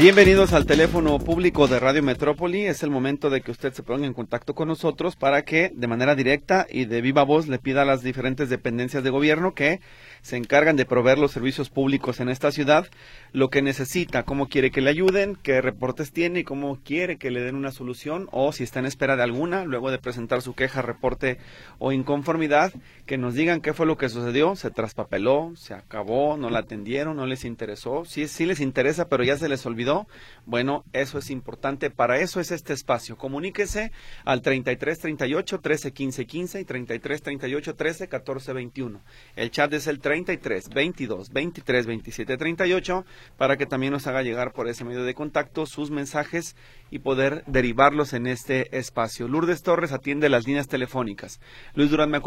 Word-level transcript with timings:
Bienvenidos 0.00 0.54
al 0.54 0.64
teléfono 0.64 1.18
público 1.18 1.68
de 1.68 1.78
Radio 1.78 2.02
Metrópoli. 2.02 2.64
Es 2.64 2.82
el 2.82 2.88
momento 2.88 3.28
de 3.28 3.42
que 3.42 3.50
usted 3.50 3.74
se 3.74 3.82
ponga 3.82 4.06
en 4.06 4.14
contacto 4.14 4.54
con 4.54 4.66
nosotros 4.66 5.14
para 5.14 5.42
que 5.42 5.70
de 5.74 5.86
manera 5.88 6.14
directa 6.14 6.66
y 6.70 6.86
de 6.86 7.02
viva 7.02 7.22
voz 7.22 7.48
le 7.48 7.58
pida 7.58 7.82
a 7.82 7.84
las 7.84 8.02
diferentes 8.02 8.48
dependencias 8.48 9.04
de 9.04 9.10
gobierno 9.10 9.52
que 9.52 9.80
se 10.22 10.38
encargan 10.38 10.76
de 10.76 10.86
proveer 10.86 11.18
los 11.18 11.32
servicios 11.32 11.68
públicos 11.68 12.18
en 12.20 12.30
esta 12.30 12.50
ciudad, 12.50 12.86
lo 13.32 13.50
que 13.50 13.62
necesita, 13.62 14.24
cómo 14.24 14.48
quiere 14.48 14.70
que 14.70 14.80
le 14.80 14.90
ayuden, 14.90 15.36
qué 15.42 15.60
reportes 15.60 16.12
tiene 16.12 16.40
y 16.40 16.44
cómo 16.44 16.78
quiere 16.84 17.16
que 17.16 17.30
le 17.30 17.40
den 17.40 17.54
una 17.54 17.70
solución 17.70 18.28
o 18.32 18.52
si 18.52 18.64
está 18.64 18.80
en 18.80 18.86
espera 18.86 19.16
de 19.16 19.22
alguna, 19.22 19.64
luego 19.64 19.90
de 19.90 19.98
presentar 19.98 20.42
su 20.42 20.54
queja, 20.54 20.82
reporte 20.82 21.38
o 21.78 21.92
inconformidad, 21.92 22.72
que 23.06 23.18
nos 23.18 23.34
digan 23.34 23.60
qué 23.60 23.72
fue 23.72 23.86
lo 23.86 23.96
que 23.96 24.08
sucedió, 24.08 24.56
se 24.56 24.70
traspapeló, 24.70 25.52
se 25.56 25.74
acabó, 25.74 26.36
no 26.36 26.50
la 26.50 26.60
atendieron, 26.60 27.16
no 27.16 27.26
les 27.26 27.44
interesó, 27.44 28.04
sí, 28.04 28.26
sí 28.28 28.46
les 28.46 28.60
interesa, 28.60 29.08
pero 29.08 29.24
ya 29.24 29.36
se 29.36 29.48
les 29.48 29.64
olvidó. 29.66 30.06
Bueno, 30.46 30.84
eso 30.92 31.18
es 31.18 31.30
importante, 31.30 31.90
para 31.90 32.18
eso 32.18 32.40
es 32.40 32.50
este 32.50 32.72
espacio. 32.72 33.16
Comuníquese 33.16 33.92
al 34.24 34.42
33 34.42 34.98
38 34.98 35.60
13 35.60 35.92
15 35.92 36.26
15 36.26 36.60
y 36.60 36.64
33 36.64 37.22
38 37.22 37.74
13 37.74 38.08
14 38.08 38.52
21. 38.52 39.00
El 39.36 39.50
chat 39.50 39.72
es 39.72 39.86
el 39.86 40.00
33 40.00 40.68
22 40.68 41.30
23 41.30 41.86
27 41.86 42.36
38 42.36 43.04
para 43.36 43.56
que 43.56 43.66
también 43.66 43.92
nos 43.92 44.06
haga 44.06 44.22
llegar 44.22 44.52
por 44.52 44.68
ese 44.68 44.84
medio 44.84 45.04
de 45.04 45.14
contacto 45.14 45.66
sus 45.66 45.90
mensajes 45.90 46.56
y 46.90 47.00
poder 47.00 47.44
derivarlos 47.46 48.12
en 48.12 48.26
este 48.26 48.76
espacio. 48.76 49.28
Lourdes 49.28 49.62
Torres 49.62 49.92
atiende 49.92 50.28
las 50.28 50.46
líneas 50.46 50.68
telefónicas. 50.68 51.40
Luis 51.74 51.90
Durán 51.90 52.10
me 52.10 52.18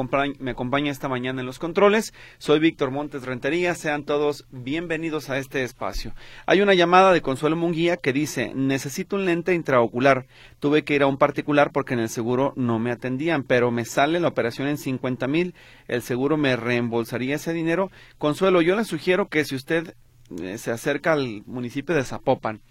acompaña, 0.51 0.91
esta 0.91 1.09
mañana 1.09 1.41
en 1.41 1.45
los 1.45 1.59
controles. 1.59 2.13
Soy 2.37 2.59
Víctor 2.59 2.91
Montes 2.91 3.23
Rentería. 3.23 3.75
Sean 3.75 4.05
todos 4.05 4.45
bienvenidos 4.51 5.29
a 5.29 5.37
este 5.37 5.63
espacio. 5.63 6.13
Hay 6.45 6.61
una 6.61 6.73
llamada 6.73 7.11
de 7.11 7.21
Consuelo 7.21 7.55
Munguía 7.55 7.97
que 7.97 8.13
dice, 8.13 8.53
necesito 8.55 9.17
un 9.17 9.25
lente 9.25 9.53
intraocular. 9.53 10.27
Tuve 10.59 10.83
que 10.83 10.95
ir 10.95 11.03
a 11.03 11.07
un 11.07 11.17
particular 11.17 11.71
porque 11.73 11.93
en 11.93 11.99
el 11.99 12.09
seguro 12.09 12.53
no 12.55 12.79
me 12.79 12.91
atendían, 12.91 13.43
pero 13.43 13.71
me 13.71 13.85
sale 13.85 14.19
la 14.19 14.29
operación 14.29 14.67
en 14.67 14.77
50 14.77 15.27
mil. 15.27 15.53
El 15.87 16.01
seguro 16.01 16.37
me 16.37 16.55
reembolsaría 16.55 17.35
ese 17.35 17.51
dinero 17.51 17.73
Consuelo, 18.17 18.61
yo 18.61 18.75
le 18.75 18.85
sugiero 18.85 19.29
que 19.29 19.45
si 19.45 19.55
usted 19.55 19.95
se 20.57 20.71
acerca 20.71 21.13
al 21.13 21.43
municipio 21.45 21.95
de 21.95 22.03
Zapopan, 22.03 22.61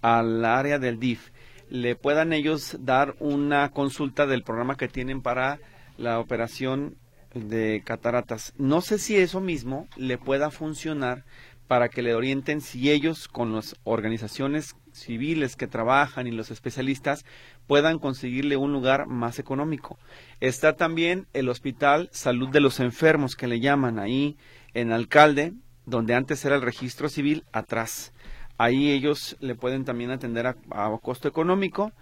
al 0.00 0.44
área 0.44 0.78
del 0.78 0.98
DIF, 0.98 1.30
le 1.68 1.96
puedan 1.96 2.32
ellos 2.32 2.76
dar 2.80 3.14
una 3.18 3.70
consulta 3.70 4.26
del 4.26 4.42
programa 4.42 4.76
que 4.76 4.88
tienen 4.88 5.22
para 5.22 5.58
la 5.96 6.18
operación 6.18 6.96
de 7.34 7.82
cataratas. 7.84 8.52
No 8.58 8.80
sé 8.80 8.98
si 8.98 9.16
eso 9.16 9.40
mismo 9.40 9.88
le 9.96 10.18
pueda 10.18 10.50
funcionar 10.50 11.24
para 11.68 11.88
que 11.88 12.02
le 12.02 12.14
orienten 12.14 12.60
si 12.60 12.90
ellos 12.90 13.28
con 13.28 13.54
las 13.54 13.76
organizaciones 13.84 14.76
civiles 14.92 15.56
que 15.56 15.66
trabajan 15.66 16.26
y 16.26 16.30
los 16.30 16.50
especialistas 16.50 17.24
puedan 17.66 17.98
conseguirle 17.98 18.58
un 18.58 18.74
lugar 18.74 19.06
más 19.06 19.38
económico. 19.38 19.98
Está 20.40 20.74
también 20.74 21.26
el 21.32 21.48
Hospital 21.48 22.10
Salud 22.12 22.50
de 22.50 22.60
los 22.60 22.80
Enfermos 22.80 23.36
que 23.36 23.48
le 23.48 23.60
llaman 23.60 23.98
ahí 23.98 24.36
en 24.74 24.92
Alcalde, 24.92 25.54
donde 25.86 26.14
antes 26.14 26.44
era 26.44 26.56
el 26.56 26.62
registro 26.62 27.08
civil, 27.08 27.44
atrás. 27.52 28.12
Ahí 28.58 28.90
ellos 28.90 29.36
le 29.40 29.54
pueden 29.54 29.84
también 29.84 30.10
atender 30.10 30.46
a, 30.46 30.54
costo 31.02 31.28
económico 31.28 31.92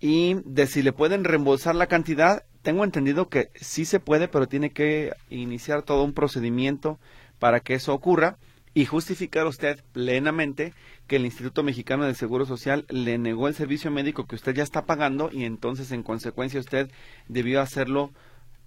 y 0.00 0.36
de 0.44 0.66
si 0.66 0.82
le 0.82 0.92
pueden 0.92 1.24
reembolsar 1.24 1.74
la 1.74 1.86
cantidad, 1.86 2.44
tengo 2.62 2.84
entendido 2.84 3.28
que 3.28 3.50
sí 3.54 3.84
se 3.84 4.00
puede, 4.00 4.28
pero 4.28 4.48
tiene 4.48 4.70
que 4.70 5.12
iniciar 5.30 5.82
todo 5.82 6.04
un 6.04 6.12
procedimiento 6.12 6.98
para 7.38 7.60
que 7.60 7.74
eso 7.74 7.94
ocurra 7.94 8.38
y 8.74 8.84
justificar 8.84 9.46
usted 9.46 9.82
plenamente 9.92 10.72
que 11.06 11.16
el 11.16 11.24
Instituto 11.24 11.62
Mexicano 11.62 12.04
del 12.04 12.16
Seguro 12.16 12.46
Social 12.46 12.84
le 12.88 13.18
negó 13.18 13.48
el 13.48 13.54
servicio 13.54 13.90
médico 13.90 14.26
que 14.26 14.36
usted 14.36 14.54
ya 14.54 14.62
está 14.62 14.84
pagando 14.84 15.30
y 15.32 15.44
entonces 15.44 15.90
en 15.90 16.02
consecuencia 16.02 16.60
usted 16.60 16.90
debió 17.28 17.60
hacerlo 17.60 18.12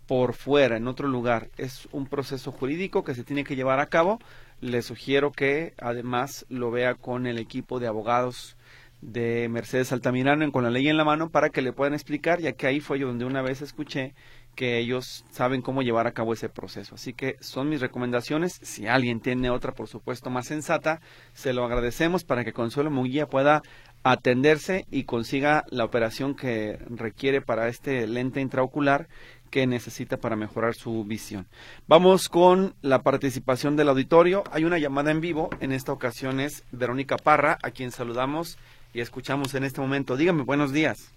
por 0.07 0.33
fuera, 0.33 0.75
en 0.75 0.89
otro 0.89 1.07
lugar. 1.07 1.49
Es 1.55 1.87
un 1.93 2.05
proceso 2.07 2.51
jurídico 2.51 3.05
que 3.05 3.15
se 3.15 3.23
tiene 3.23 3.45
que 3.45 3.55
llevar 3.55 3.79
a 3.79 3.85
cabo. 3.85 4.19
Le 4.61 4.81
sugiero 4.83 5.31
que 5.31 5.73
además 5.79 6.45
lo 6.47 6.72
vea 6.72 6.95
con 6.95 7.25
el 7.25 7.39
equipo 7.39 7.79
de 7.79 7.88
abogados 7.88 8.57
de 9.01 9.49
Mercedes 9.49 9.91
Altamirano 9.91 10.51
con 10.51 10.63
la 10.63 10.69
ley 10.69 10.88
en 10.88 10.97
la 10.97 11.03
mano 11.03 11.29
para 11.31 11.49
que 11.49 11.63
le 11.63 11.73
puedan 11.73 11.95
explicar, 11.95 12.39
ya 12.39 12.53
que 12.53 12.67
ahí 12.67 12.79
fue 12.79 12.99
yo 12.99 13.07
donde 13.07 13.25
una 13.25 13.41
vez 13.41 13.63
escuché 13.63 14.13
que 14.55 14.77
ellos 14.77 15.25
saben 15.31 15.61
cómo 15.61 15.81
llevar 15.81 16.07
a 16.07 16.11
cabo 16.11 16.33
ese 16.33 16.49
proceso. 16.49 16.95
Así 16.95 17.13
que 17.13 17.38
son 17.39 17.69
mis 17.69 17.81
recomendaciones. 17.81 18.59
Si 18.61 18.85
alguien 18.85 19.19
tiene 19.19 19.49
otra, 19.49 19.72
por 19.72 19.88
supuesto, 19.88 20.29
más 20.29 20.47
sensata, 20.47 21.01
se 21.33 21.53
lo 21.53 21.66
agradecemos 21.66 22.23
para 22.23 22.43
que 22.43 22.53
Consuelo 22.53 22.91
Munguía 22.91 23.25
pueda 23.25 23.63
atenderse 24.03 24.85
y 24.91 25.03
consiga 25.03 25.63
la 25.69 25.85
operación 25.85 26.35
que 26.35 26.78
requiere 26.89 27.41
para 27.41 27.67
este 27.67 28.05
lente 28.07 28.41
intraocular 28.41 29.07
que 29.51 29.67
necesita 29.67 30.17
para 30.17 30.35
mejorar 30.35 30.73
su 30.73 31.03
visión. 31.03 31.45
Vamos 31.88 32.29
con 32.29 32.73
la 32.81 33.03
participación 33.03 33.75
del 33.75 33.89
auditorio. 33.89 34.44
Hay 34.51 34.63
una 34.63 34.79
llamada 34.79 35.12
en 35.12 35.22
vivo. 35.22 35.50
En 35.59 35.73
esta 35.73 35.91
ocasión 35.91 36.39
es 36.39 36.63
Verónica 36.72 37.17
Parra, 37.17 37.59
a 37.61 37.69
quien 37.69 37.91
saludamos 37.91 38.57
y 38.94 39.01
escuchamos 39.01 39.53
en 39.53 39.66
este 39.66 39.81
momento. 39.81 40.17
Dígame, 40.17 40.44
buenos 40.44 40.72
días. 40.72 41.13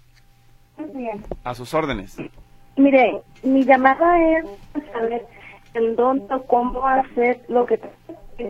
Buenos 0.76 0.96
días. 0.96 1.18
A 1.44 1.54
sus 1.54 1.72
órdenes. 1.72 2.16
Mire, 2.76 3.22
mi 3.44 3.64
llamada 3.64 4.18
es 4.32 4.44
saber 4.92 5.24
en 5.74 5.94
dónde 5.96 6.26
cómo 6.48 6.86
hacer 6.86 7.40
lo 7.48 7.64
que 7.66 7.80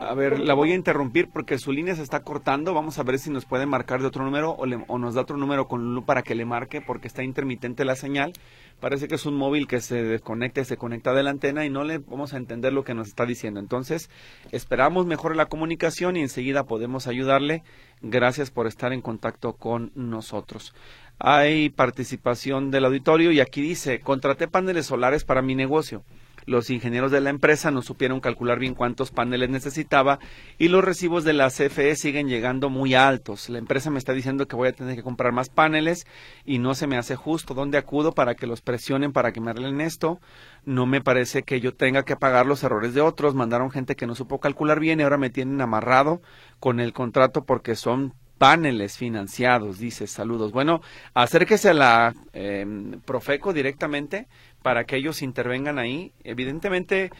a 0.00 0.14
ver, 0.14 0.40
la 0.40 0.54
voy 0.54 0.72
a 0.72 0.74
interrumpir 0.74 1.28
porque 1.28 1.58
su 1.58 1.72
línea 1.72 1.94
se 1.94 2.02
está 2.02 2.20
cortando. 2.22 2.74
Vamos 2.74 2.98
a 2.98 3.02
ver 3.02 3.18
si 3.18 3.30
nos 3.30 3.44
puede 3.44 3.66
marcar 3.66 4.00
de 4.00 4.06
otro 4.06 4.24
número 4.24 4.52
o, 4.52 4.98
nos 4.98 5.14
da 5.14 5.22
otro 5.22 5.36
número 5.36 5.68
con 5.68 6.04
para 6.04 6.22
que 6.22 6.34
le 6.34 6.44
marque 6.44 6.80
porque 6.80 7.08
está 7.08 7.22
intermitente 7.22 7.84
la 7.84 7.96
señal. 7.96 8.32
Parece 8.80 9.08
que 9.08 9.14
es 9.14 9.26
un 9.26 9.36
móvil 9.36 9.66
que 9.66 9.80
se 9.80 10.02
desconecta 10.02 10.60
y 10.60 10.64
se 10.64 10.76
conecta 10.76 11.12
de 11.12 11.22
la 11.22 11.30
antena 11.30 11.64
y 11.64 11.70
no 11.70 11.84
le 11.84 11.98
vamos 11.98 12.34
a 12.34 12.38
entender 12.38 12.72
lo 12.72 12.84
que 12.84 12.94
nos 12.94 13.08
está 13.08 13.26
diciendo. 13.26 13.60
Entonces, 13.60 14.10
esperamos 14.52 15.06
mejor 15.06 15.36
la 15.36 15.46
comunicación 15.46 16.16
y 16.16 16.20
enseguida 16.20 16.64
podemos 16.64 17.06
ayudarle. 17.06 17.62
Gracias 18.00 18.50
por 18.50 18.66
estar 18.66 18.92
en 18.92 19.00
contacto 19.00 19.54
con 19.54 19.92
nosotros. 19.94 20.74
Hay 21.18 21.70
participación 21.70 22.70
del 22.70 22.86
auditorio 22.86 23.30
y 23.32 23.40
aquí 23.40 23.60
dice, 23.60 24.00
contraté 24.00 24.48
paneles 24.48 24.86
solares 24.86 25.24
para 25.24 25.42
mi 25.42 25.54
negocio 25.54 26.04
los 26.46 26.70
ingenieros 26.70 27.10
de 27.10 27.20
la 27.20 27.30
empresa 27.30 27.70
no 27.70 27.82
supieron 27.82 28.20
calcular 28.20 28.58
bien 28.58 28.74
cuántos 28.74 29.10
paneles 29.10 29.50
necesitaba 29.50 30.18
y 30.58 30.68
los 30.68 30.84
recibos 30.84 31.24
de 31.24 31.32
la 31.32 31.50
CFE 31.50 31.96
siguen 31.96 32.28
llegando 32.28 32.70
muy 32.70 32.94
altos. 32.94 33.48
La 33.48 33.58
empresa 33.58 33.90
me 33.90 33.98
está 33.98 34.12
diciendo 34.12 34.46
que 34.46 34.56
voy 34.56 34.68
a 34.68 34.72
tener 34.72 34.96
que 34.96 35.02
comprar 35.02 35.32
más 35.32 35.48
paneles 35.48 36.06
y 36.44 36.58
no 36.58 36.74
se 36.74 36.86
me 36.86 36.96
hace 36.96 37.16
justo. 37.16 37.54
¿Dónde 37.54 37.78
acudo 37.78 38.12
para 38.12 38.34
que 38.34 38.46
los 38.46 38.60
presionen 38.60 39.12
para 39.12 39.32
que 39.32 39.40
me 39.40 39.50
arreglen 39.50 39.80
esto? 39.80 40.20
No 40.64 40.86
me 40.86 41.00
parece 41.00 41.42
que 41.42 41.60
yo 41.60 41.74
tenga 41.74 42.04
que 42.04 42.16
pagar 42.16 42.46
los 42.46 42.62
errores 42.62 42.94
de 42.94 43.00
otros. 43.00 43.34
Mandaron 43.34 43.70
gente 43.70 43.96
que 43.96 44.06
no 44.06 44.14
supo 44.14 44.40
calcular 44.40 44.80
bien 44.80 45.00
y 45.00 45.02
ahora 45.02 45.18
me 45.18 45.30
tienen 45.30 45.60
amarrado 45.60 46.20
con 46.60 46.80
el 46.80 46.92
contrato 46.92 47.44
porque 47.44 47.74
son 47.74 48.14
paneles 48.38 48.96
financiados, 48.96 49.78
dice, 49.78 50.06
saludos. 50.06 50.52
Bueno, 50.52 50.80
acérquese 51.14 51.70
a 51.70 51.74
la 51.74 52.14
em, 52.32 53.00
Profeco 53.00 53.52
directamente 53.52 54.26
para 54.62 54.84
que 54.84 54.96
ellos 54.96 55.22
intervengan 55.22 55.78
ahí. 55.78 56.12
Evidentemente, 56.24 57.10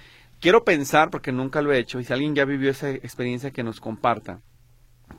quiero 0.41 0.65
pensar, 0.65 1.11
porque 1.11 1.33
nunca 1.33 1.63
lo 1.63 1.73
he 1.73 1.79
hecho, 1.79 2.01
y 2.01 2.05
si 2.05 2.13
alguien 2.13 2.35
ya 2.35 2.45
vivió 2.45 2.71
esa 2.71 2.91
experiencia, 2.91 3.51
que 3.51 3.63
nos 3.63 3.81
comparta. 3.81 4.41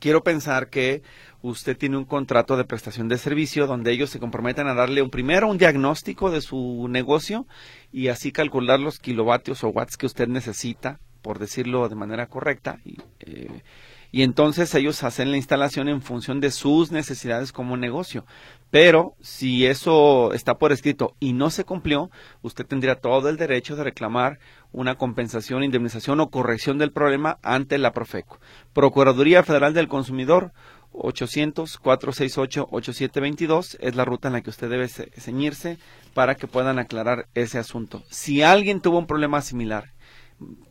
Quiero 0.00 0.22
pensar 0.22 0.68
que 0.68 1.02
usted 1.42 1.76
tiene 1.76 1.96
un 1.96 2.04
contrato 2.04 2.56
de 2.56 2.64
prestación 2.64 3.08
de 3.08 3.18
servicio 3.18 3.66
donde 3.66 3.92
ellos 3.92 4.10
se 4.10 4.18
comprometen 4.18 4.66
a 4.66 4.74
darle 4.74 5.00
un 5.00 5.10
primero 5.10 5.48
un 5.48 5.58
diagnóstico 5.58 6.30
de 6.30 6.40
su 6.40 6.86
negocio 6.90 7.46
y 7.92 8.08
así 8.08 8.32
calcular 8.32 8.80
los 8.80 8.98
kilovatios 8.98 9.62
o 9.64 9.68
watts 9.68 9.96
que 9.96 10.06
usted 10.06 10.28
necesita, 10.28 10.98
por 11.22 11.38
decirlo 11.38 11.88
de 11.88 11.94
manera 11.94 12.26
correcta, 12.26 12.78
y, 12.84 12.98
eh, 13.20 13.62
y 14.10 14.22
entonces 14.22 14.74
ellos 14.74 15.02
hacen 15.02 15.30
la 15.30 15.36
instalación 15.36 15.88
en 15.88 16.02
función 16.02 16.40
de 16.40 16.50
sus 16.50 16.92
necesidades 16.92 17.52
como 17.52 17.76
negocio. 17.76 18.24
Pero 18.70 19.14
si 19.20 19.66
eso 19.66 20.32
está 20.32 20.58
por 20.58 20.72
escrito 20.72 21.14
y 21.20 21.32
no 21.32 21.50
se 21.50 21.64
cumplió, 21.64 22.10
usted 22.42 22.66
tendría 22.66 22.96
todo 22.96 23.28
el 23.28 23.36
derecho 23.36 23.76
de 23.76 23.84
reclamar 23.84 24.38
una 24.72 24.96
compensación, 24.96 25.64
indemnización 25.64 26.20
o 26.20 26.30
corrección 26.30 26.78
del 26.78 26.92
problema 26.92 27.38
ante 27.42 27.78
la 27.78 27.92
Profeco. 27.92 28.40
Procuraduría 28.72 29.42
Federal 29.42 29.72
del 29.72 29.88
Consumidor 29.88 30.52
800-468-8722 30.92 33.76
es 33.80 33.96
la 33.96 34.04
ruta 34.04 34.28
en 34.28 34.34
la 34.34 34.42
que 34.42 34.50
usted 34.50 34.68
debe 34.68 34.88
ceñirse 34.88 35.78
para 36.14 36.34
que 36.34 36.46
puedan 36.46 36.78
aclarar 36.78 37.28
ese 37.34 37.58
asunto. 37.58 38.02
Si 38.10 38.42
alguien 38.42 38.80
tuvo 38.80 38.98
un 38.98 39.06
problema 39.06 39.40
similar 39.42 39.92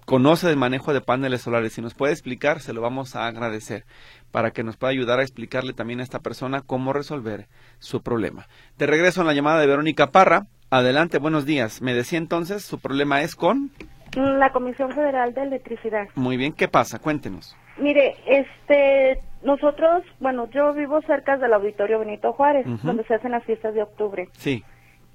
conoce 0.06 0.48
del 0.48 0.58
manejo 0.58 0.94
de 0.94 1.02
paneles 1.02 1.42
solares. 1.42 1.74
Si 1.74 1.82
nos 1.82 1.94
puede 1.94 2.14
explicar, 2.14 2.60
se 2.60 2.74
lo 2.74 2.82
vamos 2.82 3.16
a 3.16 3.28
agradecer 3.28 3.86
para 4.32 4.52
que 4.52 4.64
nos 4.64 4.78
pueda 4.78 4.92
ayudar 4.92 5.20
a 5.20 5.24
explicarle 5.24 5.74
también 5.74 6.00
a 6.00 6.04
esta 6.04 6.20
persona 6.20 6.62
cómo 6.62 6.94
resolver 6.94 7.48
su 7.80 8.02
problema. 8.02 8.48
De 8.78 8.86
regreso 8.86 9.22
a 9.22 9.26
la 9.26 9.34
llamada 9.34 9.60
de 9.60 9.68
Verónica 9.68 10.12
Parra. 10.12 10.48
Adelante, 10.70 11.20
buenos 11.20 11.46
días. 11.46 11.82
Me 11.82 11.94
decía 11.94 12.18
entonces, 12.18 12.64
su 12.64 12.80
problema 12.80 13.22
es 13.22 13.36
con... 13.36 13.72
La 14.16 14.52
Comisión 14.52 14.92
Federal 14.94 15.34
de 15.34 15.44
Electricidad. 15.44 16.08
Muy 16.16 16.38
bien, 16.38 16.54
¿qué 16.54 16.68
pasa? 16.68 17.00
Cuéntenos. 17.00 17.56
Mire, 17.78 18.16
este, 18.26 19.22
nosotros, 19.44 20.04
bueno, 20.20 20.50
yo 20.52 20.74
vivo 20.74 21.02
cerca 21.02 21.38
del 21.38 21.54
Auditorio 21.54 22.00
Benito 22.00 22.32
Juárez, 22.34 22.66
donde 22.84 23.04
se 23.04 23.16
hacen 23.16 23.32
las 23.32 23.44
fiestas 23.44 23.74
de 23.74 23.84
octubre. 23.84 24.30
Sí. 24.34 24.64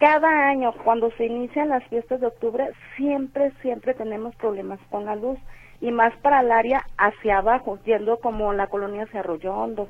Cada 0.00 0.49
año, 0.49 0.73
cuando 0.82 1.11
se 1.12 1.26
inician 1.26 1.69
las 1.69 1.85
fiestas 1.88 2.20
de 2.20 2.29
octubre, 2.29 2.70
siempre, 2.97 3.52
siempre 3.61 3.93
tenemos 3.93 4.35
problemas 4.37 4.81
con 4.91 5.05
la 5.05 5.14
luz. 5.14 5.38
Y 5.82 5.93
más 5.93 6.14
para 6.23 6.41
el 6.41 6.50
área 6.50 6.87
hacia 6.97 7.38
abajo, 7.38 7.79
yendo 7.85 8.19
como 8.19 8.52
la 8.55 8.69
colonia 8.69 9.05
hacia 9.05 9.20
Arroyondo. 9.20 9.88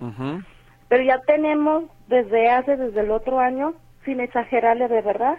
Pero 0.89 1.05
ya 1.05 1.21
tenemos 1.23 1.85
desde 2.09 2.51
hace, 2.51 2.77
desde 2.77 3.01
el 3.01 3.12
otro 3.12 3.39
año, 3.39 3.75
sin 4.05 4.19
exagerarle 4.19 4.89
de 4.89 5.01
verdad, 5.01 5.39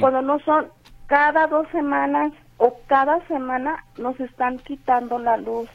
cuando 0.00 0.22
no 0.22 0.38
son 0.40 0.68
cada 1.06 1.48
dos 1.48 1.66
semanas 1.70 2.32
o 2.58 2.76
cada 2.86 3.20
semana 3.26 3.84
nos 3.98 4.18
están 4.20 4.58
quitando 4.58 5.18
la 5.18 5.36
luz 5.36 5.68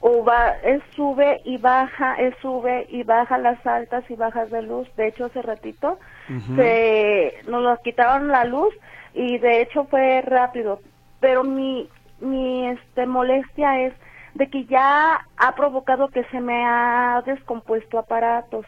o 0.00 0.24
va, 0.24 0.50
es 0.62 0.82
sube 0.96 1.40
y 1.44 1.58
baja, 1.58 2.14
es 2.14 2.34
sube 2.40 2.86
y 2.88 3.02
baja 3.02 3.36
las 3.38 3.64
altas 3.66 4.04
y 4.10 4.14
bajas 4.14 4.50
de 4.50 4.62
luz. 4.62 4.88
De 4.96 5.08
hecho, 5.08 5.26
hace 5.26 5.42
ratito 5.42 5.98
se, 6.56 7.34
nos, 7.46 7.78
quitaron 7.80 8.28
la 8.28 8.44
luz 8.44 8.74
y 9.14 9.38
de 9.38 9.60
hecho 9.60 9.84
fue 9.84 10.22
rápido. 10.22 10.80
Pero 11.20 11.44
mi, 11.44 11.88
mi 12.20 12.66
este, 12.68 13.06
molestia 13.06 13.80
es 13.80 13.92
de 14.34 14.48
que 14.48 14.64
ya 14.64 15.20
ha 15.36 15.54
provocado 15.54 16.08
que 16.08 16.24
se 16.24 16.40
me 16.40 16.64
ha 16.64 17.22
descompuesto 17.26 17.98
aparatos. 17.98 18.64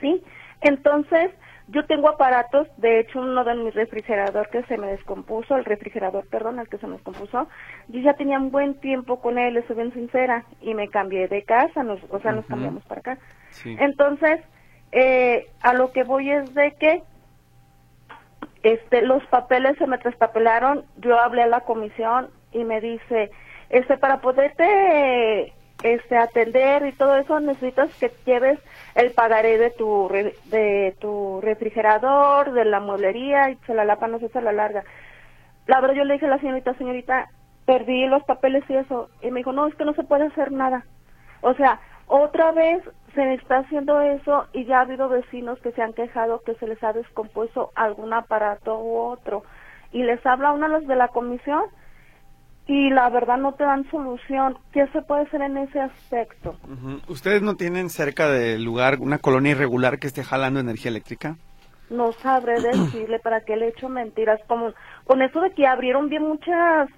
¿Sí? 0.00 0.22
Entonces, 0.60 1.32
yo 1.68 1.84
tengo 1.86 2.08
aparatos, 2.08 2.68
de 2.76 3.00
hecho 3.00 3.20
uno 3.20 3.42
de 3.44 3.54
mi 3.54 3.70
refrigerador 3.70 4.48
que 4.50 4.62
se 4.64 4.78
me 4.78 4.88
descompuso, 4.88 5.56
el 5.56 5.64
refrigerador, 5.64 6.26
perdón, 6.28 6.60
el 6.60 6.68
que 6.68 6.78
se 6.78 6.86
me 6.86 6.94
descompuso, 6.94 7.48
yo 7.88 8.00
ya 8.00 8.14
tenía 8.14 8.38
un 8.38 8.50
buen 8.50 8.74
tiempo 8.74 9.20
con 9.20 9.38
él, 9.38 9.62
soy 9.66 9.76
bien 9.76 9.92
sincera, 9.92 10.44
y 10.60 10.74
me 10.74 10.88
cambié 10.88 11.26
de 11.26 11.42
casa, 11.42 11.82
nos, 11.82 12.00
o 12.10 12.20
sea, 12.20 12.32
nos 12.32 12.46
cambiamos 12.46 12.84
para 12.84 13.00
acá. 13.00 13.18
Entonces, 13.64 14.40
eh, 14.92 15.48
a 15.60 15.72
lo 15.72 15.90
que 15.90 16.04
voy 16.04 16.30
es 16.30 16.54
de 16.54 16.72
que 16.72 17.02
este, 18.62 19.02
los 19.02 19.24
papeles 19.26 19.76
se 19.78 19.86
me 19.86 19.98
traspapelaron, 19.98 20.84
yo 20.98 21.18
hablé 21.18 21.42
a 21.42 21.48
la 21.48 21.60
comisión 21.60 22.30
y 22.52 22.64
me 22.64 22.80
dice, 22.80 23.30
este, 23.70 23.98
para 23.98 24.20
poderte 24.20 25.52
este 25.82 26.16
atender 26.16 26.86
y 26.86 26.92
todo 26.92 27.16
eso 27.16 27.38
necesitas 27.40 27.94
que 27.96 28.10
lleves 28.24 28.58
el 28.94 29.12
pagaré 29.12 29.58
de 29.58 29.70
tu 29.70 30.08
de 30.46 30.96
tu 31.00 31.40
refrigerador, 31.42 32.52
de 32.52 32.64
la 32.64 32.80
mueblería 32.80 33.50
y 33.50 33.56
se 33.66 33.74
la 33.74 33.84
lapa 33.84 34.08
no 34.08 34.18
sé 34.18 34.28
se 34.28 34.40
la 34.40 34.52
larga. 34.52 34.84
La 35.66 35.80
verdad 35.80 35.96
yo 35.96 36.04
le 36.04 36.14
dije 36.14 36.26
a 36.26 36.30
la 36.30 36.38
señorita, 36.38 36.74
señorita, 36.74 37.28
perdí 37.66 38.06
los 38.06 38.22
papeles 38.24 38.64
y 38.68 38.74
eso 38.74 39.10
y 39.20 39.30
me 39.30 39.40
dijo, 39.40 39.52
"No, 39.52 39.66
es 39.66 39.74
que 39.74 39.84
no 39.84 39.94
se 39.94 40.04
puede 40.04 40.26
hacer 40.26 40.52
nada." 40.52 40.84
O 41.42 41.54
sea, 41.54 41.80
otra 42.06 42.52
vez 42.52 42.82
se 43.14 43.34
está 43.34 43.58
haciendo 43.58 44.00
eso 44.00 44.46
y 44.52 44.64
ya 44.64 44.78
ha 44.78 44.82
habido 44.82 45.08
vecinos 45.08 45.58
que 45.60 45.72
se 45.72 45.82
han 45.82 45.92
quejado 45.92 46.42
que 46.42 46.54
se 46.54 46.66
les 46.68 46.82
ha 46.84 46.92
descompuesto 46.92 47.72
algún 47.74 48.12
aparato 48.12 48.78
u 48.78 48.96
otro 48.98 49.42
y 49.90 50.02
les 50.02 50.24
habla 50.24 50.52
uno 50.52 50.68
de 50.68 50.72
los 50.72 50.86
de 50.86 50.96
la 50.96 51.08
comisión 51.08 51.64
y 52.68 52.90
la 52.90 53.08
verdad 53.10 53.38
no 53.38 53.52
te 53.52 53.64
dan 53.64 53.88
solución. 53.90 54.58
¿Qué 54.72 54.86
se 54.88 55.02
puede 55.02 55.22
hacer 55.22 55.40
en 55.40 55.56
ese 55.56 55.80
aspecto? 55.80 56.56
¿Ustedes 57.08 57.40
no 57.42 57.54
tienen 57.54 57.90
cerca 57.90 58.28
del 58.28 58.64
lugar 58.64 58.98
una 59.00 59.18
colonia 59.18 59.52
irregular 59.52 59.98
que 59.98 60.08
esté 60.08 60.24
jalando 60.24 60.58
energía 60.58 60.90
eléctrica? 60.90 61.36
No 61.90 62.12
sabré 62.12 62.60
decirle 62.60 63.20
para 63.20 63.42
qué 63.42 63.56
le 63.56 63.68
echo 63.68 63.88
mentiras. 63.88 64.40
Como 64.48 64.72
con 65.04 65.22
eso 65.22 65.40
de 65.40 65.52
que 65.52 65.66
abrieron 65.66 66.08
bien 66.08 66.24
muchas, 66.24 66.88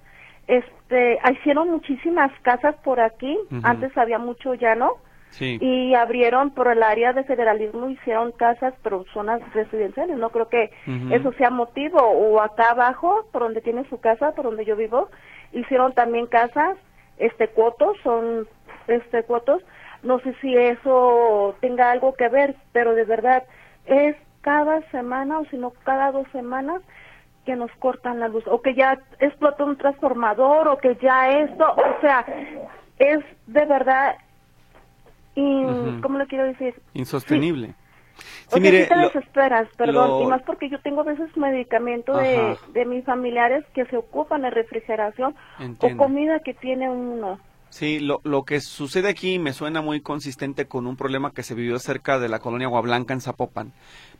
este, 0.47 1.19
hicieron 1.33 1.71
muchísimas 1.71 2.33
casas 2.41 2.75
por 2.83 2.99
aquí. 3.01 3.39
Antes 3.63 3.97
había 3.99 4.19
mucho 4.19 4.55
ya 4.55 4.75
no. 4.75 4.95
Y 5.39 5.95
abrieron 5.95 6.53
por 6.53 6.69
el 6.69 6.83
área 6.83 7.13
de 7.13 7.23
federalismo, 7.23 7.91
hicieron 7.91 8.33
casas, 8.33 8.73
pero 8.83 9.05
zonas 9.13 9.43
residenciales. 9.53 10.17
No 10.17 10.31
creo 10.31 10.49
que 10.49 10.71
eso 11.11 11.33
sea 11.35 11.51
motivo. 11.51 11.99
O 12.01 12.41
acá 12.41 12.71
abajo, 12.71 13.27
por 13.31 13.43
donde 13.43 13.61
tiene 13.61 13.87
su 13.91 14.01
casa, 14.01 14.33
por 14.33 14.47
donde 14.47 14.65
yo 14.65 14.75
vivo, 14.75 15.11
hicieron 15.53 15.93
también 15.93 16.27
casas, 16.27 16.77
este 17.19 17.49
cuotos, 17.49 17.97
son 18.03 18.47
este 18.87 19.23
cuotos, 19.25 19.63
no 20.03 20.21
sé 20.21 20.35
si 20.41 20.55
eso 20.55 21.57
tenga 21.61 21.91
algo 21.91 22.15
que 22.15 22.29
ver, 22.29 22.57
pero 22.73 22.95
de 22.95 23.05
verdad 23.05 23.45
es 23.87 24.17
cada 24.41 24.81
semana 24.91 25.41
o 25.41 25.45
si 25.47 25.57
no 25.57 25.71
cada 25.85 26.13
dos 26.13 26.27
semanas 26.33 26.83
que 27.45 27.57
nos 27.57 27.71
cortan 27.79 28.21
la 28.21 28.29
luz 28.29 28.45
o 28.47 28.61
que 28.61 28.75
ya 28.75 28.99
explotó 29.21 29.65
un 29.65 29.77
transformador 29.77 30.69
o 30.69 30.79
que 30.79 30.97
ya 30.97 31.31
esto, 31.31 31.65
o 31.65 32.01
sea, 32.01 32.25
es 32.99 33.21
de 33.47 33.65
verdad, 33.65 34.17
¿cómo 35.35 36.19
le 36.19 36.27
quiero 36.27 36.45
decir? 36.45 36.75
Insostenible. 36.95 37.69
Sí, 37.69 37.75
mire, 38.61 38.87
te 38.87 38.97
desesperas, 38.97 39.69
perdón, 39.77 40.23
y 40.23 40.27
más 40.27 40.43
porque 40.43 40.69
yo 40.69 40.81
tengo 40.81 41.01
a 41.03 41.05
veces 41.05 41.35
medicamento 41.37 42.17
de, 42.17 42.57
de, 42.73 42.85
mis 42.85 43.05
familiares 43.05 43.65
que 43.75 43.85
se 43.87 43.97
ocupan 43.97 44.43
de 44.43 44.51
refrigeración 44.51 45.35
o 45.79 45.97
comida 45.97 46.41
que 46.41 46.55
tiene 46.55 46.91
uno. 46.91 47.39
Sí, 47.71 48.01
lo, 48.01 48.21
lo 48.25 48.45
que 48.45 48.61
sucede 48.61 49.11
aquí 49.11 49.39
me 49.39 49.53
suena 49.53 49.83
muy 49.83 50.01
consistente 50.01 50.67
con 50.67 50.87
un 50.87 50.97
problema 50.97 51.33
que 51.33 51.43
se 51.43 51.55
vivió 51.55 51.79
cerca 51.79 52.19
de 52.19 52.31
la 52.31 52.39
colonia 52.39 52.67
Aguablanca 52.67 53.13
en 53.13 53.21
Zapopan, 53.21 53.73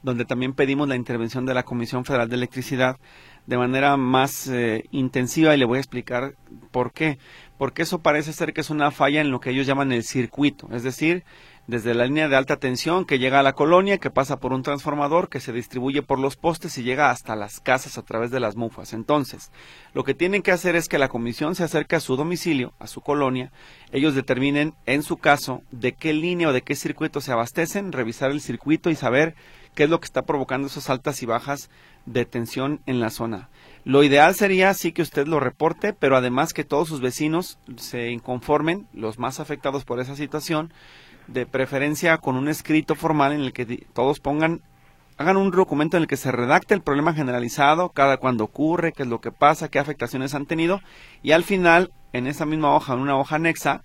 donde 0.03 0.27
también 0.27 0.53
pedimos 0.53 0.87
la 0.87 0.97
intervención 0.97 1.47
de 1.47 1.55
la 1.55 1.63
Comisión 1.63 2.05
Federal 2.05 2.29
de 2.29 2.37
Electricidad 2.37 2.99
de 3.47 3.57
manera 3.57 3.97
más 3.97 4.49
eh, 4.49 4.85
intensiva 4.91 5.55
y 5.55 5.59
le 5.59 5.65
voy 5.65 5.79
a 5.79 5.81
explicar 5.81 6.35
por 6.71 6.93
qué. 6.93 7.19
Porque 7.57 7.83
eso 7.83 8.01
parece 8.01 8.35
ser 8.35 8.53
que 8.53 8.61
es 8.61 8.69
una 8.69 8.91
falla 8.91 9.23
en 9.23 9.31
lo 9.31 9.41
que 9.41 9.51
ellos 9.51 9.67
llaman 9.67 9.93
el 9.93 10.03
circuito, 10.03 10.69
es 10.71 10.83
decir, 10.83 11.25
desde 11.69 11.93
la 11.93 12.07
línea 12.07 12.29
de 12.29 12.37
alta 12.37 12.57
tensión 12.57 13.05
que 13.05 13.19
llega 13.19 13.41
a 13.41 13.43
la 13.43 13.53
colonia, 13.53 13.99
que 13.99 14.11
pasa 14.11 14.41
por 14.41 14.55
un 14.55 14.63
transformador, 14.63 15.29
que 15.29 15.39
se 15.39 15.53
distribuye 15.53 16.01
por 16.01 16.19
los 16.19 16.35
postes 16.35 16.79
y 16.79 16.83
llega 16.83 17.11
hasta 17.11 17.37
las 17.37 17.61
casas 17.61 17.99
a 17.99 18.03
través 18.03 18.31
de 18.31 18.41
las 18.41 18.57
mufas. 18.57 18.95
Entonces, 18.95 19.53
lo 19.93 20.03
que 20.03 20.15
tienen 20.15 20.41
que 20.41 20.51
hacer 20.51 20.77
es 20.77 20.89
que 20.89 20.97
la 20.97 21.11
comisión 21.11 21.55
se 21.55 21.65
acerque 21.65 21.95
a 21.95 22.01
su 22.01 22.17
domicilio, 22.17 22.73
a 22.79 22.87
su 22.87 23.03
colonia, 23.03 23.53
ellos 23.93 24.15
determinen 24.15 24.73
en 24.87 25.03
su 25.03 25.19
caso 25.19 25.63
de 25.71 25.93
qué 25.93 26.15
línea 26.15 26.49
o 26.49 26.53
de 26.55 26.63
qué 26.63 26.75
circuito 26.75 27.21
se 27.21 27.33
abastecen, 27.33 27.93
revisar 27.93 28.31
el 28.31 28.41
circuito 28.41 28.89
y 28.89 28.95
saber 28.95 29.35
qué 29.75 29.85
es 29.85 29.91
lo 29.91 30.01
que 30.01 30.07
está 30.07 30.23
provocando 30.23 30.69
esas 30.69 30.89
altas 30.89 31.23
y 31.23 31.27
bajas 31.27 31.69
de 32.07 32.25
tensión 32.25 32.81
en 32.87 32.99
la 32.99 33.11
zona. 33.11 33.51
Lo 33.85 34.03
ideal 34.03 34.35
sería 34.35 34.73
sí 34.75 34.93
que 34.93 35.03
usted 35.03 35.27
lo 35.27 35.39
reporte, 35.39 35.93
pero 35.93 36.17
además 36.17 36.53
que 36.55 36.65
todos 36.65 36.89
sus 36.89 37.01
vecinos 37.01 37.59
se 37.77 38.11
inconformen, 38.11 38.87
los 38.93 39.19
más 39.19 39.39
afectados 39.39 39.85
por 39.85 40.01
esa 40.01 40.17
situación, 40.17 40.73
de 41.29 41.47
preferencia 41.47 42.19
con 42.19 42.37
un 42.37 42.49
escrito 42.49 42.95
formal 42.95 43.33
en 43.33 43.41
el 43.41 43.53
que 43.53 43.87
todos 43.93 44.19
pongan, 44.19 44.63
hagan 45.17 45.37
un 45.37 45.51
documento 45.51 45.97
en 45.97 46.03
el 46.03 46.09
que 46.09 46.17
se 46.17 46.33
redacte 46.33 46.75
el 46.75 46.83
problema 46.83 47.15
generalizado, 47.15 47.91
cada 47.91 48.17
cuando 48.17 48.45
ocurre, 48.45 48.93
qué 48.93 49.05
es 49.05 49.09
lo 49.09 49.21
que 49.21 49.31
pasa, 49.31 49.69
qué 49.69 49.79
afectaciones 49.79 50.35
han 50.35 50.47
tenido, 50.47 50.81
y 51.23 51.33
al 51.33 51.45
final, 51.45 51.93
en 52.13 52.27
esa 52.27 52.47
misma 52.47 52.75
hoja, 52.75 52.95
en 52.95 53.01
una 53.01 53.17
hoja 53.17 53.37
anexa, 53.37 53.83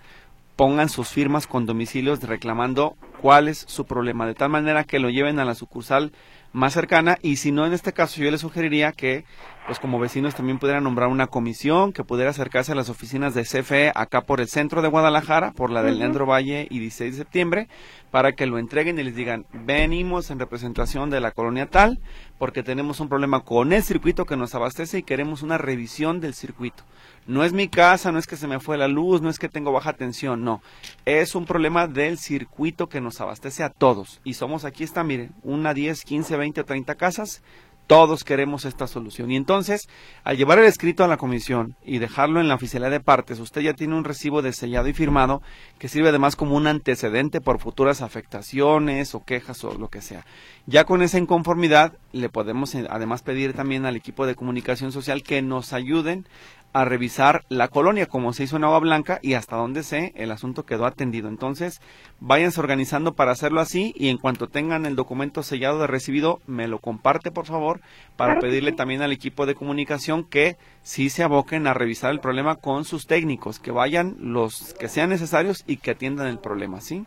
pongan 0.56 0.90
sus 0.90 1.10
firmas 1.10 1.48
con 1.48 1.66
domicilios 1.66 2.22
reclamando 2.22 2.96
cuál 3.22 3.48
es 3.48 3.66
su 3.68 3.86
problema, 3.86 4.26
de 4.26 4.36
tal 4.36 4.50
manera 4.50 4.84
que 4.84 5.00
lo 5.00 5.10
lleven 5.10 5.40
a 5.40 5.46
la 5.46 5.56
sucursal 5.56 6.12
más 6.54 6.74
cercana 6.74 7.18
y 7.22 7.38
si 7.38 7.52
no 7.52 7.66
en 7.66 7.74
este 7.74 7.94
caso 7.94 8.22
yo 8.22 8.32
les 8.32 8.42
sugeriría 8.42 8.92
que 8.92 9.26
pues 9.66 9.80
como 9.80 10.00
vecinos 10.00 10.36
también 10.36 10.60
pudieran 10.60 10.84
nombrar 10.84 11.08
una 11.08 11.28
comisión 11.28 11.94
que 11.94 12.04
pudiera 12.04 12.32
acercarse 12.32 12.74
a 12.74 12.76
las 12.76 12.90
oficinas 12.90 13.34
de 13.34 13.44
CFE 13.44 13.92
acá 13.96 14.22
por 14.22 14.42
el 14.42 14.48
centro 14.48 14.82
de 14.82 14.90
Guadalajara, 14.90 15.54
por 15.54 15.70
la 15.70 15.82
del 15.82 16.00
Leandro 16.00 16.26
Valle 16.26 16.68
y 16.70 16.80
16 16.80 17.14
de 17.14 17.18
septiembre, 17.18 17.68
para 18.12 18.34
que 18.34 18.46
lo 18.46 18.60
entreguen 18.60 19.00
y 19.00 19.04
les 19.04 19.16
digan, 19.16 19.46
venimos 19.54 20.30
en 20.32 20.40
representación 20.40 21.10
de 21.10 21.22
la 21.22 21.32
colonia 21.32 21.68
tal, 21.68 22.00
porque 22.38 22.62
tenemos 22.62 23.00
un 23.00 23.08
problema 23.08 23.40
con 23.40 23.72
el 23.72 23.84
circuito 23.84 24.26
que 24.26 24.36
nos 24.36 24.54
abastece 24.54 24.98
y 24.98 25.04
queremos 25.04 25.44
una 25.44 25.58
revisión 25.58 26.20
del 26.20 26.34
circuito. 26.34 26.84
No 27.26 27.46
es 27.46 27.54
mi 27.54 27.70
casa, 27.70 28.12
no 28.12 28.20
es 28.20 28.28
que 28.28 28.36
se 28.36 28.50
me 28.50 28.60
fue 28.60 28.78
la 28.78 28.90
luz, 28.90 29.22
no 29.22 29.30
es 29.30 29.40
que 29.40 29.48
tengo 29.48 29.72
baja 29.72 29.94
tensión, 29.94 30.44
no. 30.44 30.62
Es 31.06 31.36
un 31.36 31.46
problema 31.46 31.88
del 31.88 32.18
circuito 32.18 32.90
que 32.90 33.00
nos 33.00 33.22
abastece 33.22 33.64
a 33.64 33.70
todos. 33.70 34.20
Y 34.26 34.34
somos 34.34 34.66
aquí 34.66 34.84
está, 34.84 35.06
miren, 35.06 35.32
una 35.42 35.74
10, 35.74 36.04
15, 36.04 36.36
20 36.36 36.43
o 36.44 36.66
30 36.66 36.96
casas 36.96 37.42
todos 37.88 38.24
queremos 38.24 38.66
esta 38.66 38.88
solución. 38.88 39.32
Y 39.32 39.36
entonces, 39.36 39.88
al 40.24 40.38
llevar 40.38 40.60
el 40.60 40.66
escrito 40.66 41.04
a 41.04 41.08
la 41.08 41.18
comisión 41.18 41.76
y 41.84 42.00
dejarlo 42.00 42.40
en 42.40 42.48
la 42.48 42.56
oficialidad 42.56 42.92
de 42.92 43.00
partes, 43.00 43.40
usted 43.40 43.62
ya 43.62 43.74
tiene 43.74 43.96
un 43.96 44.04
recibo 44.04 44.42
de 44.42 44.54
sellado 44.54 44.88
y 44.88 44.94
firmado 44.94 45.42
que 45.80 45.90
sirve 45.90 46.10
además 46.10 46.36
como 46.36 46.56
un 46.56 46.68
antecedente 46.68 47.42
por 47.42 47.60
futuras 47.60 48.02
afectaciones 48.02 49.16
o 49.16 49.24
quejas 49.24 49.64
o 49.64 49.74
lo 49.78 49.90
que 49.90 50.02
sea. 50.02 50.26
Ya 50.66 50.86
con 50.86 51.02
esa 51.02 51.18
inconformidad, 51.18 51.94
le 52.14 52.30
podemos 52.30 52.74
eh, 52.76 52.88
además 52.90 53.22
pedir 53.22 53.54
también 53.54 53.86
al 53.86 53.96
equipo 53.96 54.26
de 54.26 54.36
comunicación 54.36 54.92
social 54.92 55.24
que 55.24 55.42
nos 55.42 55.74
ayuden 55.74 56.26
a 56.74 56.86
revisar 56.86 57.44
la 57.50 57.68
colonia, 57.68 58.08
como 58.08 58.34
se 58.34 58.44
hizo 58.44 58.58
en 58.58 58.64
Agua 58.64 58.80
Blanca, 58.80 59.20
y 59.22 59.36
hasta 59.36 59.56
donde 59.56 59.84
sé, 59.84 60.12
el 60.16 60.32
asunto 60.32 60.66
quedó 60.66 60.86
atendido. 60.86 61.30
Entonces, 61.30 61.82
váyanse 62.20 62.60
organizando 62.60 63.14
para 63.14 63.32
hacerlo 63.32 63.62
así, 63.62 63.94
y 63.96 64.10
en 64.10 64.18
cuanto 64.18 64.48
tengan 64.48 64.86
el 64.86 64.96
documento 64.96 65.44
sellado 65.44 65.80
de 65.80 65.88
recibido, 65.88 66.40
me 66.48 66.68
lo 66.68 66.80
comparte, 66.80 67.32
por 67.32 67.46
favor, 67.46 67.80
para 68.18 68.40
pedirle 68.40 68.72
también 68.72 69.02
al 69.04 69.12
equipo 69.12 69.46
de 69.46 69.56
comunicación 69.56 70.24
que 70.28 70.58
sí 70.82 71.10
se 71.10 71.24
aboquen 71.24 71.68
a 71.68 71.74
revisar 71.74 72.12
el 72.12 72.20
problema 72.20 72.56
con 72.56 72.86
sus 72.86 73.06
técnicos, 73.06 73.60
que 73.60 73.72
vayan 73.72 74.16
los 74.20 74.74
que 74.80 74.88
sean 74.88 75.10
necesarios 75.10 75.64
y 75.68 75.78
que 75.78 75.92
atiendan 75.92 76.28
el 76.28 76.40
problema, 76.40 76.82
¿sí? 76.82 77.06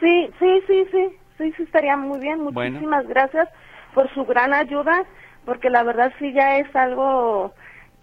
Sí, 0.00 0.30
sí, 0.38 0.60
sí, 0.66 0.86
sí, 0.92 1.08
sí, 1.38 1.52
sí, 1.56 1.62
estaría 1.64 1.96
muy 1.96 2.20
bien. 2.20 2.42
Muchísimas 2.42 3.06
gracias 3.08 3.48
por 3.94 4.12
su 4.14 4.24
gran 4.24 4.54
ayuda, 4.54 5.04
porque 5.44 5.70
la 5.70 5.82
verdad 5.82 6.12
sí 6.18 6.32
ya 6.32 6.58
es 6.58 6.74
algo 6.76 7.52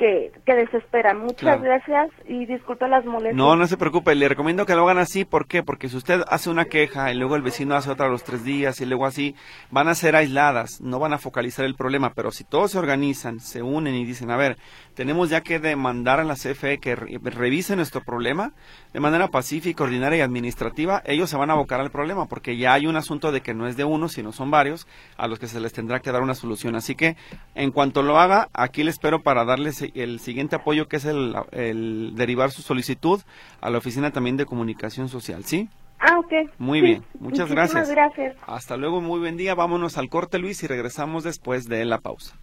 que, 0.02 0.32
que 0.48 0.56
desesperan. 0.56 1.20
Muchas 1.20 1.62
gracias 1.62 2.10
y 2.28 2.48
disculpe 2.48 2.88
las 2.88 3.06
molestias. 3.06 3.36
No, 3.36 3.56
no 3.56 3.68
se 3.68 3.78
preocupe, 3.78 4.16
le 4.16 4.28
recomiendo 4.28 4.66
que 4.66 4.74
lo 4.74 4.82
hagan 4.82 4.98
así, 4.98 5.26
¿por 5.26 5.46
qué? 5.46 5.62
Porque 5.62 5.90
si 5.90 5.98
usted 5.98 6.24
hace 6.28 6.50
una 6.50 6.66
queja 6.66 7.12
y 7.12 7.16
luego 7.16 7.36
el 7.36 7.44
vecino 7.44 7.76
hace 7.76 7.92
otra 7.92 8.08
a 8.08 8.10
los 8.10 8.24
tres 8.24 8.44
días 8.44 8.82
y 8.82 8.88
luego 8.88 9.06
así, 9.06 9.36
van 9.70 9.88
a 9.88 9.94
ser 9.94 10.16
aisladas, 10.16 10.82
no 10.82 10.98
van 10.98 11.14
a 11.14 11.20
focalizar 11.20 11.66
el 11.66 11.76
problema, 11.76 12.14
pero 12.16 12.32
si 12.32 12.44
todos 12.44 12.72
se 12.72 12.80
organizan, 12.80 13.40
se 13.40 13.62
unen 13.62 13.94
y 13.94 14.04
dicen, 14.04 14.32
a 14.32 14.38
ver, 14.38 14.58
tenemos 14.96 15.30
ya 15.30 15.42
que 15.42 15.60
demandar 15.60 16.20
a 16.20 16.24
la 16.24 16.34
CFE 16.34 16.80
que 16.80 16.96
revise 16.96 17.76
nuestro 17.76 18.02
problema 18.02 18.54
de 18.94 19.00
manera 19.00 19.28
pacífica, 19.28 19.84
ordinaria 19.84 20.18
y 20.18 20.22
administrativa, 20.22 21.04
ellos 21.06 21.30
se 21.30 21.38
van 21.38 21.50
a 21.50 21.54
abocar 21.54 21.80
al 21.80 21.92
problema, 21.92 22.26
porque 22.26 22.58
ya 22.58 22.74
hay 22.74 22.88
un 22.88 22.98
asunto 22.98 23.32
de 23.32 23.42
que 23.42 23.54
no 23.54 23.68
es 23.68 23.78
de 23.78 23.84
uno, 23.84 24.10
sino 24.10 24.32
son 24.32 24.52
varios, 24.52 24.88
a 25.16 25.28
los 25.28 25.40
que 25.40 25.48
se 25.48 25.60
les 25.60 25.72
tendrá 25.72 26.00
que 26.00 26.12
dar 26.12 26.22
una 26.22 26.34
solución. 26.34 26.76
Así 26.76 26.96
que, 26.96 27.16
en 27.56 27.72
cuanto 27.72 28.02
lo 28.02 28.20
haga, 28.20 28.50
aquí 28.52 28.84
le 28.84 28.90
espero 28.90 29.22
para 29.22 29.46
darles 29.46 29.82
el 29.96 30.20
siguiente 30.20 30.56
apoyo, 30.56 30.88
que 30.88 30.98
es 30.98 31.06
el, 31.06 32.14
derivar 32.16 32.52
su 32.52 32.62
solicitud 32.62 33.22
a 33.62 33.70
la 33.70 33.78
Oficina 33.78 34.12
también 34.12 34.38
de 34.38 34.46
Comunicación 34.46 35.10
Social, 35.10 35.44
¿sí? 35.46 35.70
Ah, 36.00 36.18
ok. 36.20 36.52
Muy 36.58 36.82
bien, 36.82 37.04
muchas 37.20 37.50
gracias. 37.50 37.90
gracias. 37.90 38.36
Hasta 38.48 38.76
luego, 38.78 39.02
muy 39.02 39.20
buen 39.20 39.38
día. 39.38 39.54
Vámonos 39.54 39.98
al 39.98 40.10
corte, 40.10 40.40
Luis, 40.40 40.64
y 40.64 40.68
regresamos 40.68 41.24
después 41.24 41.68
de 41.68 41.86
la 41.86 42.00
pausa. 42.00 42.36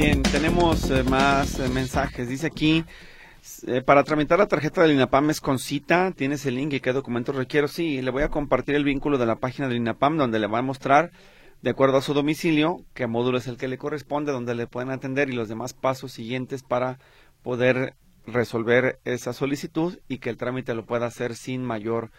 Bien, 0.00 0.22
tenemos 0.22 0.90
eh, 0.90 1.02
más 1.02 1.58
eh, 1.58 1.68
mensajes. 1.70 2.28
Dice 2.28 2.46
aquí, 2.46 2.84
eh, 3.66 3.82
para 3.82 4.04
tramitar 4.04 4.38
la 4.38 4.46
tarjeta 4.46 4.82
del 4.82 4.92
INAPAM 4.92 5.30
es 5.30 5.40
con 5.40 5.58
cita, 5.58 6.12
tienes 6.12 6.46
el 6.46 6.54
link 6.56 6.72
y 6.72 6.80
qué 6.80 6.92
documentos 6.92 7.36
requiero. 7.36 7.68
Sí, 7.68 8.02
le 8.02 8.10
voy 8.10 8.22
a 8.22 8.28
compartir 8.28 8.74
el 8.74 8.84
vínculo 8.84 9.18
de 9.18 9.26
la 9.26 9.36
página 9.36 9.68
del 9.68 9.78
INAPAM 9.78 10.16
donde 10.16 10.38
le 10.38 10.46
va 10.46 10.58
a 10.58 10.62
mostrar, 10.62 11.10
de 11.62 11.70
acuerdo 11.70 11.98
a 11.98 12.02
su 12.02 12.14
domicilio, 12.14 12.84
qué 12.94 13.06
módulo 13.06 13.38
es 13.38 13.46
el 13.46 13.56
que 13.56 13.68
le 13.68 13.78
corresponde, 13.78 14.32
donde 14.32 14.54
le 14.54 14.66
pueden 14.66 14.90
atender 14.90 15.28
y 15.30 15.34
los 15.34 15.48
demás 15.48 15.74
pasos 15.74 16.12
siguientes 16.12 16.62
para 16.62 16.98
poder 17.42 17.94
resolver 18.26 18.98
esa 19.04 19.32
solicitud 19.32 19.98
y 20.08 20.18
que 20.18 20.30
el 20.30 20.36
trámite 20.36 20.74
lo 20.74 20.86
pueda 20.86 21.06
hacer 21.06 21.34
sin 21.34 21.64
mayor 21.64 22.10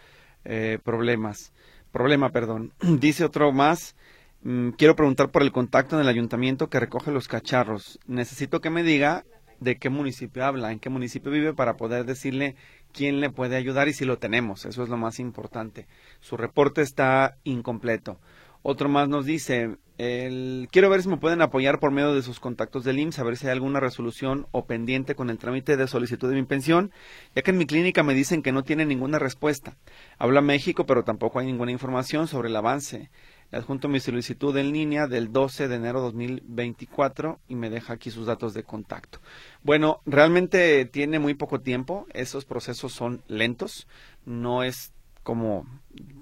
problemas. 0.82 1.52
Problema, 1.92 2.30
perdón. 2.30 2.72
Dice 3.00 3.24
otro 3.24 3.52
más. 3.52 3.96
Mm, 4.42 4.70
quiero 4.70 4.96
preguntar 4.96 5.30
por 5.30 5.42
el 5.42 5.52
contacto 5.52 5.96
en 5.96 6.02
el 6.02 6.08
ayuntamiento 6.08 6.68
que 6.68 6.80
recoge 6.80 7.10
los 7.10 7.28
cacharros. 7.28 7.98
Necesito 8.06 8.60
que 8.60 8.70
me 8.70 8.82
diga 8.82 9.24
de 9.60 9.76
qué 9.76 9.90
municipio 9.90 10.44
habla, 10.44 10.72
en 10.72 10.80
qué 10.80 10.90
municipio 10.90 11.30
vive 11.30 11.54
para 11.54 11.76
poder 11.76 12.04
decirle 12.04 12.56
quién 12.92 13.20
le 13.20 13.30
puede 13.30 13.56
ayudar 13.56 13.88
y 13.88 13.92
si 13.92 14.04
lo 14.04 14.18
tenemos. 14.18 14.64
Eso 14.64 14.82
es 14.82 14.88
lo 14.88 14.96
más 14.96 15.20
importante. 15.20 15.86
Su 16.20 16.36
reporte 16.36 16.82
está 16.82 17.36
incompleto. 17.44 18.18
Otro 18.62 18.90
más 18.90 19.08
nos 19.08 19.24
dice, 19.24 19.76
el, 19.96 20.68
quiero 20.70 20.90
ver 20.90 21.02
si 21.02 21.08
me 21.08 21.16
pueden 21.16 21.40
apoyar 21.40 21.78
por 21.78 21.92
medio 21.92 22.14
de 22.14 22.20
sus 22.20 22.40
contactos 22.40 22.84
del 22.84 22.98
IMSS, 22.98 23.18
a 23.18 23.24
ver 23.24 23.36
si 23.38 23.46
hay 23.46 23.52
alguna 23.52 23.80
resolución 23.80 24.46
o 24.50 24.66
pendiente 24.66 25.14
con 25.14 25.30
el 25.30 25.38
trámite 25.38 25.78
de 25.78 25.86
solicitud 25.86 26.28
de 26.28 26.36
mi 26.36 26.44
pensión, 26.44 26.90
ya 27.34 27.40
que 27.40 27.52
en 27.52 27.58
mi 27.58 27.64
clínica 27.64 28.02
me 28.02 28.12
dicen 28.12 28.42
que 28.42 28.52
no 28.52 28.62
tiene 28.62 28.84
ninguna 28.84 29.18
respuesta. 29.18 29.76
Habla 30.18 30.42
México, 30.42 30.84
pero 30.84 31.04
tampoco 31.04 31.38
hay 31.38 31.46
ninguna 31.46 31.72
información 31.72 32.28
sobre 32.28 32.50
el 32.50 32.56
avance. 32.56 33.10
Adjunto 33.52 33.88
mi 33.88 33.98
solicitud 33.98 34.56
en 34.56 34.72
línea 34.72 35.08
del 35.08 35.32
12 35.32 35.66
de 35.66 35.74
enero 35.74 35.98
de 35.98 36.04
2024 36.06 37.40
y 37.48 37.56
me 37.56 37.68
deja 37.68 37.94
aquí 37.94 38.10
sus 38.10 38.26
datos 38.26 38.54
de 38.54 38.62
contacto. 38.62 39.20
Bueno, 39.62 40.00
realmente 40.06 40.84
tiene 40.84 41.18
muy 41.18 41.34
poco 41.34 41.60
tiempo, 41.60 42.06
esos 42.12 42.44
procesos 42.44 42.92
son 42.92 43.22
lentos, 43.26 43.88
no 44.24 44.62
es 44.62 44.92
como 45.24 45.66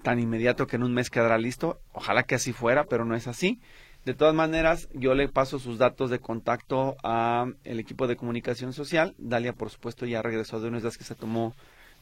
tan 0.03 0.19
inmediato 0.19 0.67
que 0.67 0.77
en 0.77 0.83
un 0.83 0.95
mes 0.95 1.11
quedará 1.11 1.39
listo, 1.39 1.81
ojalá 1.93 2.23
que 2.23 2.35
así 2.35 2.53
fuera, 2.53 2.85
pero 2.85 3.05
no 3.05 3.15
es 3.15 3.29
así. 3.29 3.61
De 4.05 4.15
todas 4.15 4.35
maneras, 4.35 4.89
yo 4.95 5.15
le 5.15 5.29
paso 5.29 5.59
sus 5.59 5.77
datos 5.77 6.09
de 6.09 6.21
contacto 6.21 6.97
a 7.03 7.47
el 7.65 7.79
equipo 7.79 8.07
de 8.07 8.17
comunicación 8.17 8.73
social. 8.73 9.15
Dalia, 9.19 9.53
por 9.53 9.69
supuesto, 9.69 10.07
ya 10.07 10.23
regresó 10.23 10.61
de 10.61 10.69
unos 10.69 10.83
días 10.83 10.97
que 10.97 11.05
se 11.05 11.15
tomó 11.15 11.55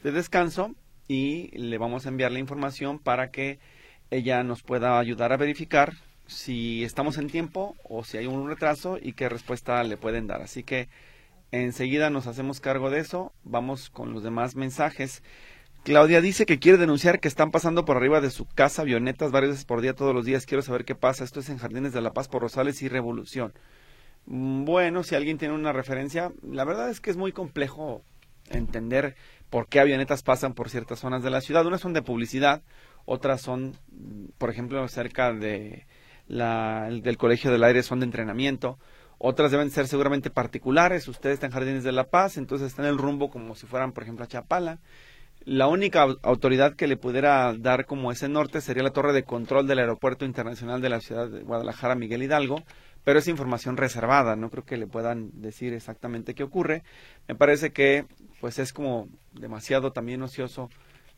de 0.04 0.12
descanso 0.12 0.74
y 1.08 1.48
le 1.58 1.78
vamos 1.78 2.06
a 2.06 2.10
enviar 2.10 2.30
la 2.30 2.38
información 2.38 3.00
para 3.00 3.30
que 3.30 3.58
ella 4.10 4.42
nos 4.42 4.62
pueda 4.62 4.98
ayudar 4.98 5.32
a 5.32 5.36
verificar 5.36 5.94
si 6.26 6.84
estamos 6.84 7.18
en 7.18 7.28
tiempo 7.28 7.76
o 7.84 8.04
si 8.04 8.18
hay 8.18 8.26
un 8.26 8.48
retraso 8.48 8.98
y 9.00 9.12
qué 9.12 9.28
respuesta 9.28 9.82
le 9.84 9.96
pueden 9.96 10.26
dar. 10.26 10.42
Así 10.42 10.62
que 10.62 10.88
enseguida 11.52 12.10
nos 12.10 12.26
hacemos 12.26 12.60
cargo 12.60 12.90
de 12.90 13.00
eso. 13.00 13.32
Vamos 13.44 13.90
con 13.90 14.12
los 14.12 14.22
demás 14.22 14.56
mensajes. 14.56 15.22
Claudia 15.84 16.20
dice 16.20 16.46
que 16.46 16.58
quiere 16.58 16.78
denunciar 16.78 17.20
que 17.20 17.28
están 17.28 17.52
pasando 17.52 17.84
por 17.84 17.96
arriba 17.96 18.20
de 18.20 18.30
su 18.30 18.44
casa 18.44 18.82
avionetas 18.82 19.30
varias 19.30 19.52
veces 19.52 19.64
por 19.64 19.80
día 19.80 19.94
todos 19.94 20.14
los 20.14 20.24
días. 20.24 20.46
Quiero 20.46 20.62
saber 20.62 20.84
qué 20.84 20.96
pasa. 20.96 21.22
Esto 21.22 21.40
es 21.40 21.48
en 21.48 21.58
Jardines 21.58 21.92
de 21.92 22.00
la 22.00 22.12
Paz 22.12 22.26
por 22.26 22.42
Rosales 22.42 22.82
y 22.82 22.88
Revolución. 22.88 23.52
Mm, 24.26 24.64
bueno, 24.64 25.04
si 25.04 25.14
alguien 25.14 25.38
tiene 25.38 25.54
una 25.54 25.72
referencia, 25.72 26.32
la 26.42 26.64
verdad 26.64 26.90
es 26.90 27.00
que 27.00 27.10
es 27.10 27.16
muy 27.16 27.30
complejo 27.30 28.02
entender 28.50 29.14
por 29.50 29.68
qué 29.68 29.80
avionetas 29.80 30.22
pasan 30.22 30.54
por 30.54 30.70
ciertas 30.70 30.98
zonas 30.98 31.22
de 31.22 31.30
la 31.30 31.40
ciudad. 31.40 31.64
Unas 31.66 31.80
son 31.80 31.92
de 31.92 32.02
publicidad, 32.02 32.62
otras 33.06 33.40
son, 33.40 33.74
por 34.36 34.50
ejemplo, 34.50 34.86
cerca 34.88 35.32
de 35.32 35.86
la, 36.28 36.88
del 36.90 37.16
Colegio 37.16 37.50
del 37.50 37.64
Aire, 37.64 37.82
son 37.82 38.00
de 38.00 38.04
entrenamiento, 38.06 38.78
otras 39.18 39.50
deben 39.50 39.70
ser 39.70 39.86
seguramente 39.86 40.28
particulares, 40.28 41.08
ustedes 41.08 41.34
están 41.34 41.48
en 41.48 41.54
Jardines 41.54 41.84
de 41.84 41.92
la 41.92 42.10
Paz, 42.10 42.36
entonces 42.36 42.68
están 42.68 42.84
en 42.84 42.92
el 42.92 42.98
rumbo 42.98 43.30
como 43.30 43.54
si 43.54 43.66
fueran, 43.66 43.92
por 43.92 44.02
ejemplo, 44.02 44.24
a 44.24 44.28
Chapala. 44.28 44.80
La 45.44 45.68
única 45.68 46.06
autoridad 46.22 46.74
que 46.74 46.88
le 46.88 46.96
pudiera 46.96 47.54
dar 47.56 47.86
como 47.86 48.10
ese 48.10 48.28
norte 48.28 48.60
sería 48.60 48.82
la 48.82 48.90
torre 48.90 49.12
de 49.12 49.22
control 49.22 49.66
del 49.66 49.78
Aeropuerto 49.78 50.24
Internacional 50.24 50.82
de 50.82 50.88
la 50.88 51.00
Ciudad 51.00 51.28
de 51.28 51.42
Guadalajara, 51.42 51.94
Miguel 51.94 52.24
Hidalgo, 52.24 52.62
pero 53.04 53.20
es 53.20 53.28
información 53.28 53.76
reservada, 53.76 54.34
no 54.34 54.50
creo 54.50 54.64
que 54.64 54.76
le 54.76 54.88
puedan 54.88 55.30
decir 55.40 55.72
exactamente 55.72 56.34
qué 56.34 56.42
ocurre. 56.42 56.82
Me 57.28 57.36
parece 57.36 57.70
que 57.70 58.06
pues 58.40 58.58
es 58.58 58.72
como 58.72 59.08
demasiado 59.32 59.92
también 59.92 60.20
ocioso 60.22 60.68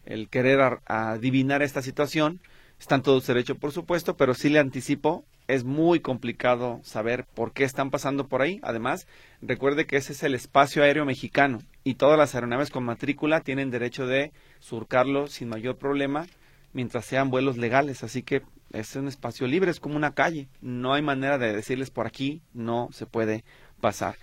el 0.08 0.28
querer 0.28 0.80
adivinar 0.86 1.62
esta 1.62 1.82
situación. 1.82 2.40
Están 2.80 3.02
todos 3.02 3.26
derechos, 3.26 3.58
por 3.58 3.72
supuesto, 3.72 4.16
pero 4.16 4.34
sí 4.34 4.48
le 4.48 4.58
anticipo, 4.58 5.24
es 5.48 5.64
muy 5.64 6.00
complicado 6.00 6.80
saber 6.82 7.24
por 7.34 7.52
qué 7.52 7.64
están 7.64 7.90
pasando 7.90 8.28
por 8.28 8.40
ahí. 8.40 8.60
Además, 8.62 9.06
recuerde 9.42 9.86
que 9.86 9.96
ese 9.96 10.12
es 10.12 10.22
el 10.22 10.34
espacio 10.34 10.82
aéreo 10.82 11.04
mexicano 11.04 11.58
y 11.84 11.94
todas 11.94 12.18
las 12.18 12.34
aeronaves 12.34 12.70
con 12.70 12.84
matrícula 12.84 13.40
tienen 13.40 13.70
derecho 13.70 14.06
de 14.06 14.32
surcarlo 14.60 15.26
sin 15.26 15.48
mayor 15.48 15.76
problema 15.76 16.26
mientras 16.72 17.04
sean 17.04 17.30
vuelos 17.30 17.56
legales. 17.56 18.04
Así 18.04 18.22
que 18.22 18.42
es 18.72 18.94
un 18.96 19.08
espacio 19.08 19.46
libre, 19.46 19.70
es 19.70 19.80
como 19.80 19.96
una 19.96 20.14
calle. 20.14 20.48
No 20.60 20.94
hay 20.94 21.02
manera 21.02 21.38
de 21.38 21.54
decirles 21.54 21.90
por 21.90 22.06
aquí 22.06 22.42
no 22.54 22.88
se 22.92 23.06
puede 23.06 23.44
pasar. 23.80 24.16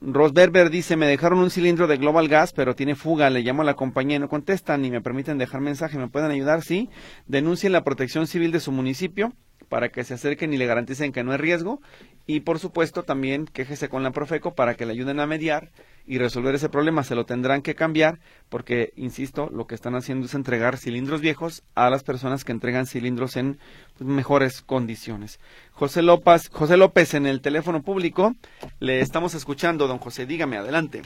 Rosberber 0.00 0.70
dice, 0.70 0.96
me 0.96 1.06
dejaron 1.06 1.38
un 1.38 1.50
cilindro 1.50 1.86
de 1.86 1.96
Global 1.96 2.28
Gas, 2.28 2.52
pero 2.52 2.74
tiene 2.74 2.94
fuga, 2.94 3.30
le 3.30 3.42
llamo 3.42 3.62
a 3.62 3.66
la 3.66 3.74
compañía 3.74 4.16
y 4.16 4.20
no 4.20 4.28
contestan 4.28 4.82
ni 4.82 4.90
me 4.90 5.00
permiten 5.00 5.38
dejar 5.38 5.60
mensaje, 5.60 5.98
¿me 5.98 6.08
pueden 6.08 6.30
ayudar? 6.30 6.62
Sí, 6.62 6.88
denuncien 7.26 7.72
la 7.72 7.84
protección 7.84 8.26
civil 8.26 8.52
de 8.52 8.60
su 8.60 8.72
municipio 8.72 9.32
para 9.68 9.90
que 9.90 10.04
se 10.04 10.14
acerquen 10.14 10.52
y 10.52 10.56
le 10.56 10.66
garanticen 10.66 11.12
que 11.12 11.22
no 11.24 11.32
hay 11.32 11.38
riesgo 11.38 11.80
y 12.26 12.40
por 12.40 12.58
supuesto 12.58 13.04
también 13.04 13.46
quéjese 13.46 13.88
con 13.88 14.02
la 14.02 14.10
Profeco 14.10 14.54
para 14.54 14.74
que 14.74 14.84
le 14.86 14.92
ayuden 14.92 15.18
a 15.18 15.26
mediar 15.26 15.70
y 16.06 16.18
resolver 16.18 16.54
ese 16.54 16.68
problema. 16.68 17.02
Se 17.02 17.14
lo 17.14 17.24
tendrán 17.24 17.62
que 17.62 17.74
cambiar 17.74 18.18
porque, 18.48 18.92
insisto, 18.96 19.48
lo 19.52 19.66
que 19.66 19.74
están 19.74 19.94
haciendo 19.94 20.26
es 20.26 20.34
entregar 20.34 20.76
cilindros 20.76 21.20
viejos 21.20 21.64
a 21.74 21.90
las 21.90 22.04
personas 22.04 22.44
que 22.44 22.52
entregan 22.52 22.86
cilindros 22.86 23.36
en 23.36 23.58
pues, 23.98 24.08
mejores 24.08 24.62
condiciones. 24.62 25.40
José 25.72 26.02
López, 26.02 26.48
José 26.48 26.76
López 26.76 27.14
en 27.14 27.26
el 27.26 27.40
teléfono 27.40 27.82
público, 27.82 28.34
le 28.80 29.00
estamos 29.00 29.34
escuchando, 29.34 29.86
don 29.86 29.98
José, 29.98 30.26
dígame, 30.26 30.56
adelante. 30.56 31.02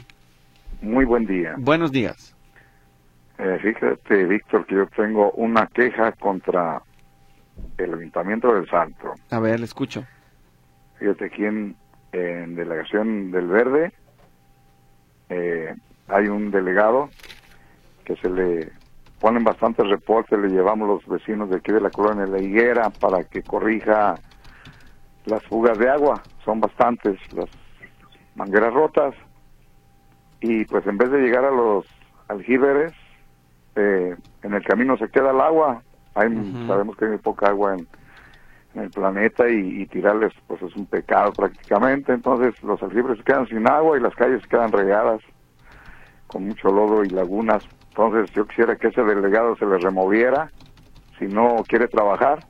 Muy 0.81 1.05
buen 1.05 1.25
día. 1.25 1.55
Buenos 1.57 1.91
días. 1.91 2.35
Eh, 3.39 3.59
fíjate, 3.61 4.25
Víctor, 4.25 4.65
que 4.65 4.75
yo 4.75 4.87
tengo 4.87 5.31
una 5.31 5.67
queja 5.67 6.11
contra 6.13 6.81
el 7.77 7.93
Ayuntamiento 7.93 8.53
del 8.53 8.67
Santo. 8.69 9.13
A 9.29 9.39
ver, 9.39 9.59
le 9.59 9.65
escucho. 9.65 10.05
Fíjate, 10.99 11.25
aquí 11.25 11.45
en, 11.45 11.75
Delegación 12.11 13.29
del 13.29 13.47
Verde 13.47 13.91
eh, 15.29 15.75
hay 16.07 16.27
un 16.27 16.51
delegado 16.51 17.09
que 18.05 18.15
se 18.17 18.29
le 18.29 18.71
ponen 19.19 19.43
bastantes 19.43 19.87
reportes, 19.87 20.39
le 20.39 20.49
llevamos 20.49 20.87
los 20.87 21.07
vecinos 21.07 21.49
de 21.49 21.57
aquí 21.57 21.71
de 21.71 21.81
la 21.81 21.89
colonia 21.89 22.25
La 22.25 22.41
Higuera 22.41 22.89
para 22.89 23.23
que 23.23 23.41
corrija 23.41 24.15
las 25.25 25.43
fugas 25.43 25.77
de 25.77 25.89
agua, 25.89 26.21
son 26.45 26.61
bastantes 26.61 27.19
las 27.33 27.49
mangueras 28.35 28.73
rotas. 28.73 29.13
Y 30.39 30.65
pues 30.65 30.85
en 30.87 30.97
vez 30.97 31.11
de 31.11 31.19
llegar 31.19 31.43
a 31.43 31.51
los 31.51 31.85
aljíberes, 32.27 32.93
eh, 33.75 34.15
en 34.43 34.53
el 34.53 34.63
camino 34.63 34.97
se 34.97 35.09
queda 35.09 35.31
el 35.31 35.41
agua, 35.41 35.81
hay, 36.13 36.29
sabemos 36.67 36.95
que 36.95 37.05
hay 37.05 37.17
poca 37.17 37.47
agua 37.47 37.73
en, 37.73 37.87
el 38.79 38.89
planeta 38.89 39.49
y, 39.49 39.85
tirarles 39.87 40.33
pues 40.47 40.61
es 40.61 40.75
un 40.75 40.85
pecado 40.85 41.31
prácticamente, 41.33 42.13
entonces 42.13 42.61
los 42.63 42.81
aljibres 42.81 43.17
se 43.17 43.23
quedan 43.23 43.47
sin 43.47 43.67
agua 43.67 43.97
y 43.97 44.01
las 44.01 44.15
calles 44.15 44.41
se 44.41 44.49
quedan 44.49 44.71
regadas 44.71 45.21
con 46.27 46.47
mucho 46.47 46.69
lodo 46.69 47.03
y 47.03 47.09
lagunas, 47.09 47.63
entonces 47.89 48.29
yo 48.35 48.45
quisiera 48.45 48.75
que 48.75 48.87
ese 48.87 49.03
delegado 49.03 49.55
se 49.55 49.65
le 49.65 49.77
removiera 49.77 50.51
si 51.17 51.25
no 51.25 51.63
quiere 51.67 51.87
trabajar, 51.87 52.45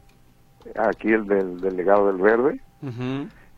aquí 0.76 1.10
el 1.14 1.26
del 1.26 1.62
delegado 1.62 2.08
del 2.08 2.22
verde, 2.22 2.60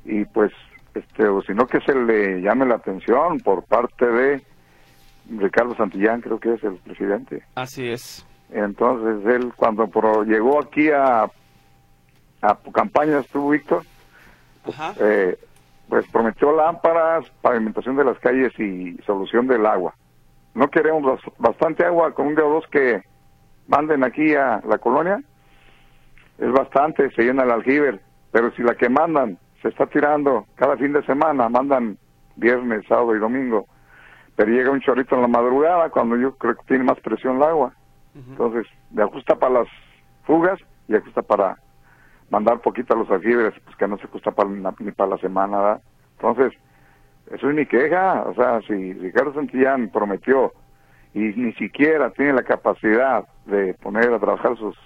y 0.05 0.25
pues 0.25 0.51
este 0.93 1.27
o 1.27 1.41
si 1.41 1.53
no 1.53 1.65
que 1.65 1.79
se 1.81 1.95
le 1.95 2.41
llame 2.41 2.65
la 2.65 2.75
atención 2.75 3.39
por 3.39 3.63
parte 3.63 4.05
de 4.05 4.41
Ricardo 5.37 5.75
Santillán, 5.75 6.21
creo 6.21 6.39
que 6.39 6.53
es 6.53 6.63
el 6.63 6.75
presidente. 6.77 7.43
Así 7.55 7.87
es. 7.87 8.25
Entonces 8.51 9.25
él 9.33 9.53
cuando 9.55 9.87
llegó 10.23 10.59
aquí 10.59 10.89
a 10.89 11.29
a 12.41 12.57
campaña 12.73 13.19
estuvo 13.19 13.49
Víctor, 13.49 13.83
eh, 14.99 15.37
pues 15.87 16.05
prometió 16.11 16.55
lámparas, 16.55 17.29
pavimentación 17.41 17.95
de 17.95 18.05
las 18.05 18.19
calles 18.19 18.57
y 18.59 18.97
solución 19.05 19.47
del 19.47 19.65
agua. 19.65 19.93
No 20.53 20.69
queremos 20.69 21.21
bastante 21.37 21.85
agua 21.85 22.13
con 22.13 22.27
un 22.27 22.35
grado 22.35 22.53
dos 22.53 22.67
que 22.67 23.01
manden 23.67 24.03
aquí 24.03 24.35
a 24.35 24.61
la 24.67 24.77
colonia. 24.77 25.21
Es 26.37 26.51
bastante, 26.51 27.09
se 27.11 27.23
llena 27.23 27.43
el 27.43 27.51
aljiber, 27.51 27.99
pero 28.31 28.51
si 28.51 28.63
la 28.63 28.75
que 28.75 28.89
mandan 28.89 29.37
se 29.61 29.69
está 29.69 29.87
tirando 29.87 30.45
cada 30.55 30.77
fin 30.77 30.93
de 30.93 31.03
semana, 31.05 31.49
mandan 31.49 31.97
viernes, 32.35 32.85
sábado 32.87 33.15
y 33.15 33.19
domingo, 33.19 33.67
pero 34.35 34.51
llega 34.51 34.71
un 34.71 34.79
chorrito 34.79 35.15
en 35.15 35.21
la 35.21 35.27
madrugada 35.27 35.89
cuando 35.89 36.15
yo 36.15 36.35
creo 36.35 36.55
que 36.55 36.65
tiene 36.67 36.85
más 36.85 36.99
presión 37.01 37.37
el 37.37 37.43
agua. 37.43 37.73
Entonces, 38.15 38.65
le 38.93 39.03
ajusta 39.03 39.35
para 39.35 39.59
las 39.61 39.67
fugas 40.23 40.59
y 40.87 40.95
ajusta 40.95 41.21
para 41.21 41.57
mandar 42.29 42.59
poquito 42.61 42.93
a 42.93 42.97
los 42.97 43.09
aljibres, 43.09 43.53
pues 43.63 43.75
que 43.75 43.87
no 43.87 43.97
se 43.97 44.05
ajusta 44.05 44.31
para, 44.31 44.49
ni 44.49 44.91
para 44.91 45.11
la 45.11 45.17
semana. 45.17 45.79
Entonces, 46.17 46.53
eso 47.31 47.49
es 47.49 47.55
mi 47.55 47.65
queja. 47.65 48.23
O 48.23 48.33
sea, 48.33 48.61
si 48.61 48.93
Ricardo 48.93 49.33
Santillán 49.33 49.89
prometió 49.89 50.53
y 51.13 51.19
ni 51.19 51.53
siquiera 51.53 52.11
tiene 52.11 52.33
la 52.33 52.43
capacidad 52.43 53.25
de 53.45 53.73
poner 53.75 54.13
a 54.13 54.19
trabajar 54.19 54.57
sus 54.57 54.77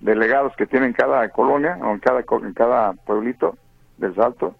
delegados 0.00 0.54
que 0.56 0.66
tiene 0.66 0.86
en 0.86 0.92
cada 0.92 1.28
colonia 1.30 1.76
o 1.82 1.92
en 1.92 1.98
cada, 1.98 2.20
en 2.20 2.54
cada 2.54 2.92
pueblito, 2.92 3.56
del 3.98 4.14
salto, 4.14 4.54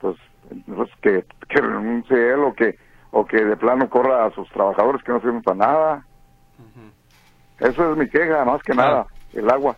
pues 0.00 0.16
entonces 0.50 0.94
que, 1.00 1.24
que 1.48 1.60
renuncie 1.60 2.32
él 2.32 2.40
o 2.40 2.54
que, 2.54 2.78
o 3.10 3.24
que 3.24 3.44
de 3.44 3.56
plano 3.56 3.88
corra 3.88 4.26
a 4.26 4.30
sus 4.32 4.48
trabajadores 4.50 5.02
que 5.02 5.12
no 5.12 5.20
sirven 5.20 5.42
para 5.42 5.56
nada. 5.56 6.06
Eso 7.58 7.92
es 7.92 7.98
mi 7.98 8.08
queja, 8.08 8.44
más 8.44 8.62
que 8.62 8.74
nada, 8.74 9.06
el 9.34 9.50
agua. 9.50 9.76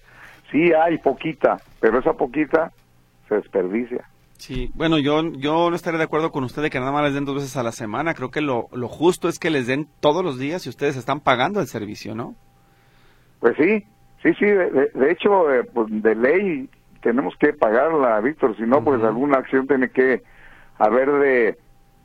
Sí 0.52 0.72
hay 0.72 0.98
poquita, 0.98 1.56
pero 1.80 1.98
esa 1.98 2.12
poquita 2.12 2.70
se 3.28 3.36
desperdicia. 3.36 4.04
Sí, 4.36 4.70
bueno, 4.74 4.98
yo, 4.98 5.22
yo 5.34 5.70
no 5.70 5.76
estaré 5.76 5.98
de 5.98 6.04
acuerdo 6.04 6.30
con 6.30 6.44
usted 6.44 6.62
de 6.62 6.70
que 6.70 6.80
nada 6.80 6.92
más 6.92 7.04
les 7.04 7.14
den 7.14 7.24
dos 7.24 7.36
veces 7.36 7.56
a 7.56 7.62
la 7.62 7.72
semana. 7.72 8.12
Creo 8.12 8.30
que 8.30 8.40
lo, 8.40 8.68
lo 8.72 8.88
justo 8.88 9.28
es 9.28 9.38
que 9.38 9.50
les 9.50 9.66
den 9.66 9.86
todos 10.00 10.24
los 10.24 10.38
días 10.38 10.66
y 10.66 10.68
ustedes 10.68 10.96
están 10.96 11.20
pagando 11.20 11.60
el 11.60 11.68
servicio, 11.68 12.14
¿no? 12.14 12.34
Pues 13.38 13.56
sí, 13.56 13.84
sí, 14.22 14.34
sí. 14.38 14.46
De, 14.46 15.10
hecho, 15.10 15.52
eh, 15.52 15.64
pues 15.64 15.86
de 15.90 16.14
ley 16.14 16.68
tenemos 17.02 17.34
que 17.38 17.52
pagarla, 17.52 18.20
Víctor, 18.20 18.56
si 18.56 18.64
no, 18.64 18.82
pues 18.82 19.02
alguna 19.02 19.38
acción 19.38 19.66
tiene 19.66 19.90
que 19.90 20.22
haber 20.78 21.10
de 21.12 21.58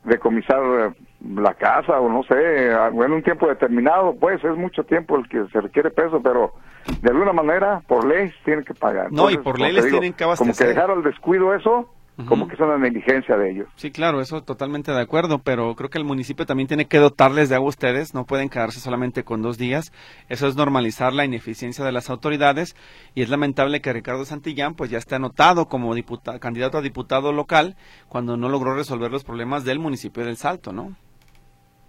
decomisar 0.07 0.59
eh, 0.59 0.93
la 1.35 1.53
casa 1.53 1.99
o 1.99 2.09
no 2.09 2.23
sé, 2.23 2.71
en 2.71 3.11
un 3.11 3.23
tiempo 3.23 3.47
determinado, 3.47 4.15
pues 4.15 4.43
es 4.43 4.55
mucho 4.55 4.83
tiempo 4.83 5.17
el 5.17 5.27
que 5.27 5.45
se 5.51 5.61
requiere 5.61 5.91
peso, 5.91 6.21
pero 6.21 6.53
de 7.01 7.09
alguna 7.09 7.33
manera, 7.33 7.81
por 7.87 8.05
ley, 8.05 8.31
tienen 8.45 8.63
que 8.63 8.73
pagar. 8.73 9.11
No, 9.11 9.29
y 9.29 9.37
por 9.37 9.59
ley 9.59 9.73
les 9.73 9.89
tienen 9.89 10.13
que 10.13 10.23
abastecer. 10.23 10.53
Como 10.53 10.57
que 10.57 10.73
dejar 10.73 10.91
al 10.91 11.03
descuido 11.03 11.53
eso, 11.53 11.89
como 12.25 12.47
que 12.47 12.55
es 12.55 12.59
una 12.59 12.79
negligencia 12.79 13.37
de 13.37 13.51
ellos. 13.51 13.67
Sí, 13.75 13.91
claro, 13.91 14.21
eso 14.21 14.41
totalmente 14.41 14.91
de 14.91 15.01
acuerdo, 15.01 15.39
pero 15.39 15.75
creo 15.75 15.89
que 15.89 15.99
el 15.99 16.03
municipio 16.03 16.47
también 16.47 16.67
tiene 16.67 16.87
que 16.87 16.97
dotarles 16.97 17.47
de 17.49 17.55
agua 17.55 17.67
a 17.67 17.69
ustedes, 17.69 18.15
no 18.15 18.25
pueden 18.25 18.49
quedarse 18.49 18.79
solamente 18.79 19.23
con 19.23 19.43
dos 19.43 19.59
días. 19.59 19.91
Eso 20.27 20.47
es 20.47 20.55
normalizar 20.55 21.13
la 21.13 21.25
ineficiencia 21.25 21.85
de 21.85 21.91
las 21.91 22.09
autoridades 22.09 22.75
y 23.13 23.21
es 23.21 23.29
lamentable 23.29 23.81
que 23.81 23.93
Ricardo 23.93 24.25
Santillán 24.25 24.73
pues 24.73 24.89
ya 24.89 24.97
esté 24.97 25.15
anotado 25.15 25.67
como 25.67 25.93
candidato 26.39 26.79
a 26.79 26.81
diputado 26.81 27.31
local 27.31 27.75
cuando 28.07 28.35
no 28.35 28.49
logró 28.49 28.73
resolver 28.73 29.11
los 29.11 29.23
problemas 29.23 29.63
del 29.63 29.77
municipio 29.77 30.25
del 30.25 30.37
Salto, 30.37 30.73
¿no? 30.73 30.95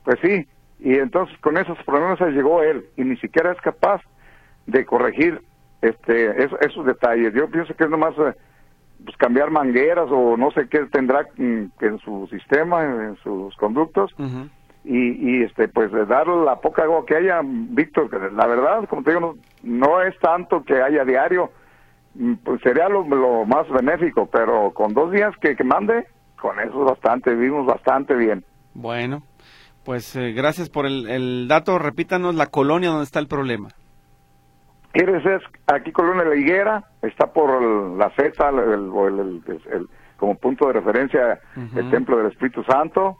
Pues 0.05 0.19
sí, 0.23 0.47
y 0.81 0.95
entonces 0.99 1.39
con 1.41 1.57
esos 1.57 1.79
problemas 1.87 2.21
llegó 2.21 2.63
él 2.63 2.85
y 2.97 3.05
ni 3.05 3.17
siquiera 3.17 3.53
es 3.53 3.61
capaz 3.63 4.03
de 4.67 4.85
corregir 4.85 5.41
este 5.81 6.45
esos, 6.45 6.85
detalles. 6.85 7.33
Yo 7.35 7.49
pienso 7.51 7.75
que 7.75 7.85
es 7.85 7.91
nomás... 7.91 8.15
Eh, 8.19 8.35
pues, 9.05 9.17
cambiar 9.17 9.51
mangueras 9.51 10.09
o 10.11 10.37
no 10.37 10.51
sé 10.51 10.69
qué 10.69 10.81
tendrá 10.87 11.27
en, 11.37 11.71
su 12.05 12.27
sistema, 12.31 12.85
en, 12.85 13.17
sus 13.23 13.55
conductos. 13.57 14.15
y, 14.85 15.39
y, 15.39 15.43
este 15.43 15.69
pues 15.69 15.91
dar 16.09 16.27
la 16.29 16.57
poca 16.61 16.83
agua 16.83 17.05
que 17.07 17.17
haya, 17.17 17.41
Víctor, 17.45 18.11
la 18.33 18.47
verdad, 18.47 18.89
como 18.89 19.03
te 19.03 19.13
digo, 19.13 19.37
no, 19.63 20.03
es 20.03 20.19
tanto 20.19 20.63
que 20.65 20.81
haya 20.81 21.05
diario, 21.05 21.51
mm, 22.15 22.35
pues 22.45 22.61
sería 22.63 22.89
lo, 22.89 23.05
más 23.05 23.69
benéfico, 23.71 24.27
pero 24.27 24.73
con 24.73 24.95
dos 24.95 25.13
días 25.13 25.35
que, 25.41 25.57
que 25.57 25.65
mande, 25.65 26.07
con 26.41 26.59
eso 26.61 26.81
es 26.81 26.91
bastante, 26.91 27.35
vivimos 27.35 27.67
bastante 27.67 28.15
bien. 28.15 28.45
Bueno, 28.75 29.23
pues 29.85 30.15
eh, 30.17 30.33
gracias 30.33 30.71
por 30.71 30.87
el, 30.87 31.09
el 31.09 31.49
dato, 31.49 31.79
repítanos 31.79 32.35
la 32.35 32.47
colonia 32.47 32.91
donde 32.91 33.05
está 33.05 33.19
el 33.19 33.29
problema. 33.29 33.69
¿Quieres 34.99 35.25
es 35.25 35.43
aquí 35.69 35.93
Colonia 35.93 36.25
La 36.25 36.35
Higuera? 36.35 36.83
Está 37.03 37.33
por 37.33 37.63
la 37.97 38.11
Z, 38.17 38.51
como 40.17 40.35
punto 40.35 40.67
de 40.67 40.73
referencia 40.73 41.39
el 41.77 41.89
Templo 41.89 42.17
del 42.17 42.33
Espíritu 42.33 42.65
Santo 42.65 43.17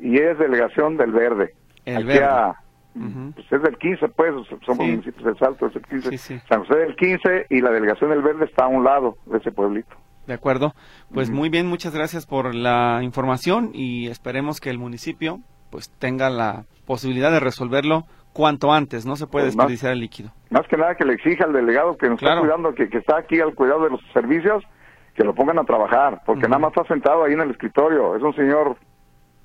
y 0.00 0.18
es 0.18 0.36
delegación 0.40 0.96
del 0.96 1.12
Verde. 1.12 1.54
El 1.84 2.04
Verde. 2.04 2.54
pues 3.36 3.46
es 3.48 3.62
del 3.62 3.78
15, 3.78 4.08
pues, 4.08 4.34
somos 4.66 4.84
municipios 4.84 5.24
del 5.24 5.38
Salto, 5.38 5.68
es 5.68 5.76
el 5.76 5.82
15. 5.82 6.40
San 6.48 6.64
José 6.64 6.80
del 6.80 6.96
15 6.96 7.46
y 7.48 7.60
la 7.60 7.70
delegación 7.70 8.10
del 8.10 8.22
Verde 8.22 8.46
está 8.46 8.64
a 8.64 8.68
un 8.68 8.82
lado 8.82 9.16
de 9.26 9.38
ese 9.38 9.52
pueblito. 9.52 9.94
De 10.26 10.34
acuerdo. 10.34 10.74
Pues 11.14 11.30
muy 11.30 11.48
bien, 11.48 11.68
muchas 11.68 11.94
gracias 11.94 12.26
por 12.26 12.56
la 12.56 13.04
información 13.04 13.70
y 13.72 14.08
esperemos 14.08 14.58
que 14.58 14.70
el 14.70 14.78
municipio 14.78 15.38
pues 15.70 15.90
tenga 15.90 16.28
la 16.28 16.64
posibilidad 16.86 17.30
de 17.30 17.38
resolverlo 17.38 18.04
cuanto 18.32 18.72
antes, 18.72 19.06
no 19.06 19.16
se 19.16 19.26
puede 19.26 19.46
pues 19.46 19.56
desperdiciar 19.56 19.92
el 19.92 20.00
líquido. 20.00 20.30
Más 20.50 20.66
que 20.68 20.76
nada 20.76 20.94
que 20.94 21.04
le 21.04 21.14
exija 21.14 21.44
al 21.44 21.52
delegado 21.52 21.96
que 21.96 22.08
nos 22.08 22.22
está 22.22 22.38
cuidando, 22.38 22.74
que, 22.74 22.84
está 22.84 23.18
aquí 23.18 23.40
al 23.40 23.54
cuidado 23.54 23.84
de 23.84 23.90
los 23.90 24.00
servicios, 24.12 24.64
que 25.14 25.24
lo 25.24 25.34
pongan 25.34 25.58
a 25.58 25.64
trabajar, 25.64 26.22
porque 26.24 26.48
nada 26.48 26.58
más 26.58 26.70
está 26.70 26.84
sentado 26.84 27.24
ahí 27.24 27.32
en 27.32 27.40
el 27.40 27.50
escritorio, 27.50 28.16
es 28.16 28.22
un 28.22 28.34
señor 28.34 28.76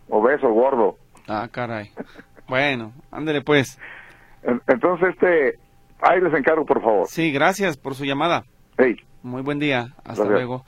obeso, 0.10 0.50
gordo. 0.50 0.98
Ah, 1.28 1.48
caray. 1.52 1.92
bueno, 2.48 2.94
ándele 3.12 3.42
pues. 3.42 3.80
Entonces, 4.68 5.10
este, 5.10 5.60
ahí 6.02 6.22
les 6.22 6.34
encargo, 6.34 6.66
por 6.66 6.82
favor. 6.82 7.08
Sí, 7.08 7.32
gracias 7.32 7.78
por 7.78 7.96
su 7.96 8.06
llamada. 8.06 8.44
Hey. 8.78 8.96
Muy 9.24 9.42
buen 9.42 9.58
día, 9.58 9.88
hasta 10.04 10.26
luego. 10.26 10.64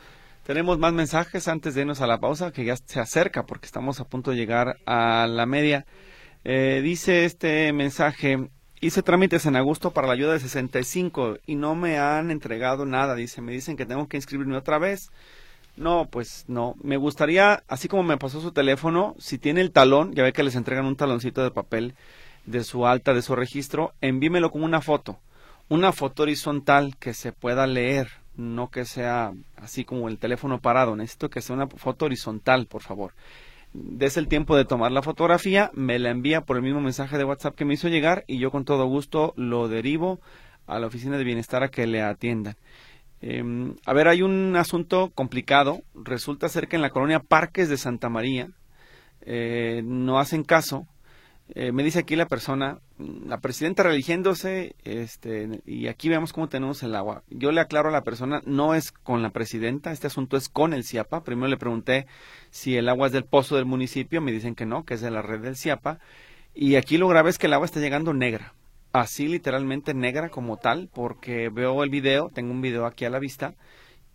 Tenemos 0.47 0.79
más 0.79 0.93
mensajes 0.93 1.47
antes 1.47 1.75
de 1.75 1.81
irnos 1.81 2.01
a 2.01 2.07
la 2.07 2.19
pausa, 2.19 2.51
que 2.51 2.63
ya 2.63 2.75
se 2.77 2.99
acerca 2.99 3.43
porque 3.43 3.65
estamos 3.65 3.99
a 3.99 4.05
punto 4.05 4.31
de 4.31 4.37
llegar 4.37 4.77
a 4.85 5.27
la 5.27 5.45
media. 5.45 5.85
Eh, 6.49 6.79
dice 6.81 7.25
este 7.25 7.73
mensaje, 7.73 8.47
hice 8.79 9.03
trámites 9.03 9.45
en 9.45 9.57
agosto 9.57 9.91
para 9.91 10.07
la 10.07 10.13
ayuda 10.13 10.31
de 10.31 10.39
65 10.39 11.39
y 11.45 11.55
no 11.55 11.75
me 11.75 11.97
han 11.99 12.31
entregado 12.31 12.85
nada, 12.85 13.15
dice, 13.15 13.41
me 13.41 13.51
dicen 13.51 13.75
que 13.75 13.85
tengo 13.85 14.07
que 14.07 14.15
inscribirme 14.15 14.55
otra 14.55 14.77
vez. 14.77 15.11
No, 15.75 16.07
pues 16.09 16.45
no. 16.47 16.75
Me 16.81 16.95
gustaría, 16.95 17.63
así 17.67 17.89
como 17.89 18.03
me 18.03 18.15
pasó 18.15 18.39
su 18.39 18.53
teléfono, 18.53 19.13
si 19.19 19.37
tiene 19.37 19.59
el 19.59 19.71
talón, 19.71 20.13
ya 20.13 20.23
ve 20.23 20.31
que 20.31 20.41
les 20.41 20.55
entregan 20.55 20.85
un 20.85 20.95
taloncito 20.95 21.43
de 21.43 21.51
papel 21.51 21.95
de 22.45 22.63
su 22.63 22.87
alta, 22.87 23.13
de 23.13 23.23
su 23.23 23.35
registro, 23.35 23.93
envímelo 23.99 24.49
con 24.49 24.63
una 24.63 24.79
foto. 24.79 25.19
Una 25.67 25.91
foto 25.91 26.23
horizontal 26.23 26.95
que 26.97 27.13
se 27.13 27.33
pueda 27.33 27.67
leer, 27.67 28.07
no 28.37 28.69
que 28.69 28.85
sea 28.85 29.33
así 29.57 29.83
como 29.83 30.07
el 30.07 30.17
teléfono 30.17 30.61
parado. 30.61 30.95
Necesito 30.95 31.29
que 31.29 31.41
sea 31.41 31.57
una 31.57 31.67
foto 31.67 32.05
horizontal, 32.05 32.67
por 32.67 32.83
favor 32.83 33.11
des 33.83 34.17
el 34.17 34.27
tiempo 34.27 34.55
de 34.55 34.65
tomar 34.65 34.91
la 34.91 35.01
fotografía, 35.01 35.71
me 35.73 35.99
la 35.99 36.09
envía 36.09 36.41
por 36.41 36.57
el 36.57 36.63
mismo 36.63 36.81
mensaje 36.81 37.17
de 37.17 37.23
WhatsApp 37.23 37.55
que 37.55 37.65
me 37.65 37.75
hizo 37.75 37.87
llegar 37.87 38.23
y 38.27 38.39
yo 38.39 38.51
con 38.51 38.65
todo 38.65 38.85
gusto 38.85 39.33
lo 39.35 39.67
derivo 39.67 40.19
a 40.65 40.79
la 40.79 40.87
oficina 40.87 41.17
de 41.17 41.23
bienestar 41.23 41.63
a 41.63 41.69
que 41.69 41.85
le 41.87 42.01
atiendan. 42.01 42.55
Em, 43.21 43.75
a 43.85 43.93
ver, 43.93 44.07
hay 44.07 44.21
un 44.21 44.55
asunto 44.55 45.11
complicado. 45.13 45.81
Resulta 45.95 46.49
ser 46.49 46.67
que 46.67 46.75
en 46.75 46.81
la 46.81 46.89
colonia 46.89 47.19
Parques 47.19 47.69
de 47.69 47.77
Santa 47.77 48.09
María 48.09 48.49
eh, 49.21 49.81
no 49.83 50.19
hacen 50.19 50.43
caso. 50.43 50.87
Eh, 51.55 51.71
me 51.71 51.83
dice 51.83 51.99
aquí 51.99 52.15
la 52.15 52.27
persona 52.27 52.79
la 52.97 53.39
presidenta 53.39 53.83
religiéndose, 53.83 54.75
este, 54.83 55.61
y 55.65 55.87
aquí 55.87 56.09
vemos 56.09 56.33
cómo 56.33 56.49
tenemos 56.49 56.81
el 56.83 56.95
agua. 56.95 57.23
Yo 57.29 57.51
le 57.51 57.61
aclaro 57.61 57.89
a 57.89 57.91
la 57.91 58.03
persona, 58.03 58.41
no 58.45 58.73
es 58.73 58.91
con 58.91 59.21
la 59.21 59.29
presidenta, 59.29 59.91
este 59.91 60.07
asunto 60.07 60.37
es 60.37 60.49
con 60.49 60.73
el 60.73 60.83
CIAPA. 60.83 61.23
Primero 61.23 61.47
le 61.47 61.57
pregunté 61.57 62.07
si 62.49 62.75
el 62.75 62.89
agua 62.89 63.07
es 63.07 63.13
del 63.13 63.25
pozo 63.25 63.55
del 63.55 63.65
municipio, 63.65 64.21
me 64.21 64.31
dicen 64.31 64.55
que 64.55 64.65
no, 64.65 64.83
que 64.83 64.95
es 64.95 65.01
de 65.01 65.11
la 65.11 65.21
red 65.21 65.41
del 65.41 65.55
CIAPA. 65.55 65.99
Y 66.55 66.75
aquí 66.75 66.97
lo 66.97 67.07
grave 67.07 67.29
es 67.29 67.37
que 67.37 67.47
el 67.47 67.53
agua 67.53 67.65
está 67.65 67.79
llegando 67.79 68.13
negra, 68.13 68.53
así 68.93 69.27
literalmente 69.27 69.93
negra 69.93 70.29
como 70.29 70.57
tal, 70.57 70.89
porque 70.91 71.49
veo 71.49 71.83
el 71.83 71.91
video, 71.91 72.31
tengo 72.33 72.51
un 72.51 72.61
video 72.61 72.85
aquí 72.85 73.05
a 73.05 73.11
la 73.11 73.19
vista, 73.19 73.53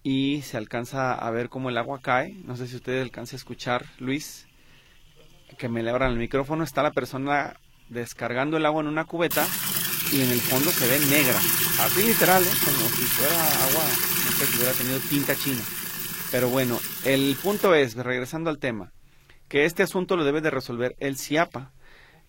y 0.03 0.43
se 0.43 0.57
alcanza 0.57 1.15
a 1.15 1.31
ver 1.31 1.49
cómo 1.49 1.71
el 1.71 1.79
agua 1.79 2.01
cae. 2.03 2.35
No 2.45 2.57
sé 2.57 2.67
si 2.67 2.75
ustedes 2.75 3.03
alcanza 3.03 3.37
a 3.37 3.39
escuchar, 3.39 3.87
Luis, 3.99 4.49
que 5.59 5.69
me 5.69 5.85
le 5.85 5.91
abran 5.91 6.11
el 6.11 6.19
micrófono. 6.19 6.65
Está 6.65 6.83
la 6.83 6.91
persona 6.91 7.55
descargando 7.93 8.57
el 8.57 8.67
agua 8.67 8.83
en 8.83 8.89
una 8.89 9.05
cubeta 9.05 9.47
y 10.13 10.21
en 10.21 10.31
el 10.31 10.41
fondo 10.41 10.71
se 10.71 10.89
ve 10.89 10.99
negra. 11.07 11.39
Así 11.81 12.03
literal, 12.03 12.43
¿eh? 12.43 12.51
como 12.65 12.89
si 12.89 13.03
fuera 13.03 13.35
agua, 13.35 13.85
si 13.85 14.57
hubiera 14.57 14.73
tenido 14.73 14.99
tinta 15.01 15.35
china. 15.35 15.63
Pero 16.31 16.49
bueno, 16.49 16.79
el 17.05 17.37
punto 17.43 17.75
es, 17.75 17.95
regresando 17.95 18.51
al 18.51 18.59
tema, 18.59 18.93
que 19.49 19.65
este 19.65 19.83
asunto 19.83 20.17
lo 20.17 20.25
debe 20.25 20.41
de 20.41 20.51
resolver 20.51 20.97
el 20.99 21.19
CIAPA. 21.19 21.73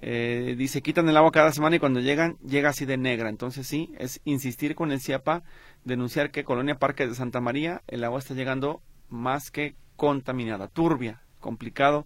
Eh, 0.02 0.56
dice, 0.58 0.82
quitan 0.82 1.08
el 1.08 1.16
agua 1.16 1.32
cada 1.32 1.54
semana 1.54 1.78
y 1.78 1.80
cuando 1.80 2.02
llegan, 2.02 2.38
llega 2.40 2.70
así 2.70 2.86
de 2.86 2.98
negra. 2.98 3.30
Entonces 3.30 3.66
sí, 3.66 3.94
es 3.98 4.20
insistir 4.26 4.76
con 4.76 4.92
el 4.92 5.00
CIAPA, 5.00 5.44
denunciar 5.86 6.32
que 6.32 6.44
Colonia 6.44 6.76
Parque 6.76 7.08
de 7.08 7.16
Santa 7.16 7.40
María, 7.40 7.82
el 7.88 8.04
agua 8.04 8.20
está 8.20 8.34
llegando 8.34 8.82
más 9.10 9.52
que 9.52 9.76
contaminada, 9.96 10.68
turbia, 10.68 11.22
complicado 11.40 12.06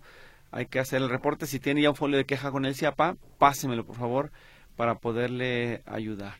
hay 0.52 0.68
que 0.68 0.80
hacer 0.80 1.02
el 1.02 1.10
reporte. 1.10 1.46
Si 1.46 1.60
tiene 1.60 1.82
ya 1.82 1.90
un 1.90 1.96
folio 1.96 2.18
de 2.18 2.26
queja 2.26 2.52
con 2.52 2.66
el 2.66 2.76
CIAPA, 2.76 3.18
pásemelo 3.38 3.86
por 3.86 3.96
favor 3.96 4.32
para 4.76 4.96
poderle 4.96 5.82
ayudar. 5.86 6.36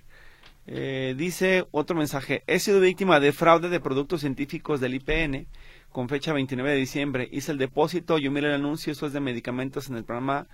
Eh, 0.66 1.16
dice 1.18 1.66
otro 1.72 1.96
mensaje, 1.96 2.44
he 2.46 2.60
sido 2.60 2.82
víctima 2.82 3.20
de 3.20 3.32
fraude 3.32 3.70
de 3.70 3.80
productos 3.80 4.22
científicos 4.22 4.82
del 4.82 4.96
IPN 4.96 5.48
con 5.90 6.10
fecha 6.10 6.34
29 6.34 6.72
de 6.72 6.78
diciembre. 6.78 7.30
Hice 7.32 7.54
el 7.54 7.58
depósito, 7.58 8.18
yo 8.18 8.32
miré 8.32 8.48
el 8.48 8.56
anuncio, 8.56 8.92
eso 8.92 9.06
es 9.06 9.14
de 9.14 9.22
medicamentos 9.22 9.90
en 9.90 9.96
el 9.96 10.04
programa 10.04 10.48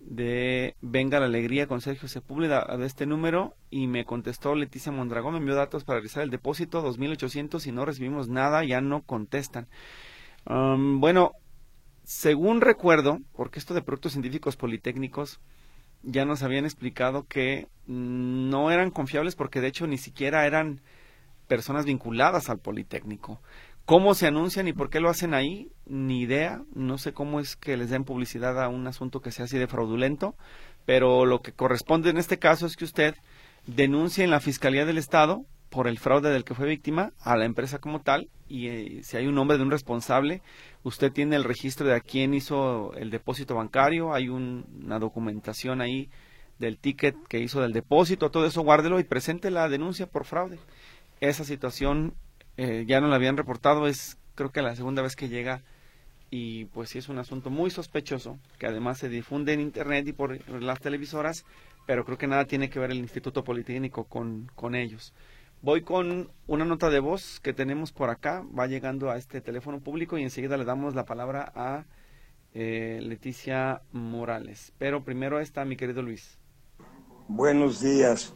de 0.00 0.76
Venga 0.80 1.18
la 1.18 1.26
Alegría 1.26 1.66
con 1.66 1.80
Sergio 1.80 2.08
Sepúlveda 2.08 2.64
de 2.76 2.86
este 2.86 3.04
número 3.04 3.56
y 3.68 3.88
me 3.88 4.04
contestó 4.04 4.54
Leticia 4.54 4.92
Mondragón, 4.92 5.32
me 5.32 5.40
envió 5.40 5.56
datos 5.56 5.84
para 5.84 5.98
realizar 5.98 6.22
el 6.22 6.30
depósito 6.30 6.80
2800 6.82 7.66
y 7.66 7.72
no 7.72 7.84
recibimos 7.84 8.28
nada, 8.28 8.64
ya 8.64 8.80
no 8.80 9.02
contestan. 9.02 9.66
Um, 10.48 11.00
bueno, 11.00 11.32
según 12.08 12.62
recuerdo, 12.62 13.20
porque 13.34 13.58
esto 13.58 13.74
de 13.74 13.82
productos 13.82 14.12
científicos 14.12 14.56
politécnicos 14.56 15.40
ya 16.02 16.24
nos 16.24 16.42
habían 16.42 16.64
explicado 16.64 17.26
que 17.28 17.68
no 17.86 18.70
eran 18.70 18.90
confiables 18.90 19.36
porque 19.36 19.60
de 19.60 19.66
hecho 19.66 19.86
ni 19.86 19.98
siquiera 19.98 20.46
eran 20.46 20.80
personas 21.48 21.84
vinculadas 21.84 22.48
al 22.48 22.60
Politécnico. 22.60 23.42
¿Cómo 23.84 24.14
se 24.14 24.26
anuncian 24.26 24.68
y 24.68 24.72
por 24.72 24.88
qué 24.88 25.00
lo 25.00 25.10
hacen 25.10 25.34
ahí? 25.34 25.70
Ni 25.84 26.22
idea. 26.22 26.62
No 26.74 26.96
sé 26.96 27.12
cómo 27.12 27.40
es 27.40 27.56
que 27.56 27.76
les 27.76 27.90
den 27.90 28.04
publicidad 28.04 28.58
a 28.62 28.68
un 28.68 28.86
asunto 28.86 29.20
que 29.20 29.30
sea 29.30 29.44
así 29.44 29.58
de 29.58 29.66
fraudulento, 29.66 30.34
pero 30.86 31.26
lo 31.26 31.42
que 31.42 31.52
corresponde 31.52 32.08
en 32.08 32.16
este 32.16 32.38
caso 32.38 32.64
es 32.64 32.76
que 32.76 32.86
usted 32.86 33.16
denuncie 33.66 34.24
en 34.24 34.30
la 34.30 34.40
Fiscalía 34.40 34.86
del 34.86 34.96
Estado 34.96 35.44
por 35.70 35.86
el 35.88 35.98
fraude 35.98 36.30
del 36.30 36.44
que 36.44 36.54
fue 36.54 36.66
víctima 36.66 37.12
a 37.20 37.36
la 37.36 37.44
empresa 37.44 37.78
como 37.78 38.00
tal 38.00 38.28
y 38.48 38.68
eh, 38.68 39.00
si 39.02 39.16
hay 39.16 39.26
un 39.26 39.34
nombre 39.34 39.58
de 39.58 39.62
un 39.62 39.70
responsable, 39.70 40.42
usted 40.82 41.12
tiene 41.12 41.36
el 41.36 41.44
registro 41.44 41.86
de 41.86 41.94
a 41.94 42.00
quién 42.00 42.34
hizo 42.34 42.94
el 42.94 43.10
depósito 43.10 43.54
bancario, 43.54 44.14
hay 44.14 44.28
una 44.28 44.98
documentación 44.98 45.80
ahí 45.80 46.08
del 46.58 46.78
ticket 46.78 47.14
que 47.28 47.40
hizo 47.40 47.60
del 47.60 47.72
depósito, 47.72 48.30
todo 48.30 48.46
eso 48.46 48.62
guárdelo 48.62 48.98
y 48.98 49.04
presente 49.04 49.50
la 49.50 49.68
denuncia 49.68 50.06
por 50.06 50.24
fraude. 50.24 50.58
Esa 51.20 51.44
situación 51.44 52.14
eh, 52.56 52.84
ya 52.86 53.00
no 53.00 53.08
la 53.08 53.16
habían 53.16 53.36
reportado, 53.36 53.86
es 53.86 54.18
creo 54.34 54.50
que 54.50 54.62
la 54.62 54.74
segunda 54.76 55.02
vez 55.02 55.14
que 55.14 55.28
llega 55.28 55.62
y 56.30 56.66
pues 56.66 56.90
sí 56.90 56.98
es 56.98 57.08
un 57.08 57.18
asunto 57.18 57.50
muy 57.50 57.70
sospechoso 57.70 58.38
que 58.58 58.66
además 58.66 58.98
se 58.98 59.08
difunde 59.08 59.52
en 59.52 59.60
internet 59.60 60.06
y 60.08 60.12
por 60.12 60.38
las 60.62 60.80
televisoras, 60.80 61.44
pero 61.86 62.04
creo 62.04 62.18
que 62.18 62.26
nada 62.26 62.44
tiene 62.44 62.68
que 62.70 62.78
ver 62.78 62.90
el 62.90 62.98
Instituto 62.98 63.44
Politécnico 63.44 64.04
con, 64.04 64.50
con 64.54 64.74
ellos. 64.74 65.12
Voy 65.60 65.82
con 65.82 66.30
una 66.46 66.64
nota 66.64 66.88
de 66.88 67.00
voz 67.00 67.40
que 67.40 67.52
tenemos 67.52 67.90
por 67.90 68.10
acá, 68.10 68.44
va 68.56 68.68
llegando 68.68 69.10
a 69.10 69.16
este 69.16 69.40
teléfono 69.40 69.80
público 69.80 70.16
y 70.16 70.22
enseguida 70.22 70.56
le 70.56 70.64
damos 70.64 70.94
la 70.94 71.04
palabra 71.04 71.50
a 71.52 71.84
eh, 72.54 73.00
Leticia 73.02 73.82
Morales. 73.90 74.72
Pero 74.78 75.02
primero 75.02 75.40
está 75.40 75.64
mi 75.64 75.76
querido 75.76 76.00
Luis. 76.00 76.38
Buenos 77.26 77.80
días, 77.80 78.34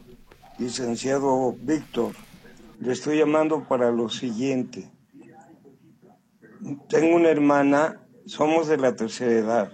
licenciado 0.59 1.55
Víctor. 1.61 2.11
Le 2.81 2.91
estoy 2.91 3.19
llamando 3.19 3.63
para 3.69 3.89
lo 3.89 4.09
siguiente. 4.09 4.91
Tengo 6.89 7.15
una 7.15 7.29
hermana, 7.29 8.01
somos 8.25 8.67
de 8.67 8.75
la 8.75 8.97
tercera 8.97 9.31
edad, 9.31 9.71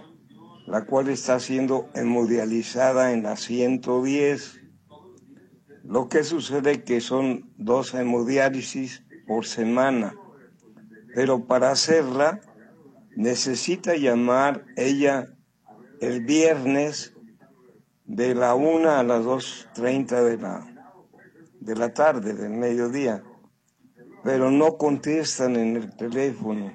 la 0.68 0.84
cual 0.84 1.08
está 1.08 1.40
siendo 1.40 1.90
hemodializada 1.94 3.12
en 3.12 3.24
la 3.24 3.34
110 3.34 4.59
lo 5.90 6.08
que 6.08 6.22
sucede 6.22 6.84
que 6.84 7.00
son 7.00 7.50
dos 7.56 7.94
hemodiálisis 7.94 9.02
por 9.26 9.44
semana, 9.44 10.14
pero 11.16 11.46
para 11.46 11.72
hacerla 11.72 12.40
necesita 13.16 13.96
llamar 13.96 14.64
ella 14.76 15.34
el 16.00 16.24
viernes 16.24 17.12
de 18.04 18.36
la 18.36 18.54
una 18.54 19.00
a 19.00 19.02
las 19.02 19.24
2.30 19.24 20.22
de 20.22 20.38
la, 20.38 20.64
de 21.58 21.74
la 21.74 21.92
tarde, 21.92 22.34
del 22.34 22.50
mediodía, 22.52 23.24
pero 24.22 24.52
no 24.52 24.78
contestan 24.78 25.56
en 25.56 25.76
el 25.76 25.96
teléfono. 25.96 26.72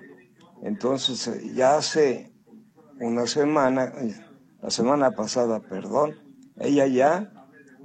Entonces 0.62 1.56
ya 1.56 1.78
hace 1.78 2.34
una 2.99 3.28
semana, 3.28 3.93
la 4.62 4.69
semana 4.69 5.12
pasada, 5.12 5.62
perdón, 5.62 6.15
ella 6.58 6.86
ya 6.88 7.32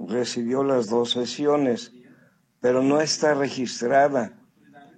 recibió 0.07 0.63
las 0.63 0.89
dos 0.89 1.11
sesiones, 1.11 1.93
pero 2.59 2.81
no 2.81 3.01
está 3.01 3.33
registrada. 3.33 4.37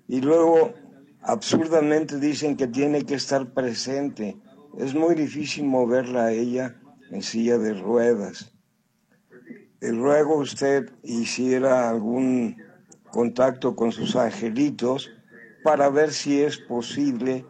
Y 0.08 0.22
luego, 0.22 0.74
absurdamente 1.22 2.20
dicen 2.20 2.58
que 2.58 2.68
tiene 2.68 3.06
que 3.06 3.16
estar 3.16 3.54
presente. 3.54 4.38
Es 4.78 4.94
muy 4.94 5.16
difícil 5.16 5.66
moverla 5.66 6.26
a 6.26 6.32
ella 6.32 6.76
en 7.12 7.22
silla 7.22 7.58
de 7.58 7.74
ruedas. 7.74 8.54
Y 9.82 9.88
luego 9.88 10.38
usted 10.38 10.92
hiciera 11.04 11.90
algún 11.90 12.58
contacto 13.12 13.76
con 13.76 13.92
sus 13.92 14.16
angelitos 14.16 15.12
para 15.64 15.90
ver 15.90 16.12
si 16.12 16.42
es 16.42 16.58
posible 16.58 17.46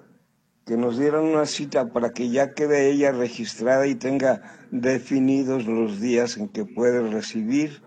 que 0.65 0.77
nos 0.77 0.97
dieran 0.97 1.25
una 1.25 1.45
cita 1.45 1.91
para 1.91 2.11
que 2.11 2.29
ya 2.29 2.53
quede 2.53 2.89
ella 2.89 3.11
registrada 3.11 3.85
y 3.85 3.95
tenga 3.95 4.41
definidos 4.71 5.65
los 5.65 5.99
días 5.99 6.37
en 6.37 6.47
que 6.47 6.65
puede 6.65 7.01
recibir 7.09 7.83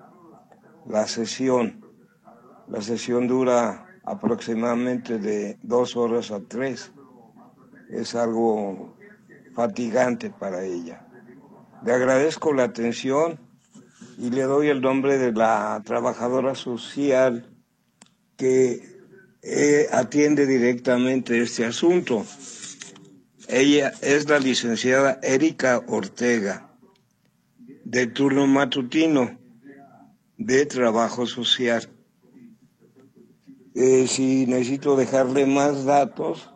la 0.87 1.07
sesión. 1.07 1.85
La 2.69 2.83
sesión 2.83 3.29
dura 3.29 3.87
aproximadamente 4.05 5.19
de 5.19 5.59
dos 5.62 5.97
horas 5.97 6.31
a 6.31 6.41
tres. 6.41 6.93
Es 7.89 8.15
algo 8.15 8.97
fatigante 9.55 10.31
para 10.31 10.65
ella. 10.65 11.07
Le 11.85 11.93
agradezco 11.93 12.53
la 12.53 12.65
atención 12.65 13.39
y 14.19 14.31
le 14.31 14.43
doy 14.43 14.69
el 14.69 14.81
nombre 14.81 15.19
de 15.19 15.33
la 15.33 15.81
trabajadora 15.85 16.55
social 16.55 17.47
que 18.37 18.97
eh, 19.43 19.87
atiende 19.93 20.47
directamente 20.47 21.41
este 21.41 21.65
asunto. 21.65 22.25
Ella 23.49 23.93
es 24.03 24.29
la 24.29 24.39
licenciada 24.39 25.21
Erika 25.23 25.83
Ortega, 25.87 26.69
de 27.85 28.07
turno 28.09 28.47
matutino 28.47 29.39
de 30.37 30.67
trabajo 30.67 31.27
social. 31.27 31.89
Eh, 33.75 34.07
si 34.09 34.47
necesito 34.47 34.97
dejarle 34.97 35.47
más 35.47 35.85
datos, 35.85 36.51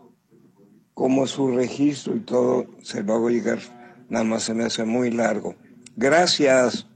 como 0.94 1.26
su 1.26 1.48
registro 1.53 2.16
y 2.16 2.20
todo, 2.20 2.66
se 2.83 3.03
lo 3.03 3.14
hago 3.14 3.31
llegar. 3.31 3.59
Nada 4.09 4.24
más 4.24 4.42
se 4.42 4.55
me 4.55 4.64
hace 4.64 4.85
muy 4.85 5.11
largo. 5.11 5.55
Gracias. 5.96 6.89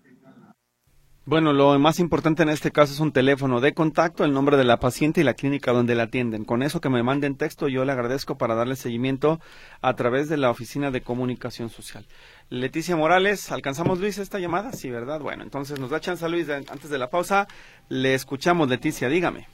Bueno, 1.27 1.55
lo 1.55 1.79
más 1.79 2.01
importante 2.01 2.43
en 2.43 2.51
este 2.51 2.71
caso 2.71 2.93
es 2.93 3.01
un 3.01 3.11
teléfono 3.11 3.63
de 3.63 3.73
contacto, 3.73 4.27
el 4.27 4.35
nombre 4.35 4.59
de 4.59 4.65
la 4.65 4.77
paciente 4.77 5.23
y 5.23 5.25
la 5.25 5.33
clínica 5.33 5.73
donde 5.73 5.95
la 5.95 6.03
atienden. 6.03 6.45
Con 6.45 6.63
eso 6.63 6.83
que 6.83 6.91
me 6.91 7.03
manden 7.03 7.39
texto, 7.39 7.67
yo 7.67 7.87
le 7.87 7.93
agradezco 7.93 8.37
para 8.37 8.55
darle 8.55 8.77
seguimiento 8.77 9.41
a 9.81 9.95
través 9.95 10.29
de 10.29 10.37
la 10.37 10.51
Oficina 10.51 10.91
de 10.91 11.01
Comunicación 11.01 11.71
Social. 11.71 12.05
Leticia 12.51 12.95
Morales, 12.95 13.51
¿alcanzamos 13.51 14.01
Luis 14.01 14.19
esta 14.19 14.39
llamada? 14.39 14.73
Sí, 14.73 14.91
¿verdad? 14.91 15.19
Bueno, 15.23 15.45
entonces 15.45 15.81
nos 15.81 15.89
da 15.89 15.99
chance 15.99 16.29
Luis 16.29 16.51
antes 16.51 16.91
de 16.91 16.99
la 16.99 17.09
pausa. 17.09 17.47
Le 17.89 18.13
escuchamos, 18.13 18.69
Leticia, 18.69 19.09
dígame. 19.09 19.47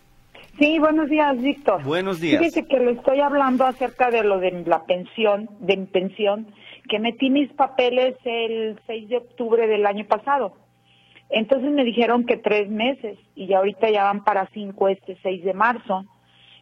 Sí, 0.58 0.76
buenos 0.80 1.08
días, 1.08 1.40
Víctor. 1.40 1.84
Buenos 1.84 2.20
días. 2.20 2.40
Fíjese 2.40 2.66
que 2.66 2.80
le 2.80 2.92
estoy 2.94 3.20
hablando 3.20 3.64
acerca 3.64 4.10
de 4.10 4.24
lo 4.24 4.40
de 4.40 4.64
la 4.66 4.82
pensión, 4.86 5.48
de 5.60 5.76
mi 5.76 5.86
pensión, 5.86 6.48
que 6.88 6.98
metí 6.98 7.30
mis 7.30 7.52
papeles 7.52 8.16
el 8.24 8.76
6 8.88 9.08
de 9.08 9.18
octubre 9.18 9.68
del 9.68 9.86
año 9.86 10.04
pasado 10.06 10.52
Entonces 11.30 11.70
me 11.70 11.84
dijeron 11.84 12.26
que 12.26 12.36
tres 12.36 12.68
meses 12.68 13.18
y 13.34 13.46
ya 13.46 13.58
ahorita 13.58 13.88
ya 13.90 14.04
van 14.04 14.24
para 14.24 14.48
cinco 14.52 14.88
este 14.88 15.16
6 15.22 15.44
de 15.44 15.54
marzo. 15.54 16.04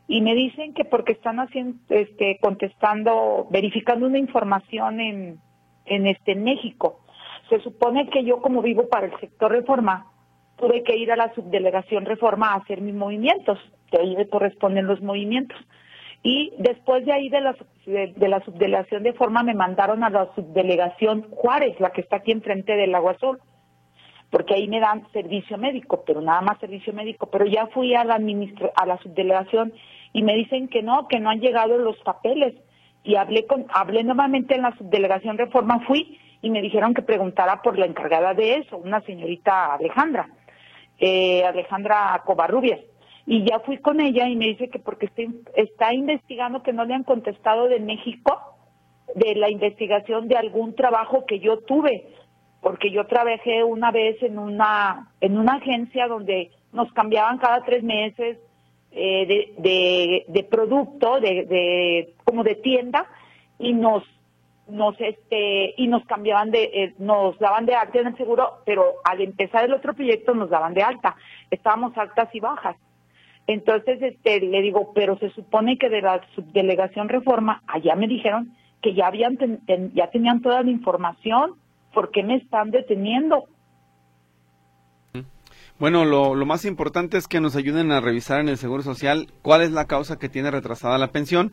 Y 0.07 0.21
me 0.21 0.35
dicen 0.35 0.75
que 0.75 0.85
porque 0.85 1.13
están 1.13 1.39
haciendo, 1.39 1.79
este, 1.91 2.39
contestando, 2.41 3.47
verificando 3.51 4.07
una 4.07 4.19
información 4.19 5.01
en, 5.01 5.41
en 5.87 6.07
este 6.07 6.35
México. 6.35 7.01
Se 7.49 7.61
supone 7.61 8.09
que 8.09 8.25
yo 8.25 8.41
como 8.41 8.63
vivo 8.63 8.89
para 8.89 9.07
el 9.07 9.21
sector 9.21 9.51
reforma, 9.51 10.07
tuve 10.57 10.83
que 10.83 10.97
ir 10.97 11.13
a 11.13 11.17
la 11.17 11.33
subdelegación 11.35 12.05
reforma 12.05 12.53
a 12.53 12.57
hacer 12.57 12.81
mis 12.81 12.95
movimientos, 12.95 13.59
que 13.91 13.99
ahí 13.99 14.17
me 14.17 14.29
corresponden 14.29 14.87
los 14.87 15.01
movimientos. 15.01 15.59
Y 16.23 16.53
después 16.59 17.07
de 17.07 17.13
ahí 17.13 17.29
de 17.29 17.41
la, 17.41 17.57
de, 17.87 18.29
la 18.29 18.45
subdelegación 18.45 19.03
de 19.05 19.13
forma 19.13 19.43
me 19.43 19.55
mandaron 19.55 20.03
a 20.03 20.11
la 20.11 20.29
subdelegación 20.35 21.23
Juárez, 21.31 21.79
la 21.81 21.91
que 21.91 22.01
está 22.01 22.17
aquí 22.17 22.33
enfrente 22.33 22.77
del 22.77 22.95
Agua 22.95 23.13
Azul, 23.13 23.39
porque 24.31 24.55
ahí 24.55 24.69
me 24.69 24.81
dan 24.81 25.07
servicio 25.13 25.57
médico, 25.57 26.05
pero 26.07 26.21
nada 26.21 26.41
más 26.43 26.59
servicio 26.59 26.93
médico. 26.93 27.27
Pero 27.31 27.47
ya 27.47 27.67
fui 27.69 27.95
a 27.95 28.05
la, 28.05 28.21
a 28.75 28.87
la 28.87 28.99
subdelegación 28.99 29.73
y 30.13 30.23
me 30.23 30.35
dicen 30.35 30.69
que 30.69 30.83
no, 30.83 31.09
que 31.09 31.21
no 31.21 31.31
han 31.31 31.41
llegado 31.41 31.79
los 31.79 31.97
papeles. 31.99 32.55
Y 33.05 33.17
hablé, 33.17 33.47
con, 33.47 33.67
hablé 33.73 34.05
nuevamente 34.05 34.55
en 34.55 34.63
la 34.63 34.77
subdelegación 34.77 35.39
Reforma, 35.39 35.81
fui 35.87 36.19
y 36.43 36.51
me 36.51 36.63
dijeron 36.63 36.95
que 36.95 37.03
preguntara 37.03 37.63
por 37.63 37.79
la 37.79 37.87
encargada 37.87 38.35
de 38.35 38.57
eso, 38.57 38.77
una 38.77 39.01
señorita 39.03 39.75
Alejandra, 39.75 40.29
eh, 40.99 41.45
Alejandra 41.45 42.23
Covarrubias. 42.25 42.81
Y 43.27 43.45
ya 43.45 43.61
fui 43.61 43.79
con 43.79 44.01
ella 44.01 44.29
y 44.29 44.37
me 44.37 44.47
dice 44.47 44.69
que 44.69 44.79
porque 44.79 45.11
está, 45.55 45.93
investigando 45.93 46.63
que 46.63 46.73
no 46.73 46.85
le 46.85 46.95
han 46.95 47.05
contestado 47.05 47.69
de 47.69 47.79
México 47.79 48.41
de 49.15 49.35
la 49.35 49.51
investigación 49.51 50.29
de 50.29 50.37
algún 50.37 50.75
trabajo 50.75 51.27
que 51.27 51.41
yo 51.41 51.59
tuve, 51.59 52.09
porque 52.61 52.91
yo 52.91 53.07
trabajé 53.07 53.63
una 53.65 53.91
vez 53.91 54.23
en 54.23 54.39
una 54.39 55.09
en 55.21 55.39
una 55.39 55.55
agencia 55.55 56.09
donde 56.09 56.51
nos 56.73 56.93
cambiaban 56.93 57.39
cada 57.39 57.65
tres 57.65 57.83
meses 57.83 58.39
eh, 58.93 59.55
de, 59.59 60.25
de, 60.29 60.45
producto, 60.45 61.21
de, 61.21 61.45
de 61.45 62.15
como 62.25 62.43
de 62.43 62.57
tienda 62.57 63.07
y 63.59 63.73
nos 63.73 64.03
nos 64.69 65.01
este 65.01 65.75
y 65.77 65.87
nos 65.87 66.05
cambiaban 66.05 66.51
de 66.51 66.65
eh, 66.65 66.95
nos 66.99 67.39
daban 67.39 67.65
de 67.65 67.75
alta 67.75 68.01
en 68.01 68.09
el 68.09 68.17
seguro 68.17 68.59
pero 68.67 68.85
al 69.05 69.21
empezar 69.21 69.65
el 69.65 69.73
otro 69.73 69.95
proyecto 69.95 70.35
nos 70.35 70.51
daban 70.51 70.75
de 70.75 70.83
alta. 70.83 71.17
Estábamos 71.51 71.97
altas 71.97 72.29
y 72.35 72.41
bajas. 72.41 72.77
Entonces, 73.49 74.01
este, 74.03 74.41
le 74.41 74.61
digo, 74.61 74.93
pero 74.95 75.19
se 75.19 75.31
supone 75.31 75.79
que 75.79 75.89
de 75.89 76.03
la 76.03 76.21
subdelegación 76.35 77.09
reforma, 77.09 77.63
allá 77.67 77.97
me 77.97 78.07
dijeron 78.07 78.53
que 78.83 78.93
ya 78.93 79.07
habían, 79.07 79.39
ya 79.95 80.11
tenían 80.11 80.43
toda 80.43 80.63
la 80.63 80.71
información, 80.71 81.55
¿por 81.99 82.13
qué 82.13 82.23
me 82.23 82.37
están 82.37 82.71
deteniendo? 82.71 83.49
Bueno, 85.81 86.05
lo, 86.05 86.37
lo, 86.37 86.47
más 86.47 86.65
importante 86.65 87.19
es 87.19 87.27
que 87.27 87.41
nos 87.41 87.57
ayuden 87.57 87.91
a 87.91 88.01
revisar 88.01 88.39
en 88.39 88.49
el 88.49 88.57
Seguro 88.57 88.85
Social 88.85 89.27
cuál 89.43 89.63
es 89.63 89.73
la 89.73 89.87
causa 89.87 90.17
que 90.17 90.29
tiene 90.29 90.53
retrasada 90.53 90.97
la 90.97 91.09
pensión 91.09 91.53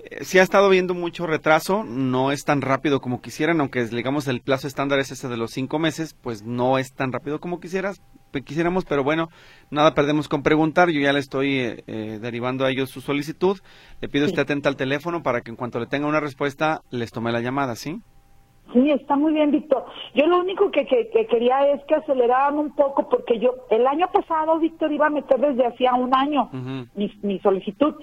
eh, 0.00 0.24
sí 0.24 0.38
ha 0.38 0.42
estado 0.42 0.68
viendo 0.68 0.94
mucho 0.94 1.26
retraso, 1.26 1.84
no 1.84 2.30
es 2.30 2.44
tan 2.44 2.60
rápido 2.60 3.00
como 3.00 3.20
quisieran, 3.20 3.60
aunque 3.60 3.84
digamos 3.84 4.28
el 4.28 4.40
plazo 4.40 4.66
estándar 4.66 4.98
es 4.98 5.10
ese 5.10 5.28
de 5.28 5.36
los 5.36 5.52
cinco 5.52 5.78
meses, 5.78 6.14
pues 6.20 6.42
no 6.42 6.78
es 6.78 6.92
tan 6.92 7.12
rápido 7.12 7.40
como 7.40 7.60
quisieras, 7.60 8.02
quisiéramos, 8.44 8.84
pero 8.84 9.04
bueno, 9.04 9.30
nada 9.70 9.94
perdemos 9.94 10.28
con 10.28 10.42
preguntar, 10.42 10.90
yo 10.90 11.00
ya 11.00 11.12
le 11.12 11.20
estoy 11.20 11.58
eh, 11.58 11.84
eh, 11.86 12.18
derivando 12.20 12.64
a 12.64 12.70
ellos 12.70 12.90
su 12.90 13.00
solicitud, 13.00 13.60
le 14.00 14.08
pido 14.08 14.26
esté 14.26 14.40
atenta 14.40 14.68
al 14.68 14.76
teléfono 14.76 15.22
para 15.22 15.40
que 15.40 15.50
en 15.50 15.56
cuanto 15.56 15.78
le 15.78 15.86
tenga 15.86 16.06
una 16.06 16.20
respuesta 16.20 16.82
les 16.90 17.12
tome 17.12 17.32
la 17.32 17.40
llamada, 17.40 17.76
¿sí? 17.76 18.00
Sí, 18.72 18.90
está 18.90 19.14
muy 19.16 19.32
bien, 19.32 19.50
Víctor. 19.50 19.84
Yo 20.14 20.26
lo 20.26 20.40
único 20.40 20.70
que, 20.70 20.86
quería 20.86 21.68
es 21.68 21.84
que 21.84 21.94
aceleraran 21.94 22.58
un 22.58 22.74
poco, 22.74 23.08
porque 23.08 23.38
yo 23.38 23.54
el 23.70 23.86
año 23.86 24.08
pasado, 24.12 24.58
Víctor, 24.58 24.90
iba 24.92 25.06
a 25.06 25.10
meter 25.10 25.38
desde 25.38 25.66
hacía 25.66 25.94
un 25.94 26.14
año 26.14 26.48
mi, 26.94 27.38
solicitud. 27.40 27.94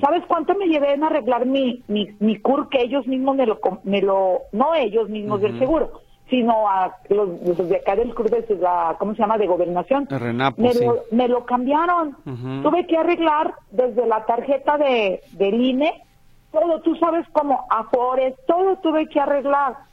¿Sabes 0.00 0.24
cuánto 0.26 0.54
me 0.54 0.66
llevé 0.66 0.94
en 0.94 1.04
arreglar 1.04 1.46
mi, 1.46 1.82
mi, 1.88 2.08
mi 2.18 2.36
CUR 2.40 2.68
que 2.68 2.82
ellos 2.82 3.06
mismos 3.06 3.36
me 3.36 3.46
lo, 3.46 3.58
me 3.84 4.02
lo 4.02 4.40
no 4.52 4.74
ellos 4.74 5.08
mismos 5.08 5.40
del 5.40 5.58
seguro, 5.58 5.92
sino 6.28 6.68
a 6.68 6.94
los, 7.08 7.68
de 7.68 7.76
acá 7.76 7.96
del 7.96 8.14
CUR 8.14 8.28
de 8.28 8.56
la, 8.56 8.96
¿cómo 8.98 9.14
se 9.14 9.20
llama?, 9.20 9.38
de 9.38 9.46
gobernación. 9.46 10.08
me, 10.56 10.74
lo, 10.74 11.04
me 11.10 11.28
lo 11.28 11.46
cambiaron. 11.46 12.16
Tuve 12.62 12.86
que 12.86 12.98
arreglar 12.98 13.54
desde 13.70 14.06
la 14.06 14.26
tarjeta 14.26 14.76
de, 14.76 15.22
del 15.32 15.54
INE, 15.64 16.02
todo, 16.50 16.80
tú 16.80 16.96
sabes 16.96 17.26
cómo, 17.32 17.66
Afores, 17.70 18.34
todo 18.46 18.76
tuve 18.76 19.06
que 19.06 19.20
arreglar 19.20 19.88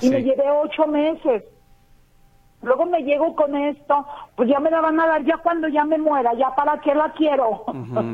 y 0.00 0.10
me 0.10 0.22
llevé 0.22 0.50
ocho 0.50 0.86
meses. 0.86 1.44
Luego 2.62 2.84
me 2.84 3.02
llego 3.02 3.34
con 3.34 3.56
esto, 3.56 4.06
pues 4.36 4.50
ya 4.50 4.60
me 4.60 4.70
la 4.70 4.82
van 4.82 5.00
a 5.00 5.06
dar 5.06 5.24
ya 5.24 5.38
cuando 5.38 5.66
ya 5.68 5.82
me 5.84 5.96
muera, 5.96 6.34
ya 6.34 6.54
para 6.54 6.78
qué 6.80 6.94
la 6.94 7.10
quiero. 7.12 7.64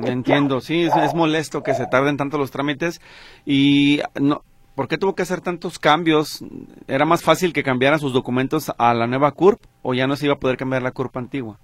entiendo, 0.05 0.61
sí, 0.61 0.85
es, 0.85 1.15
molesto 1.15 1.65
que 1.65 1.75
se 1.75 1.87
tarden 1.87 2.17
tanto 2.17 2.39
los 2.39 2.53
trámites 2.53 3.01
y 3.45 4.03
no, 4.21 4.43
¿por 4.77 4.87
qué 4.87 4.99
tuvo 4.99 5.17
que 5.17 5.23
hacer 5.23 5.41
tantos 5.41 5.81
cambios? 5.81 6.45
¿Era 6.87 7.05
más 7.05 7.25
fácil 7.25 7.53
que 7.53 7.65
cambiaran 7.65 7.99
sus 7.99 8.13
documentos 8.13 8.73
a 8.79 8.95
la 8.95 9.09
nueva 9.09 9.33
CURP 9.33 9.59
o 9.83 9.95
ya 9.95 10.07
no 10.07 10.15
se 10.15 10.27
iba 10.27 10.35
a 10.35 10.39
poder 10.39 10.57
cambiar 10.57 10.83
la 10.83 10.93
CURP 10.93 11.17
antigua? 11.17 11.59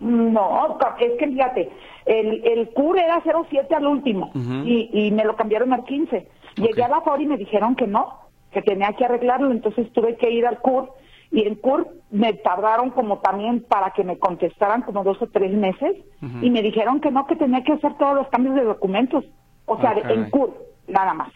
No, 0.00 0.78
es 1.00 1.12
que 1.18 1.28
fíjate, 1.28 1.70
el, 2.04 2.44
el 2.44 2.68
CUR 2.74 2.98
era 2.98 3.22
07 3.22 3.74
al 3.74 3.86
último 3.86 4.32
y, 4.34 4.90
y 4.92 5.10
me 5.12 5.24
lo 5.24 5.34
cambiaron 5.34 5.72
al 5.72 5.84
15. 5.84 6.28
Llegué 6.56 6.82
a 6.82 6.88
la 6.88 7.00
FOR 7.00 7.20
y 7.20 7.26
me 7.26 7.36
dijeron 7.36 7.74
que 7.76 7.86
no, 7.86 8.25
que 8.56 8.62
tenía 8.62 8.94
que 8.94 9.04
arreglarlo, 9.04 9.50
entonces 9.50 9.92
tuve 9.92 10.16
que 10.16 10.30
ir 10.30 10.46
al 10.46 10.60
CUR 10.60 10.90
y 11.30 11.42
el 11.42 11.60
CUR 11.60 11.88
me 12.10 12.32
tardaron 12.32 12.88
como 12.90 13.18
también 13.18 13.62
para 13.62 13.90
que 13.90 14.02
me 14.02 14.18
contestaran 14.18 14.80
como 14.80 15.04
dos 15.04 15.20
o 15.20 15.26
tres 15.26 15.52
meses 15.52 15.94
y 16.40 16.48
me 16.48 16.62
dijeron 16.62 17.00
que 17.00 17.10
no, 17.10 17.26
que 17.26 17.36
tenía 17.36 17.62
que 17.62 17.74
hacer 17.74 17.98
todos 17.98 18.14
los 18.14 18.28
cambios 18.28 18.54
de 18.54 18.64
documentos, 18.64 19.26
o 19.66 19.78
sea, 19.78 19.90
ah, 19.90 20.10
en 20.10 20.30
CUR, 20.30 20.54
nada 20.88 21.12
más. 21.12 21.32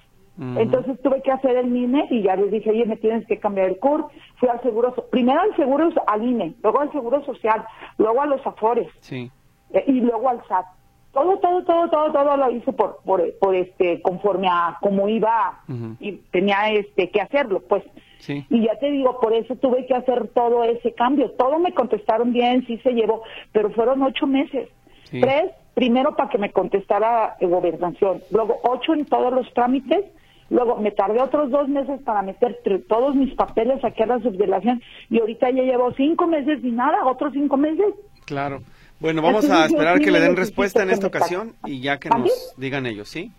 Entonces 0.56 0.98
tuve 1.02 1.20
que 1.20 1.30
hacer 1.30 1.54
el 1.58 1.76
INE 1.76 2.06
y 2.08 2.22
ya 2.22 2.34
les 2.34 2.50
dije, 2.50 2.70
oye, 2.70 2.86
me 2.86 2.96
tienes 2.96 3.26
que 3.26 3.38
cambiar 3.38 3.68
el 3.68 3.78
CUR. 3.78 4.06
Fui 4.36 4.48
al 4.48 4.62
seguro, 4.62 4.94
primero 5.10 5.38
al 5.38 5.54
seguro 5.54 5.90
al 6.06 6.22
INE, 6.24 6.54
luego 6.62 6.80
al 6.80 6.90
seguro 6.92 7.22
social, 7.26 7.62
luego 7.98 8.22
a 8.22 8.26
los 8.26 8.46
AFORES 8.46 8.88
sí. 9.00 9.30
Eh, 9.74 9.84
y 9.86 10.00
luego 10.00 10.30
al 10.30 10.40
SAT 10.48 10.64
todo, 11.12 11.38
todo, 11.38 11.64
todo, 11.64 11.88
todo, 11.88 12.12
todo 12.12 12.36
lo 12.36 12.50
hice 12.50 12.72
por, 12.72 12.98
por, 13.04 13.22
por 13.38 13.54
este, 13.54 14.00
conforme 14.02 14.48
a 14.48 14.78
cómo 14.80 15.08
iba 15.08 15.60
y 15.98 16.12
tenía 16.30 16.70
este 16.70 17.10
que 17.10 17.20
hacerlo, 17.20 17.62
pues. 17.68 17.82
Y 18.28 18.64
ya 18.64 18.78
te 18.78 18.90
digo, 18.90 19.18
por 19.18 19.32
eso 19.32 19.56
tuve 19.56 19.86
que 19.86 19.94
hacer 19.94 20.28
todo 20.28 20.62
ese 20.64 20.92
cambio. 20.92 21.30
Todo 21.32 21.58
me 21.58 21.72
contestaron 21.72 22.32
bien, 22.32 22.66
sí 22.66 22.78
se 22.78 22.92
llevó, 22.92 23.22
pero 23.52 23.70
fueron 23.70 24.02
ocho 24.02 24.26
meses. 24.26 24.68
Tres, 25.10 25.50
primero 25.74 26.14
para 26.14 26.28
que 26.28 26.38
me 26.38 26.52
contestara 26.52 27.36
gobernación, 27.40 28.22
luego 28.30 28.60
ocho 28.62 28.94
en 28.94 29.06
todos 29.06 29.32
los 29.32 29.52
trámites, 29.54 30.04
luego 30.48 30.76
me 30.76 30.92
tardé 30.92 31.20
otros 31.20 31.50
dos 31.50 31.68
meses 31.68 32.00
para 32.02 32.22
meter 32.22 32.60
todos 32.88 33.16
mis 33.16 33.34
papeles 33.34 33.82
aquí 33.84 34.02
a 34.02 34.06
la 34.06 34.20
subdelegación 34.20 34.80
y 35.08 35.18
ahorita 35.18 35.50
ya 35.50 35.62
llevo 35.62 35.92
cinco 35.94 36.28
meses 36.28 36.62
y 36.62 36.70
nada, 36.70 37.04
otros 37.06 37.32
cinco 37.32 37.56
meses. 37.56 37.94
Claro. 38.26 38.60
Bueno, 39.00 39.22
vamos 39.22 39.48
a 39.48 39.64
esperar 39.64 39.98
que 40.00 40.10
le 40.10 40.20
den 40.20 40.36
respuesta 40.36 40.82
en 40.82 40.90
esta 40.90 41.06
ocasión 41.06 41.56
y 41.64 41.80
ya 41.80 41.98
que 41.98 42.10
nos 42.10 42.54
digan 42.56 42.86
ellos, 42.86 43.08
¿sí? 43.08 43.32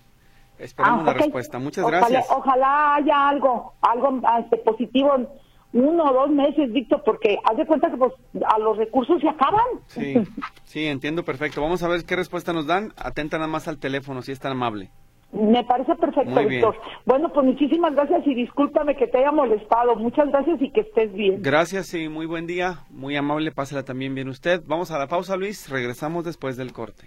Esperamos 0.58 1.06
la 1.06 1.12
ah, 1.12 1.16
respuesta. 1.16 1.60
Muchas 1.60 1.86
gracias. 1.86 2.26
Ojalá 2.30 2.96
haya 2.96 3.30
algo, 3.30 3.74
algo 3.82 4.22
este, 4.40 4.58
positivo 4.58 5.28
uno 5.74 6.04
o 6.04 6.14
dos 6.14 6.30
meses, 6.30 6.72
Víctor, 6.72 7.02
porque 7.06 7.38
haz 7.44 7.58
de 7.58 7.66
cuenta 7.66 7.90
que 7.90 7.98
pues, 7.98 8.14
a 8.46 8.60
los 8.60 8.78
recursos 8.78 9.22
se 9.22 9.30
acaban. 9.30 9.66
Sí, 9.88 10.16
sí, 10.66 10.86
entiendo 10.86 11.24
perfecto. 11.24 11.62
Vamos 11.62 11.82
a 11.84 11.88
ver 11.88 12.04
qué 12.06 12.16
respuesta 12.16 12.54
nos 12.54 12.68
dan. 12.68 12.94
Atenta 12.98 13.38
nada 13.38 13.48
más 13.48 13.68
al 13.68 13.78
teléfono, 13.78 14.22
si 14.22 14.32
es 14.32 14.40
tan 14.40 14.52
amable. 14.52 14.90
Me 15.34 15.64
parece 15.64 15.96
perfecto, 15.96 16.46
Víctor. 16.46 16.76
Bueno, 17.06 17.32
pues 17.34 17.46
muchísimas 17.46 17.94
gracias 17.96 18.28
y 18.28 18.36
discúlpame 18.36 18.96
que 18.98 19.08
te 19.08 19.20
haya 19.20 19.32
molestado. 19.32 19.96
Muchas 19.96 20.30
gracias 20.30 20.62
y 20.62 20.72
que 20.72 20.82
estés 20.82 21.14
bien. 21.14 21.42
Gracias 21.42 21.94
y 21.94 22.10
muy 22.10 22.26
buen 22.26 22.48
día. 22.48 22.80
Muy 22.90 23.16
amable, 23.16 23.52
pásela 23.52 23.84
también 23.84 24.14
bien 24.14 24.28
usted. 24.28 24.62
Vamos 24.66 24.92
a 24.92 25.00
la 25.00 25.08
pausa, 25.08 25.38
Luis. 25.38 25.70
Regresamos 25.70 26.26
después 26.26 26.58
del 26.58 26.74
corte. 26.74 27.06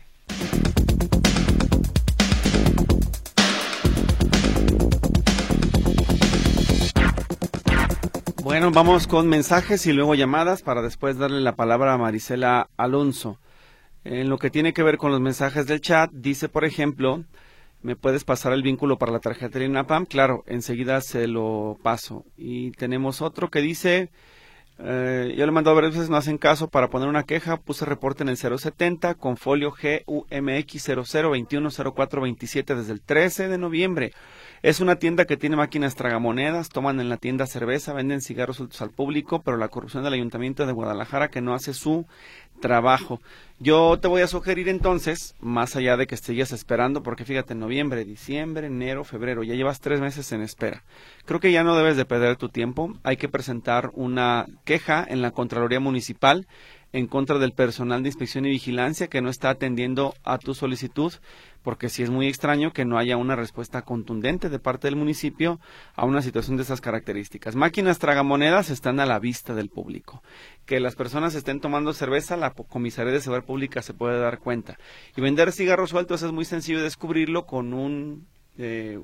Bueno, 8.43 8.71
vamos 8.71 9.07
con 9.07 9.29
mensajes 9.29 9.87
y 9.87 9.93
luego 9.93 10.15
llamadas 10.15 10.63
para 10.63 10.81
después 10.81 11.19
darle 11.19 11.41
la 11.41 11.57
palabra 11.57 11.95
a 11.95 11.99
Marisela 11.99 12.69
Alonso. 12.77 13.39
En 14.05 14.29
lo 14.29 14.39
que 14.39 14.51
tiene 14.51 14.73
que 14.73 14.83
ver 14.83 14.99
con 14.99 15.11
los 15.11 15.21
mensajes 15.21 15.67
del 15.67 15.81
chat, 15.81 16.11
dice, 16.13 16.49
por 16.49 16.65
ejemplo, 16.65 17.25
¿Me 17.85 17.97
puedes 17.97 18.25
pasar 18.25 18.55
el 18.55 18.63
vínculo 18.63 18.97
para 18.97 19.13
la 19.13 19.19
tarjeta 19.21 19.63
INAPAM? 19.63 20.07
Claro, 20.07 20.43
enseguida 20.47 21.03
se 21.03 21.27
lo 21.27 21.77
paso. 21.83 22.25
Y 22.35 22.71
tenemos 22.73 23.21
otro 23.21 23.51
que 23.51 23.61
dice, 23.61 24.11
Eh, 24.79 25.35
yo 25.37 25.47
le 25.47 25.51
he 25.51 25.53
mandado 25.53 25.77
varias 25.77 25.95
veces, 25.95 26.11
no 26.11 26.17
hacen 26.17 26.37
caso 26.37 26.69
para 26.69 26.89
poner 26.91 27.09
una 27.09 27.23
queja. 27.25 27.59
Puse 27.59 27.85
reporte 27.85 28.25
en 28.25 28.29
el 28.29 28.37
070 28.37 29.15
con 29.15 29.37
folio 29.37 29.71
GUMX 29.71 30.89
00210427 30.89 32.75
desde 32.75 32.93
el 32.93 33.01
13 33.01 33.49
de 33.49 33.59
noviembre. 33.59 34.13
Es 34.63 34.81
una 34.81 34.97
tienda 34.97 35.27
que 35.27 35.37
tiene 35.37 35.57
máquinas 35.57 35.95
tragamonedas, 35.95 36.71
toman 36.71 36.99
en 37.01 37.09
la 37.09 37.19
tienda 37.19 37.47
cerveza, 37.47 37.93
venden 37.93 38.21
cigarros 38.21 38.61
al 38.81 38.91
público, 38.91 39.43
pero 39.43 39.59
la 39.59 39.69
corrupción 39.69 40.03
del 40.05 40.15
Ayuntamiento 40.15 40.67
de 40.67 40.73
Guadalajara 40.73 41.29
que 41.29 41.41
no 41.43 41.55
hace 41.55 41.73
su 41.75 42.07
trabajo. 42.61 43.21
Yo 43.61 43.99
te 44.01 44.09
voy 44.09 44.23
a 44.23 44.27
sugerir 44.27 44.69
entonces, 44.69 45.35
más 45.41 45.77
allá 45.77 45.97
de 45.97 46.07
que 46.07 46.15
estés 46.15 46.53
esperando, 46.53 47.03
porque 47.03 47.25
fíjate, 47.25 47.55
noviembre, 47.55 48.05
diciembre, 48.05 48.67
enero, 48.67 49.05
febrero, 49.05 49.43
ya 49.43 49.55
llevas 49.55 49.81
tres 49.81 50.01
meses 50.01 50.31
en 50.33 50.43
espera. 50.43 50.83
Creo 51.25 51.41
que 51.41 51.53
ya 51.53 51.63
no 51.63 51.77
debes 51.77 51.97
de 51.97 52.05
perder 52.05 52.37
tu 52.37 52.49
tiempo. 52.49 52.93
Hay 53.05 53.17
que 53.17 53.29
presentar 53.29 53.91
una 53.95 54.47
queja 54.65 55.05
en 55.09 55.23
la 55.23 55.31
Contraloría 55.31 55.81
Municipal 55.81 56.47
en 56.93 57.09
contra 57.09 57.39
del 57.39 57.53
personal 57.53 58.03
de 58.03 58.09
inspección 58.09 58.47
y 58.47 58.51
vigilancia 58.51 59.09
que 59.09 59.21
no 59.21 59.29
está 59.29 59.51
atendiendo 59.51 60.15
a 60.23 60.39
tu 60.39 60.55
solicitud, 60.55 61.13
porque 61.65 61.89
sí 61.89 62.03
es 62.03 62.11
muy 62.11 62.29
extraño 62.29 62.73
que 62.73 62.85
no 62.85 62.99
haya 62.99 63.17
una 63.17 63.35
respuesta 63.35 63.83
contundente 63.83 64.51
de 64.51 64.59
parte 64.59 64.87
del 64.87 64.97
municipio 64.97 65.59
a 65.97 66.05
una 66.05 66.21
situación 66.21 66.59
de 66.59 66.63
esas 66.63 66.83
características. 66.83 67.57
Máquinas 67.57 67.99
tragamonedas 67.99 68.69
están 68.69 69.01
a 69.01 69.07
la 69.07 69.19
vista 69.19 69.55
del 69.55 69.71
público. 69.71 70.23
Que 70.67 70.79
las 70.79 70.95
personas 70.95 71.35
estén 71.35 71.61
tomando 71.61 71.95
cerveza, 71.95 72.37
la 72.37 72.51
comisaría 72.51 73.13
de 73.15 73.21
seguridad 73.21 73.47
pública 73.47 73.81
se 73.81 73.95
puede 73.95 74.21
dar 74.21 74.39
cuenta. 74.39 74.77
Y 75.17 75.23
vender 75.23 75.53
cigarros 75.53 75.91
sueltos 75.91 76.23
es 76.23 76.33
muy 76.33 76.45
sencillo 76.45 76.83
descubrirlo 76.83 77.47
con 77.47 77.73
un 77.73 78.29
eh, 78.59 79.01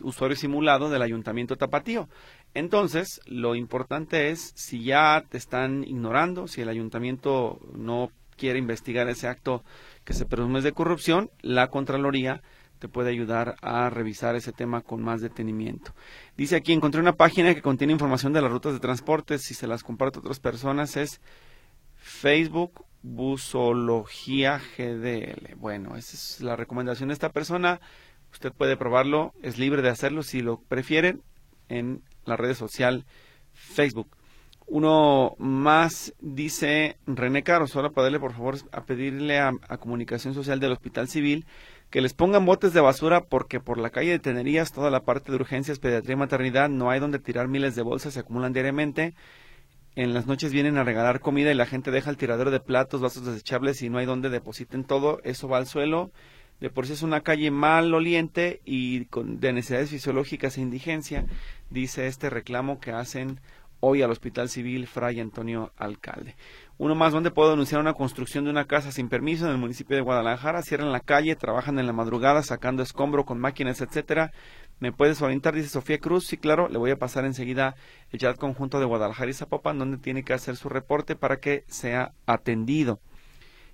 usuario 0.00 0.36
simulado 0.36 0.88
del 0.88 1.02
ayuntamiento 1.02 1.56
tapatío. 1.56 2.08
Entonces, 2.54 3.20
lo 3.26 3.56
importante 3.56 4.30
es 4.30 4.52
si 4.54 4.84
ya 4.84 5.24
te 5.28 5.38
están 5.38 5.82
ignorando, 5.82 6.46
si 6.46 6.60
el 6.60 6.68
ayuntamiento 6.68 7.58
no 7.74 8.10
quiere 8.36 8.58
investigar 8.58 9.08
ese 9.08 9.28
acto 9.28 9.64
que 10.06 10.14
se 10.14 10.24
presume 10.24 10.62
de 10.62 10.72
corrupción, 10.72 11.30
la 11.42 11.68
Contraloría 11.68 12.40
te 12.78 12.88
puede 12.88 13.10
ayudar 13.10 13.56
a 13.60 13.90
revisar 13.90 14.36
ese 14.36 14.52
tema 14.52 14.80
con 14.80 15.02
más 15.02 15.20
detenimiento. 15.20 15.94
Dice 16.36 16.54
aquí, 16.54 16.72
encontré 16.72 17.00
una 17.00 17.16
página 17.16 17.54
que 17.54 17.60
contiene 17.60 17.92
información 17.92 18.32
de 18.32 18.40
las 18.40 18.50
rutas 18.50 18.72
de 18.72 18.78
transporte, 18.78 19.38
si 19.38 19.52
se 19.52 19.66
las 19.66 19.82
comparto 19.82 20.20
a 20.20 20.22
otras 20.22 20.38
personas, 20.38 20.96
es 20.96 21.20
Facebook 21.96 22.84
Busología 23.02 24.60
GDL. 24.76 25.56
Bueno, 25.56 25.96
esa 25.96 26.16
es 26.16 26.40
la 26.40 26.54
recomendación 26.54 27.08
de 27.08 27.14
esta 27.14 27.30
persona. 27.30 27.80
Usted 28.32 28.52
puede 28.52 28.76
probarlo, 28.76 29.32
es 29.42 29.58
libre 29.58 29.82
de 29.82 29.90
hacerlo 29.90 30.22
si 30.22 30.40
lo 30.40 30.60
prefieren 30.60 31.22
en 31.68 32.02
la 32.24 32.36
red 32.36 32.54
social 32.54 33.04
Facebook. 33.54 34.15
Uno 34.68 35.36
más 35.38 36.12
dice 36.20 36.98
René 37.06 37.44
Caro, 37.44 37.68
solo 37.68 37.92
para 37.92 38.18
por 38.18 38.32
favor 38.32 38.56
a 38.72 38.84
pedirle 38.84 39.38
a, 39.38 39.52
Comunicación 39.78 40.34
Social 40.34 40.58
del 40.58 40.72
Hospital 40.72 41.08
Civil 41.08 41.46
que 41.90 42.00
les 42.00 42.14
pongan 42.14 42.44
botes 42.44 42.72
de 42.72 42.80
basura 42.80 43.24
porque 43.24 43.60
por 43.60 43.78
la 43.78 43.90
calle 43.90 44.10
de 44.10 44.18
Tenerías, 44.18 44.72
toda 44.72 44.90
la 44.90 45.04
parte 45.04 45.30
de 45.30 45.36
urgencias, 45.36 45.78
pediatría 45.78 46.14
y 46.14 46.18
maternidad, 46.18 46.68
no 46.68 46.90
hay 46.90 46.98
donde 46.98 47.20
tirar 47.20 47.46
miles 47.46 47.76
de 47.76 47.82
bolsas, 47.82 48.14
se 48.14 48.20
acumulan 48.20 48.52
diariamente. 48.52 49.14
En 49.94 50.12
las 50.12 50.26
noches 50.26 50.52
vienen 50.52 50.76
a 50.78 50.84
regalar 50.84 51.20
comida 51.20 51.52
y 51.52 51.54
la 51.54 51.64
gente 51.64 51.92
deja 51.92 52.10
el 52.10 52.16
tiradero 52.16 52.50
de 52.50 52.60
platos, 52.60 53.00
vasos 53.00 53.24
desechables 53.24 53.80
y 53.82 53.88
no 53.88 53.98
hay 53.98 54.04
donde 54.04 54.30
depositen 54.30 54.84
todo, 54.84 55.20
eso 55.22 55.46
va 55.48 55.58
al 55.58 55.66
suelo. 55.66 56.10
De 56.60 56.70
por 56.70 56.86
sí 56.86 56.94
es 56.94 57.02
una 57.02 57.20
calle 57.20 57.50
mal 57.50 57.94
oliente 57.94 58.60
y 58.64 59.04
con, 59.06 59.40
de 59.40 59.52
necesidades 59.52 59.90
fisiológicas 59.90 60.56
e 60.56 60.62
indigencia 60.62 61.26
dice 61.70 62.06
este 62.06 62.30
reclamo 62.30 62.80
que 62.80 62.92
hacen 62.92 63.40
hoy 63.80 64.02
al 64.02 64.10
Hospital 64.10 64.48
Civil 64.48 64.86
Fray 64.86 65.20
Antonio 65.20 65.72
Alcalde. 65.76 66.36
Uno 66.78 66.94
más, 66.94 67.12
¿dónde 67.12 67.30
puedo 67.30 67.50
denunciar 67.50 67.80
una 67.80 67.94
construcción 67.94 68.44
de 68.44 68.50
una 68.50 68.66
casa 68.66 68.92
sin 68.92 69.08
permiso 69.08 69.46
en 69.46 69.52
el 69.52 69.58
municipio 69.58 69.96
de 69.96 70.02
Guadalajara? 70.02 70.62
Cierran 70.62 70.92
la 70.92 71.00
calle, 71.00 71.36
trabajan 71.36 71.78
en 71.78 71.86
la 71.86 71.92
madrugada 71.92 72.42
sacando 72.42 72.82
escombro 72.82 73.24
con 73.24 73.38
máquinas, 73.38 73.80
etcétera. 73.80 74.32
¿Me 74.78 74.92
puedes 74.92 75.22
orientar? 75.22 75.54
Dice 75.54 75.68
Sofía 75.68 75.98
Cruz. 75.98 76.26
Sí, 76.26 76.36
claro, 76.36 76.68
le 76.68 76.78
voy 76.78 76.90
a 76.90 76.98
pasar 76.98 77.24
enseguida 77.24 77.76
el 78.10 78.18
chat 78.18 78.36
conjunto 78.36 78.78
de 78.78 78.84
Guadalajara 78.84 79.30
y 79.30 79.34
Zapopan, 79.34 79.78
donde 79.78 79.98
tiene 79.98 80.22
que 80.22 80.34
hacer 80.34 80.56
su 80.56 80.68
reporte 80.68 81.16
para 81.16 81.38
que 81.38 81.64
sea 81.68 82.12
atendido. 82.26 83.00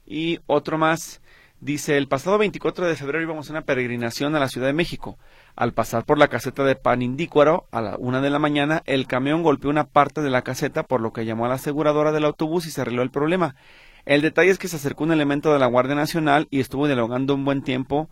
Y 0.07 0.39
otro 0.47 0.79
más, 0.79 1.21
dice, 1.63 1.97
el 1.97 2.09
pasado 2.09 2.39
24 2.39 2.87
de 2.87 2.97
febrero 2.97 3.23
íbamos 3.23 3.49
a 3.49 3.53
una 3.53 3.63
peregrinación 3.63 4.35
a 4.35 4.41
la 4.41 4.49
Ciudad 4.49 4.67
de 4.67 4.73
México. 4.73 5.17
Al 5.55 5.73
pasar 5.73 6.05
por 6.05 6.19
la 6.19 6.29
caseta 6.29 6.65
de 6.65 6.75
Panindícuaro 6.75 7.69
a 7.71 7.81
la 7.81 7.97
una 7.99 8.21
de 8.21 8.31
la 8.31 8.41
mañana, 8.41 8.83
el 8.85 9.07
camión 9.07 9.43
golpeó 9.43 9.71
una 9.71 9.85
parte 9.85 10.21
de 10.23 10.31
la 10.31 10.43
caseta, 10.43 10.83
por 10.83 11.01
lo 11.01 11.13
que 11.13 11.25
llamó 11.25 11.47
a 11.47 11.49
la 11.49 11.55
aseguradora 11.55 12.11
del 12.13 12.25
autobús 12.25 12.67
y 12.67 12.71
se 12.71 12.81
arregló 12.81 13.03
el 13.03 13.11
problema. 13.11 13.55
El 14.05 14.23
detalle 14.23 14.51
es 14.51 14.59
que 14.59 14.67
se 14.67 14.77
acercó 14.77 15.05
un 15.05 15.13
elemento 15.13 15.53
de 15.53 15.61
la 15.61 15.67
Guardia 15.67 15.95
Nacional 15.95 16.49
y 16.51 16.59
estuvo 16.59 16.87
dialogando 16.87 17.35
un 17.35 17.45
buen 17.45 17.63
tiempo. 17.63 18.11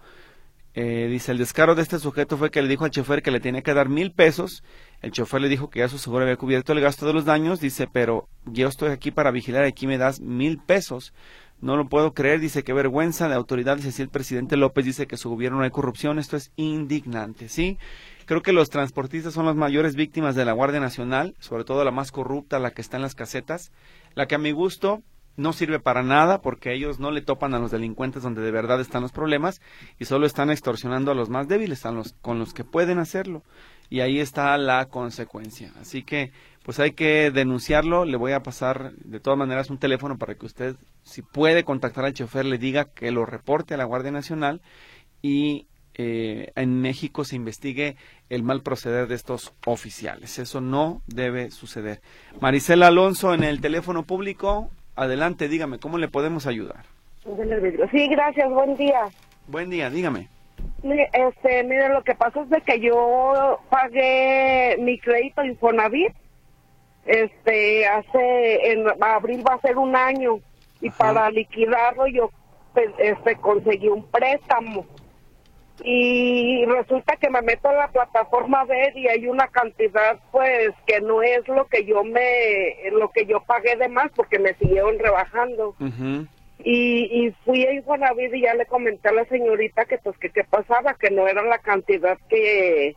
Eh, 0.74 1.08
dice, 1.10 1.32
el 1.32 1.38
descaro 1.38 1.74
de 1.74 1.82
este 1.82 1.98
sujeto 1.98 2.36
fue 2.36 2.52
que 2.52 2.62
le 2.62 2.68
dijo 2.68 2.84
al 2.84 2.92
chofer 2.92 3.22
que 3.22 3.32
le 3.32 3.40
tenía 3.40 3.62
que 3.62 3.74
dar 3.74 3.88
mil 3.88 4.12
pesos. 4.12 4.62
El 5.02 5.10
chofer 5.10 5.40
le 5.40 5.48
dijo 5.48 5.68
que 5.68 5.80
ya 5.80 5.88
su 5.88 5.98
seguro 5.98 6.22
había 6.22 6.36
cubierto 6.36 6.72
el 6.72 6.80
gasto 6.80 7.06
de 7.06 7.12
los 7.12 7.24
daños. 7.24 7.58
Dice, 7.58 7.88
pero 7.92 8.28
yo 8.44 8.68
estoy 8.68 8.90
aquí 8.90 9.10
para 9.10 9.32
vigilar, 9.32 9.64
aquí 9.64 9.88
me 9.88 9.98
das 9.98 10.20
mil 10.20 10.58
pesos. 10.58 11.12
No 11.60 11.76
lo 11.76 11.88
puedo 11.88 12.14
creer, 12.14 12.40
dice 12.40 12.64
que 12.64 12.72
vergüenza 12.72 13.28
de 13.28 13.34
autoridades, 13.34 13.86
así 13.86 14.00
el 14.02 14.08
presidente 14.08 14.56
López 14.56 14.84
dice 14.84 15.06
que 15.06 15.16
su 15.16 15.28
gobierno 15.28 15.58
no 15.58 15.64
hay 15.64 15.70
corrupción, 15.70 16.18
esto 16.18 16.36
es 16.36 16.52
indignante, 16.56 17.48
¿sí? 17.48 17.78
Creo 18.24 18.42
que 18.42 18.52
los 18.52 18.70
transportistas 18.70 19.34
son 19.34 19.44
las 19.44 19.56
mayores 19.56 19.94
víctimas 19.94 20.34
de 20.34 20.44
la 20.44 20.52
Guardia 20.52 20.80
Nacional, 20.80 21.34
sobre 21.38 21.64
todo 21.64 21.84
la 21.84 21.90
más 21.90 22.12
corrupta, 22.12 22.58
la 22.58 22.70
que 22.70 22.80
está 22.80 22.96
en 22.96 23.02
las 23.02 23.14
casetas, 23.14 23.72
la 24.14 24.26
que 24.26 24.36
a 24.36 24.38
mi 24.38 24.52
gusto 24.52 25.02
no 25.36 25.52
sirve 25.52 25.80
para 25.80 26.02
nada 26.02 26.40
porque 26.40 26.72
ellos 26.72 27.00
no 27.00 27.10
le 27.10 27.22
topan 27.22 27.54
a 27.54 27.58
los 27.58 27.70
delincuentes 27.70 28.22
donde 28.22 28.42
de 28.42 28.50
verdad 28.50 28.80
están 28.80 29.02
los 29.02 29.12
problemas 29.12 29.60
y 29.98 30.04
solo 30.04 30.26
están 30.26 30.50
extorsionando 30.50 31.10
a 31.10 31.14
los 31.14 31.28
más 31.28 31.48
débiles, 31.48 31.86
a 31.86 31.92
los 31.92 32.14
con 32.20 32.38
los 32.38 32.52
que 32.54 32.64
pueden 32.64 32.98
hacerlo. 32.98 33.42
Y 33.88 34.00
ahí 34.00 34.20
está 34.20 34.56
la 34.58 34.86
consecuencia. 34.86 35.72
Así 35.80 36.04
que 36.04 36.32
pues 36.64 36.78
hay 36.80 36.92
que 36.92 37.30
denunciarlo. 37.30 38.04
Le 38.04 38.16
voy 38.16 38.32
a 38.32 38.42
pasar 38.42 38.92
de 38.92 39.20
todas 39.20 39.38
maneras 39.38 39.70
un 39.70 39.78
teléfono 39.78 40.18
para 40.18 40.34
que 40.34 40.46
usted, 40.46 40.76
si 41.02 41.22
puede 41.22 41.64
contactar 41.64 42.04
al 42.04 42.14
chofer, 42.14 42.44
le 42.44 42.58
diga 42.58 42.86
que 42.86 43.10
lo 43.10 43.26
reporte 43.26 43.74
a 43.74 43.76
la 43.76 43.84
Guardia 43.84 44.10
Nacional 44.10 44.60
y 45.22 45.66
eh, 45.94 46.52
en 46.54 46.80
México 46.80 47.24
se 47.24 47.36
investigue 47.36 47.96
el 48.28 48.42
mal 48.42 48.62
proceder 48.62 49.06
de 49.06 49.14
estos 49.14 49.52
oficiales. 49.66 50.38
Eso 50.38 50.60
no 50.60 51.02
debe 51.06 51.50
suceder. 51.50 52.00
Maricela 52.40 52.86
Alonso 52.86 53.34
en 53.34 53.44
el 53.44 53.60
teléfono 53.60 54.04
público. 54.04 54.70
Adelante, 54.96 55.48
dígame, 55.48 55.78
¿cómo 55.78 55.98
le 55.98 56.08
podemos 56.08 56.46
ayudar? 56.46 56.84
Sí, 57.90 58.08
gracias, 58.08 58.48
buen 58.50 58.76
día. 58.76 59.08
Buen 59.46 59.70
día, 59.70 59.90
dígame. 59.90 60.28
Este, 60.82 61.64
mire, 61.64 61.88
lo 61.90 62.02
que 62.02 62.14
pasa 62.14 62.42
es 62.42 62.50
de 62.50 62.60
que 62.62 62.80
yo 62.80 63.60
pagué 63.68 64.76
mi 64.78 64.98
crédito 64.98 65.44
Infonavit 65.44 66.12
este 67.06 67.86
hace 67.86 68.72
en 68.72 68.86
abril 69.00 69.44
va 69.46 69.54
a 69.54 69.60
ser 69.60 69.78
un 69.78 69.96
año 69.96 70.40
y 70.80 70.90
para 70.90 71.30
liquidarlo 71.30 72.06
yo 72.06 72.30
pues, 72.74 72.90
este 72.98 73.36
conseguí 73.36 73.88
un 73.88 74.04
préstamo. 74.06 74.86
Y 75.82 76.66
resulta 76.66 77.16
que 77.16 77.30
me 77.30 77.40
meto 77.40 77.70
en 77.70 77.78
la 77.78 77.88
plataforma 77.88 78.64
ver 78.64 78.94
y 78.98 79.08
hay 79.08 79.26
una 79.26 79.48
cantidad 79.48 80.18
pues 80.30 80.72
que 80.86 81.00
no 81.00 81.22
es 81.22 81.46
lo 81.48 81.66
que 81.68 81.86
yo 81.86 82.04
me 82.04 82.74
lo 82.92 83.10
que 83.10 83.24
yo 83.24 83.40
pagué 83.40 83.76
de 83.76 83.88
más 83.88 84.10
porque 84.14 84.38
me 84.38 84.52
siguieron 84.54 84.98
rebajando. 84.98 85.74
Y, 86.62 87.26
y 87.26 87.34
fui 87.46 87.64
a 87.64 87.72
Infonavit 87.72 88.34
y 88.34 88.42
ya 88.42 88.52
le 88.52 88.66
comenté 88.66 89.08
a 89.08 89.12
la 89.12 89.24
señorita 89.24 89.86
que 89.86 89.96
pues 89.96 90.18
que 90.18 90.28
qué 90.28 90.44
pasaba 90.44 90.92
que 90.92 91.10
no 91.10 91.26
era 91.26 91.42
la 91.42 91.58
cantidad 91.58 92.18
que 92.28 92.94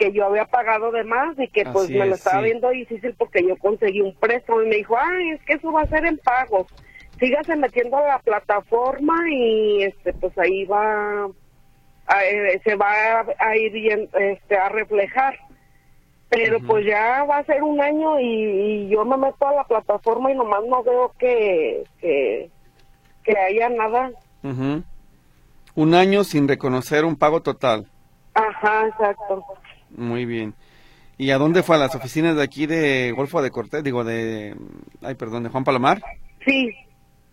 que 0.00 0.12
yo 0.12 0.24
había 0.24 0.46
pagado 0.46 0.90
de 0.90 1.04
más 1.04 1.38
y 1.38 1.46
que 1.48 1.66
pues 1.66 1.90
me 1.90 2.06
lo 2.06 2.14
estaba 2.14 2.40
viendo 2.40 2.70
difícil 2.70 3.14
porque 3.18 3.46
yo 3.46 3.54
conseguí 3.58 4.00
un 4.00 4.14
préstamo 4.14 4.62
y 4.62 4.68
me 4.68 4.76
dijo, 4.76 4.96
ay, 4.98 5.32
es 5.32 5.42
que 5.44 5.52
eso 5.52 5.70
va 5.70 5.82
a 5.82 5.88
ser 5.88 6.06
en 6.06 6.16
pagos. 6.16 6.66
Sígase 7.18 7.54
metiendo 7.54 7.98
a 7.98 8.08
la 8.08 8.18
plataforma 8.20 9.14
y 9.30 9.82
este 9.82 10.14
pues 10.14 10.36
ahí 10.38 10.64
va, 10.64 11.28
eh, 12.24 12.58
se 12.64 12.76
va 12.76 13.26
a, 13.38 13.56
ir 13.58 14.08
este, 14.14 14.56
a 14.56 14.70
reflejar. 14.70 15.38
Pero 16.30 16.60
pues 16.60 16.86
ya 16.86 17.24
va 17.24 17.38
a 17.38 17.44
ser 17.44 17.62
un 17.62 17.78
año 17.82 18.18
y, 18.20 18.88
yo 18.88 19.04
me 19.04 19.18
meto 19.18 19.48
a 19.48 19.52
la 19.52 19.64
plataforma 19.64 20.30
y 20.30 20.34
nomás 20.34 20.60
no 20.66 20.82
veo 20.82 21.12
que, 21.18 21.82
que, 22.00 22.50
haya 23.36 23.68
nada. 23.68 24.12
Un 24.42 25.94
año 25.94 26.24
sin 26.24 26.48
reconocer 26.48 27.04
un 27.04 27.16
pago 27.16 27.42
total. 27.42 27.86
Ajá, 28.32 28.86
exacto. 28.86 29.44
Muy 29.96 30.24
bien. 30.24 30.54
¿Y 31.18 31.30
a 31.32 31.38
dónde 31.38 31.62
fue? 31.62 31.76
¿A 31.76 31.78
las 31.78 31.94
oficinas 31.94 32.36
de 32.36 32.42
aquí 32.42 32.66
de 32.66 33.12
Golfo 33.12 33.42
de 33.42 33.50
Cortés? 33.50 33.84
Digo, 33.84 34.04
de... 34.04 34.56
Ay, 35.02 35.14
perdón, 35.16 35.42
de 35.42 35.50
Juan 35.50 35.64
Palomar. 35.64 36.02
Sí. 36.46 36.70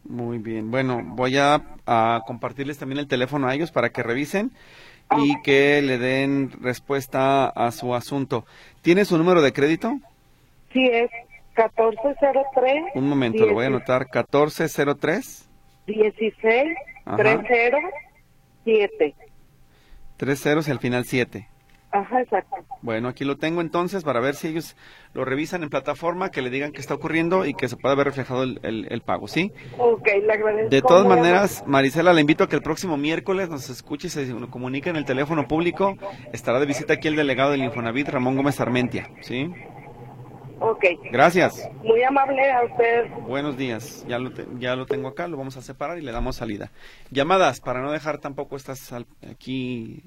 Muy 0.03 0.39
bien. 0.39 0.71
Bueno, 0.71 1.01
voy 1.03 1.37
a, 1.37 1.61
compartirles 2.25 2.77
también 2.77 2.99
el 2.99 3.07
teléfono 3.07 3.47
a 3.47 3.55
ellos 3.55 3.71
para 3.71 3.89
que 3.89 4.03
revisen 4.03 4.51
y 5.17 5.41
que 5.41 5.81
le 5.81 5.97
den 5.97 6.51
respuesta 6.61 7.47
a 7.47 7.71
su 7.71 7.95
asunto. 7.95 8.45
¿Tiene 8.81 9.05
su 9.05 9.17
número 9.17 9.41
de 9.41 9.53
crédito? 9.53 9.97
Sí, 10.73 10.83
es 10.91 11.09
1403. 11.57 12.83
Un 12.95 13.07
momento, 13.07 13.45
lo 13.45 13.53
voy 13.53 13.65
a 13.65 13.67
anotar. 13.67 14.01
1403. 14.01 15.49
16 15.87 16.75
30 17.15 17.47
7. 18.65 19.15
Tres 20.17 20.41
ceros 20.41 20.67
y 20.67 20.71
al 20.71 20.79
final 20.79 21.05
7. 21.05 21.47
Ajá, 21.91 22.21
exacto. 22.21 22.57
Bueno, 22.81 23.07
aquí 23.07 23.23
lo 23.23 23.37
tengo 23.37 23.61
entonces 23.61 24.03
para 24.03 24.19
ver 24.19 24.35
si 24.35 24.49
ellos 24.49 24.75
lo 25.13 25.23
revisan 25.23 25.63
en 25.63 25.69
plataforma, 25.69 26.31
que 26.31 26.41
le 26.41 26.49
digan 26.49 26.71
qué 26.71 26.81
está 26.81 26.93
ocurriendo 26.93 27.45
y 27.45 27.53
que 27.53 27.67
se 27.69 27.77
pueda 27.77 27.95
ver 27.95 28.07
reflejado 28.07 28.43
el, 28.43 28.59
el, 28.61 29.01
pago, 29.01 29.27
¿sí? 29.27 29.53
Ok, 29.77 30.07
le 30.25 30.33
agradezco. 30.33 30.69
De 30.69 30.81
todas 30.81 31.05
maneras, 31.05 31.63
Marisela, 31.65 32.13
le 32.13 32.21
invito 32.21 32.43
a 32.43 32.49
que 32.49 32.55
el 32.55 32.61
próximo 32.61 32.97
miércoles 32.97 33.49
nos 33.49 33.69
escuche 33.69 34.07
y 34.07 34.09
se 34.11 34.27
comunique 34.49 34.89
en 34.89 34.97
el 34.97 35.05
teléfono 35.05 35.47
público. 35.47 35.95
Estará 36.33 36.59
de 36.59 36.65
visita 36.65 36.93
aquí 36.93 37.07
el 37.07 37.15
delegado 37.15 37.51
del 37.51 37.63
Infonavit, 37.63 38.09
Ramón 38.09 38.35
Gómez 38.35 38.59
Armentia, 38.59 39.09
¿sí? 39.21 39.49
Ok. 40.59 40.85
Gracias. 41.11 41.69
Muy 41.83 42.03
amable 42.03 42.51
a 42.51 42.63
usted. 42.63 43.09
Buenos 43.27 43.57
días. 43.57 44.05
Ya 44.07 44.17
lo, 44.17 44.31
ya 44.57 44.75
lo 44.75 44.85
tengo 44.85 45.07
acá, 45.07 45.27
lo 45.27 45.37
vamos 45.37 45.55
a 45.57 45.61
separar 45.61 45.97
y 45.97 46.01
le 46.01 46.11
damos 46.11 46.37
salida. 46.37 46.71
Llamadas, 47.11 47.61
para 47.61 47.81
no 47.81 47.91
dejar 47.91 48.17
tampoco 48.17 48.55
estas 48.55 48.91
aquí 49.29 50.01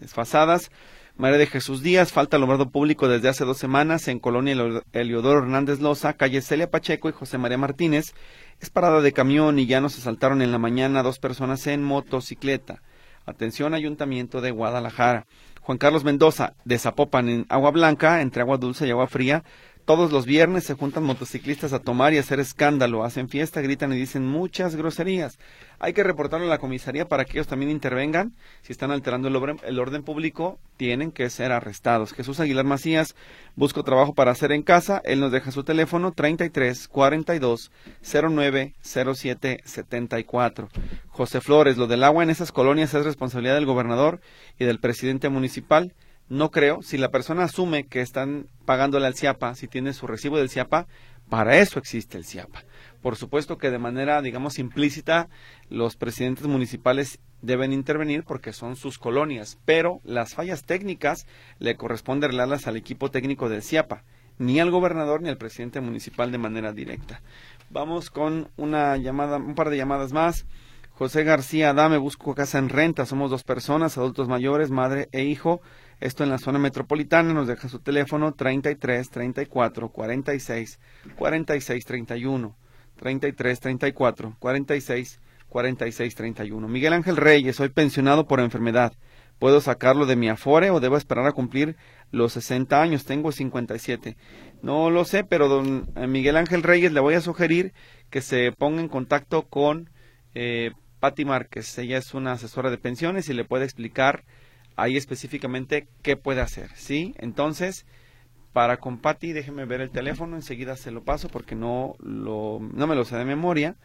desfasadas. 0.00 0.70
María 1.18 1.38
de 1.38 1.46
Jesús 1.46 1.82
Díaz, 1.82 2.12
falta 2.12 2.36
alumbrado 2.36 2.68
público 2.68 3.08
desde 3.08 3.30
hace 3.30 3.46
dos 3.46 3.56
semanas 3.56 4.06
en 4.06 4.18
Colonia 4.18 4.54
Eliodoro 4.92 5.38
Hernández 5.38 5.80
Loza, 5.80 6.12
calle 6.12 6.42
Celia 6.42 6.70
Pacheco 6.70 7.08
y 7.08 7.12
José 7.12 7.38
María 7.38 7.56
Martínez. 7.56 8.12
Es 8.60 8.68
parada 8.68 9.00
de 9.00 9.12
camión 9.14 9.58
y 9.58 9.64
ya 9.64 9.80
nos 9.80 9.96
asaltaron 9.96 10.42
en 10.42 10.52
la 10.52 10.58
mañana 10.58 11.02
dos 11.02 11.18
personas 11.18 11.66
en 11.68 11.82
motocicleta. 11.82 12.82
Atención, 13.24 13.72
Ayuntamiento 13.72 14.42
de 14.42 14.50
Guadalajara. 14.50 15.26
Juan 15.62 15.78
Carlos 15.78 16.04
Mendoza, 16.04 16.52
de 16.66 16.78
Zapopan, 16.78 17.30
en 17.30 17.46
Agua 17.48 17.70
Blanca, 17.70 18.20
entre 18.20 18.42
agua 18.42 18.58
dulce 18.58 18.86
y 18.86 18.90
agua 18.90 19.06
fría, 19.06 19.42
todos 19.86 20.10
los 20.10 20.26
viernes 20.26 20.64
se 20.64 20.74
juntan 20.74 21.04
motociclistas 21.04 21.72
a 21.72 21.78
tomar 21.78 22.12
y 22.12 22.18
hacer 22.18 22.40
escándalo, 22.40 23.04
hacen 23.04 23.28
fiesta, 23.28 23.60
gritan 23.60 23.92
y 23.92 23.96
dicen 23.96 24.26
muchas 24.26 24.74
groserías. 24.74 25.38
Hay 25.78 25.92
que 25.92 26.02
reportarlo 26.02 26.46
a 26.46 26.50
la 26.50 26.58
comisaría 26.58 27.06
para 27.06 27.24
que 27.24 27.34
ellos 27.34 27.46
también 27.46 27.70
intervengan. 27.70 28.34
Si 28.62 28.72
están 28.72 28.90
alterando 28.90 29.28
el 29.28 29.36
orden, 29.78 30.02
público, 30.02 30.58
tienen 30.76 31.12
que 31.12 31.30
ser 31.30 31.52
arrestados. 31.52 32.12
Jesús 32.12 32.40
Aguilar 32.40 32.64
Macías, 32.64 33.14
busco 33.54 33.84
trabajo 33.84 34.12
para 34.12 34.32
hacer 34.32 34.50
en 34.50 34.64
casa. 34.64 35.00
Él 35.04 35.20
nos 35.20 35.30
deja 35.30 35.52
su 35.52 35.62
teléfono 35.62 36.10
33 36.10 36.88
42 36.88 37.70
09 38.02 38.74
07 38.82 39.60
74. 39.64 40.68
José 41.10 41.40
Flores, 41.40 41.76
lo 41.76 41.86
del 41.86 42.02
agua 42.02 42.24
en 42.24 42.30
esas 42.30 42.50
colonias 42.50 42.92
es 42.92 43.04
responsabilidad 43.04 43.54
del 43.54 43.66
gobernador 43.66 44.20
y 44.58 44.64
del 44.64 44.80
presidente 44.80 45.28
municipal. 45.28 45.92
No 46.28 46.50
creo, 46.50 46.82
si 46.82 46.98
la 46.98 47.10
persona 47.10 47.44
asume 47.44 47.86
que 47.86 48.00
están 48.00 48.48
pagándole 48.64 49.06
al 49.06 49.14
CIAPA, 49.14 49.54
si 49.54 49.68
tiene 49.68 49.92
su 49.92 50.06
recibo 50.06 50.38
del 50.38 50.50
CIAPA, 50.50 50.86
para 51.28 51.58
eso 51.58 51.78
existe 51.78 52.18
el 52.18 52.24
CIAPA. 52.24 52.64
Por 53.00 53.16
supuesto 53.16 53.58
que 53.58 53.70
de 53.70 53.78
manera, 53.78 54.20
digamos, 54.22 54.58
implícita, 54.58 55.28
los 55.70 55.96
presidentes 55.96 56.46
municipales 56.46 57.20
deben 57.42 57.72
intervenir 57.72 58.24
porque 58.24 58.52
son 58.52 58.74
sus 58.74 58.98
colonias, 58.98 59.58
pero 59.64 60.00
las 60.04 60.34
fallas 60.34 60.64
técnicas 60.64 61.26
le 61.58 61.76
corresponde 61.76 62.26
arreglarlas 62.26 62.66
al 62.66 62.76
equipo 62.76 63.10
técnico 63.10 63.48
del 63.48 63.62
CIAPA, 63.62 64.02
ni 64.38 64.58
al 64.58 64.70
gobernador 64.70 65.22
ni 65.22 65.28
al 65.28 65.38
presidente 65.38 65.80
municipal 65.80 66.32
de 66.32 66.38
manera 66.38 66.72
directa. 66.72 67.22
Vamos 67.70 68.10
con 68.10 68.50
una 68.56 68.96
llamada, 68.96 69.36
un 69.36 69.54
par 69.54 69.70
de 69.70 69.76
llamadas 69.76 70.12
más. 70.12 70.46
José 70.92 71.24
García 71.24 71.74
dame 71.74 71.98
busco 71.98 72.34
casa 72.34 72.58
en 72.58 72.68
renta. 72.68 73.06
Somos 73.06 73.30
dos 73.30 73.44
personas, 73.44 73.98
adultos 73.98 74.28
mayores, 74.28 74.70
madre 74.70 75.08
e 75.12 75.24
hijo. 75.24 75.60
Esto 76.00 76.24
en 76.24 76.30
la 76.30 76.38
zona 76.38 76.58
metropolitana 76.58 77.32
nos 77.32 77.48
deja 77.48 77.68
su 77.68 77.78
teléfono 77.78 78.32
33 78.32 79.08
34 79.10 79.88
46 79.88 80.78
46 81.16 81.84
31. 81.84 82.56
33 82.96 83.60
34 83.60 84.36
46 84.38 85.20
46 85.48 86.14
31. 86.14 86.68
Miguel 86.68 86.92
Ángel 86.92 87.16
Reyes, 87.16 87.56
soy 87.56 87.70
pensionado 87.70 88.26
por 88.26 88.40
enfermedad. 88.40 88.92
¿Puedo 89.38 89.60
sacarlo 89.60 90.06
de 90.06 90.16
mi 90.16 90.28
afore 90.28 90.70
o 90.70 90.80
debo 90.80 90.96
esperar 90.96 91.26
a 91.26 91.32
cumplir 91.32 91.76
los 92.10 92.32
60 92.32 92.80
años? 92.80 93.04
Tengo 93.04 93.32
57. 93.32 94.16
No 94.62 94.90
lo 94.90 95.04
sé, 95.04 95.24
pero 95.24 95.48
don 95.48 95.88
eh, 95.94 96.06
Miguel 96.06 96.36
Ángel 96.36 96.62
Reyes 96.62 96.92
le 96.92 97.00
voy 97.00 97.14
a 97.14 97.20
sugerir 97.20 97.72
que 98.10 98.22
se 98.22 98.52
ponga 98.52 98.80
en 98.80 98.88
contacto 98.88 99.42
con 99.42 99.90
eh, 100.34 100.72
Márquez. 101.24 101.78
Ella 101.78 101.98
es 101.98 102.14
una 102.14 102.32
asesora 102.32 102.70
de 102.70 102.78
pensiones 102.78 103.28
y 103.28 103.34
le 103.34 103.44
puede 103.44 103.64
explicar 103.64 104.24
ahí 104.76 104.96
específicamente 104.96 105.88
qué 106.02 106.16
puede 106.16 106.40
hacer, 106.40 106.70
¿sí? 106.76 107.14
Entonces, 107.18 107.86
para 108.52 108.78
con 108.78 108.98
Patti, 108.98 109.32
déjeme 109.32 109.64
ver 109.64 109.80
el 109.80 109.90
teléfono, 109.90 110.36
enseguida 110.36 110.76
se 110.76 110.90
lo 110.90 111.02
paso 111.02 111.28
porque 111.28 111.54
no, 111.54 111.96
lo, 111.98 112.60
no 112.60 112.86
me 112.86 112.94
lo 112.94 113.04
sé 113.04 113.16
de 113.16 113.24
memoria 113.24 113.76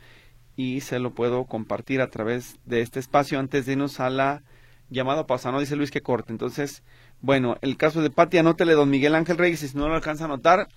y 0.55 0.81
se 0.81 0.99
lo 0.99 1.13
puedo 1.13 1.45
compartir 1.45 2.01
a 2.01 2.09
través 2.09 2.59
de 2.65 2.81
este 2.81 2.99
espacio 2.99 3.39
antes 3.39 3.65
de 3.65 3.73
irnos 3.73 3.99
a 3.99 4.09
la 4.09 4.43
llamada 4.89 5.25
pasada, 5.25 5.53
no 5.53 5.59
dice 5.59 5.75
Luis 5.75 5.91
que 5.91 6.01
corte. 6.01 6.31
Entonces, 6.31 6.83
bueno, 7.21 7.57
el 7.61 7.77
caso 7.77 8.01
de 8.01 8.11
Patti, 8.11 8.37
anótele 8.37 8.73
don 8.73 8.89
Miguel 8.89 9.15
Ángel 9.15 9.37
Reyes 9.37 9.59
si 9.59 9.77
no 9.77 9.87
lo 9.87 9.95
alcanza 9.95 10.25
a 10.25 10.27
anotar, 10.27 10.67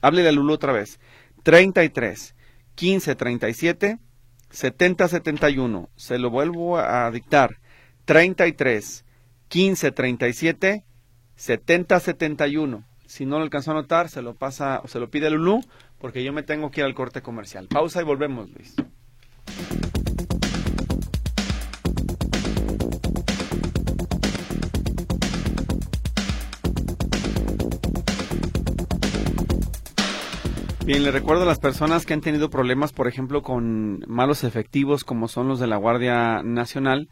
háblele 0.00 0.28
a 0.28 0.32
Lulu 0.32 0.52
otra 0.52 0.72
vez. 0.72 1.00
33 1.42 2.34
15 2.74 3.14
37 3.14 3.98
70 4.50 5.08
71. 5.08 5.90
Se 5.96 6.18
lo 6.18 6.30
vuelvo 6.30 6.78
a 6.78 7.10
dictar. 7.10 7.58
33 8.04 9.04
15 9.52 9.92
37 9.92 10.82
70 11.36 12.00
71. 12.00 12.84
Si 13.04 13.26
no 13.26 13.36
lo 13.36 13.44
alcanzó 13.44 13.72
a 13.72 13.74
notar, 13.74 14.08
se 14.08 14.22
lo 14.22 14.34
pasa 14.34 14.80
o 14.82 14.88
se 14.88 14.98
lo 14.98 15.10
pide 15.10 15.28
Lulú 15.28 15.60
porque 15.98 16.24
yo 16.24 16.32
me 16.32 16.42
tengo 16.42 16.70
que 16.70 16.80
ir 16.80 16.86
al 16.86 16.94
corte 16.94 17.20
comercial. 17.20 17.68
Pausa 17.68 18.00
y 18.00 18.04
volvemos, 18.04 18.48
Luis. 18.48 18.74
Bien, 30.86 31.04
le 31.04 31.12
recuerdo 31.12 31.42
a 31.42 31.46
las 31.46 31.60
personas 31.60 32.06
que 32.06 32.14
han 32.14 32.22
tenido 32.22 32.50
problemas, 32.50 32.92
por 32.92 33.06
ejemplo, 33.06 33.42
con 33.42 34.02
malos 34.08 34.44
efectivos 34.44 35.04
como 35.04 35.28
son 35.28 35.46
los 35.46 35.60
de 35.60 35.68
la 35.68 35.76
Guardia 35.76 36.42
Nacional, 36.42 37.08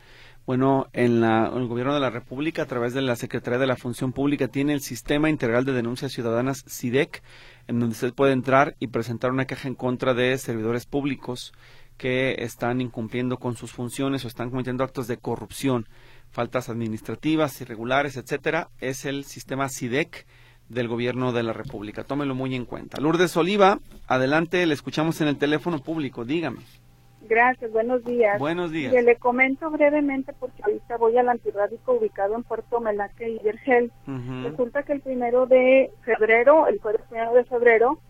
bueno, 0.47 0.89
en 0.93 1.23
el 1.23 1.67
Gobierno 1.69 1.95
de 1.95 2.01
la 2.01 2.11
República, 2.11 2.63
a 2.63 2.67
través 2.67 2.95
de 2.95 3.03
la 3.03 3.17
Secretaría 3.17 3.59
de 3.59 3.67
la 3.67 3.77
Función 3.77 4.13
Pública, 4.13 4.49
tiene 4.49 4.73
el 4.73 4.81
Sistema 4.81 5.31
Integral 5.31 5.65
de 5.65 5.73
Denuncias 5.73 6.13
Ciudadanas, 6.13 6.65
SIDEC, 6.67 7.23
en 7.69 7.79
donde 7.79 7.95
usted 7.95 8.15
puede 8.15 8.33
entrar 8.33 8.75
y 8.81 8.89
presentar 8.89 9.31
una 9.31 9.45
queja 9.45 9.69
en 9.69 9.75
contra 9.75 10.15
de 10.15 10.37
servidores 10.39 10.87
públicos 10.87 11.53
que 11.97 12.37
están 12.39 12.81
incumpliendo 12.81 13.37
con 13.37 13.57
sus 13.57 13.73
funciones 13.73 14.25
o 14.25 14.29
están 14.29 14.51
cometiendo 14.51 14.83
actos 14.83 15.07
de 15.07 15.19
corrupción, 15.19 15.87
faltas 16.31 16.69
administrativas, 16.69 17.61
irregulares, 17.61 18.17
etcétera. 18.17 18.71
Es 18.81 19.05
el 19.05 19.25
sistema 19.25 19.69
SIDEC 19.69 20.27
del 20.71 20.89
Gobierno 20.89 21.33
de 21.33 21.43
la 21.43 21.53
República. 21.53 22.05
Tómelo 22.05 22.35
muy 22.35 22.55
en 22.55 22.65
cuenta. 22.65 23.01
Lourdes 23.01 23.37
Oliva, 23.37 23.81
adelante, 24.07 24.65
le 24.65 24.73
escuchamos 24.75 25.21
en 25.21 25.29
el 25.29 25.37
teléfono 25.37 25.81
público. 25.81 26.25
Dígame. 26.25 26.61
Gracias, 27.31 27.71
buenos 27.71 28.05
días. 28.05 28.41
Buenos 28.41 28.73
días. 28.73 28.93
le 29.05 29.15
comento 29.15 29.71
brevemente 29.71 30.33
porque 30.33 30.65
ahorita 30.65 30.97
voy 30.97 31.17
al 31.17 31.29
antirrádico 31.29 31.93
ubicado 31.93 32.35
en 32.35 32.43
Puerto 32.43 32.81
Melaque 32.81 33.31
y 33.31 33.39
Vergel. 33.39 33.93
Resulta 34.43 34.83
que 34.83 34.95
el 34.95 35.01
primero 35.01 35.47
de 35.47 35.93
febrero, 36.03 36.67
el 36.67 36.81
jueves 36.81 37.03
primero 37.09 37.33
de 37.35 37.45
febrero, 37.45 38.01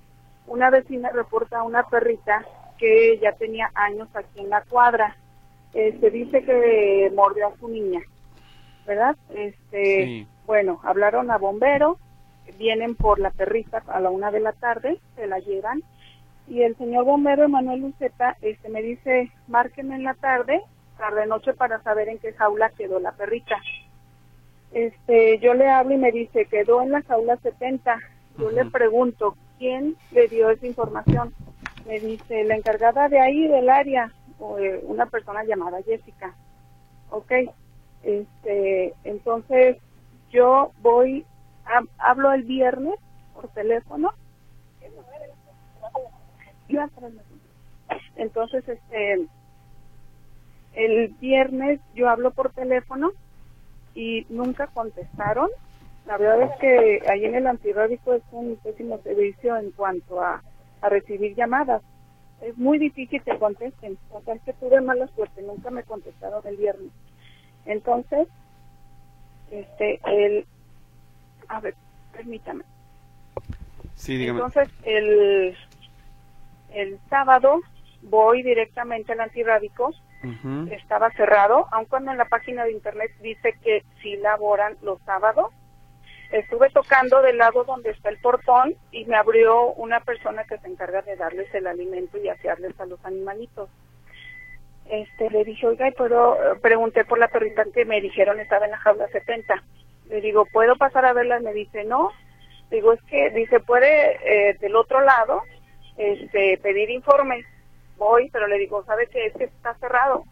una 0.46 0.70
vecina 0.70 1.10
reporta 1.10 1.58
a 1.58 1.64
una 1.64 1.82
perrita 1.82 2.46
que 2.78 3.18
ya 3.20 3.32
tenía 3.32 3.70
años 3.74 4.08
aquí 4.14 4.40
en 4.40 4.48
la 4.48 4.62
cuadra. 4.62 5.14
Se 5.74 6.10
dice 6.10 6.42
que 6.42 7.12
mordió 7.14 7.48
a 7.48 7.56
su 7.58 7.68
niña, 7.68 8.00
¿verdad? 8.86 9.16
Este, 9.34 10.26
bueno, 10.46 10.80
hablaron 10.82 11.30
a 11.30 11.36
bomberos, 11.36 11.98
vienen 12.56 12.94
por 12.94 13.20
la 13.20 13.30
perrita 13.32 13.82
a 13.86 14.00
la 14.00 14.08
una 14.08 14.30
de 14.30 14.40
la 14.40 14.52
tarde, 14.52 14.98
se 15.14 15.26
la 15.26 15.40
llevan 15.40 15.82
y 16.50 16.62
el 16.62 16.76
señor 16.76 17.04
bombero 17.04 17.44
Emanuel 17.44 17.80
Luceta 17.80 18.36
este, 18.42 18.68
me 18.68 18.82
dice, 18.82 19.30
márquenme 19.46 19.94
en 19.94 20.02
la 20.02 20.14
tarde, 20.14 20.60
tarde 20.98 21.24
noche 21.26 21.54
para 21.54 21.80
saber 21.82 22.08
en 22.08 22.18
qué 22.18 22.32
jaula 22.32 22.70
quedó 22.70 22.98
la 22.98 23.12
perrita. 23.12 23.56
Este, 24.72 25.38
yo 25.38 25.54
le 25.54 25.70
hablo 25.70 25.94
y 25.94 25.98
me 25.98 26.10
dice, 26.10 26.46
quedó 26.46 26.82
en 26.82 26.90
la 26.90 27.02
jaula 27.02 27.36
70. 27.36 27.96
Yo 28.36 28.50
le 28.50 28.64
pregunto, 28.66 29.36
¿quién 29.58 29.96
le 30.10 30.26
dio 30.26 30.50
esa 30.50 30.66
información? 30.66 31.32
Me 31.86 32.00
dice, 32.00 32.42
la 32.42 32.56
encargada 32.56 33.08
de 33.08 33.20
ahí 33.20 33.46
del 33.46 33.70
área, 33.70 34.12
o, 34.40 34.58
eh, 34.58 34.80
una 34.82 35.06
persona 35.06 35.44
llamada 35.44 35.82
Jessica. 35.82 36.34
Ok, 37.10 37.30
este, 38.02 38.92
entonces 39.04 39.76
yo 40.30 40.72
voy, 40.82 41.24
hablo 41.98 42.32
el 42.32 42.42
viernes 42.42 42.96
por 43.34 43.46
teléfono 43.50 44.12
entonces, 48.16 48.68
este, 48.68 49.26
el 50.74 51.08
viernes 51.20 51.80
yo 51.94 52.08
hablo 52.08 52.30
por 52.30 52.52
teléfono 52.52 53.12
y 53.94 54.26
nunca 54.28 54.66
contestaron. 54.68 55.48
La 56.06 56.16
verdad 56.16 56.42
es 56.42 56.58
que 56.60 57.02
ahí 57.10 57.24
en 57.24 57.34
el 57.34 57.46
antirrábico 57.46 58.14
es 58.14 58.22
un 58.32 58.56
pésimo 58.62 59.00
servicio 59.02 59.56
en 59.56 59.70
cuanto 59.72 60.20
a 60.20 60.42
a 60.80 60.88
recibir 60.88 61.34
llamadas. 61.34 61.82
Es 62.40 62.56
muy 62.56 62.78
difícil 62.78 63.22
que 63.22 63.38
contesten. 63.38 63.98
O 64.10 64.22
sea, 64.22 64.34
es 64.34 64.42
que 64.42 64.52
tuve 64.54 64.80
mala 64.80 65.06
suerte, 65.08 65.42
nunca 65.42 65.70
me 65.70 65.82
contestaron 65.82 66.46
el 66.46 66.56
viernes. 66.56 66.90
Entonces, 67.66 68.28
este, 69.50 70.00
el, 70.06 70.46
a 71.48 71.60
ver, 71.60 71.74
permítame. 72.12 72.64
Sí, 73.94 74.16
dígame. 74.16 74.40
Entonces, 74.40 74.70
el, 74.84 75.56
el 76.74 76.98
sábado 77.08 77.60
voy 78.02 78.42
directamente 78.42 79.12
al 79.12 79.20
antirrábico. 79.20 79.92
Estaba 80.70 81.10
cerrado, 81.12 81.66
aun 81.70 81.86
cuando 81.86 82.10
en 82.10 82.18
la 82.18 82.26
página 82.26 82.64
de 82.64 82.72
internet 82.72 83.10
dice 83.22 83.54
que 83.62 83.82
sí 84.02 84.16
laboran 84.16 84.76
los 84.82 85.00
sábados. 85.02 85.50
Estuve 86.30 86.68
tocando 86.70 87.22
del 87.22 87.38
lado 87.38 87.64
donde 87.64 87.90
está 87.90 88.10
el 88.10 88.18
portón 88.18 88.74
y 88.92 89.06
me 89.06 89.16
abrió 89.16 89.72
una 89.72 90.00
persona 90.00 90.44
que 90.44 90.58
se 90.58 90.68
encarga 90.68 91.00
de 91.02 91.16
darles 91.16 91.52
el 91.54 91.66
alimento 91.66 92.18
y 92.18 92.28
asearles 92.28 92.78
a 92.78 92.86
los 92.86 93.02
animalitos. 93.04 93.70
Este, 94.90 95.30
le 95.30 95.44
dije, 95.44 95.66
oiga, 95.66 95.88
¿y 95.88 95.92
puedo? 95.92 96.36
Pregunté 96.60 97.04
por 97.04 97.18
la 97.18 97.28
perrita 97.28 97.64
que 97.72 97.84
me 97.86 98.00
dijeron 98.00 98.40
estaba 98.40 98.66
en 98.66 98.72
la 98.72 98.78
jaula 98.78 99.08
70. 99.08 99.54
Le 100.08 100.20
digo, 100.20 100.44
¿puedo 100.52 100.76
pasar 100.76 101.06
a 101.06 101.14
verla? 101.14 101.40
Me 101.40 101.54
dice, 101.54 101.84
no. 101.84 102.10
Digo, 102.70 102.92
es 102.92 103.02
que, 103.04 103.30
dice, 103.30 103.60
puede 103.60 104.50
eh, 104.50 104.58
del 104.60 104.76
otro 104.76 105.00
lado 105.00 105.42
este, 106.00 106.58
pedir 106.62 106.90
informes 106.90 107.44
voy, 107.98 108.30
pero 108.30 108.48
le 108.48 108.58
digo, 108.58 108.82
¿sabe 108.84 109.06
qué? 109.08 109.26
Es 109.26 109.34
que 109.34 109.44
está 109.44 109.74
cerrado. 109.74 110.24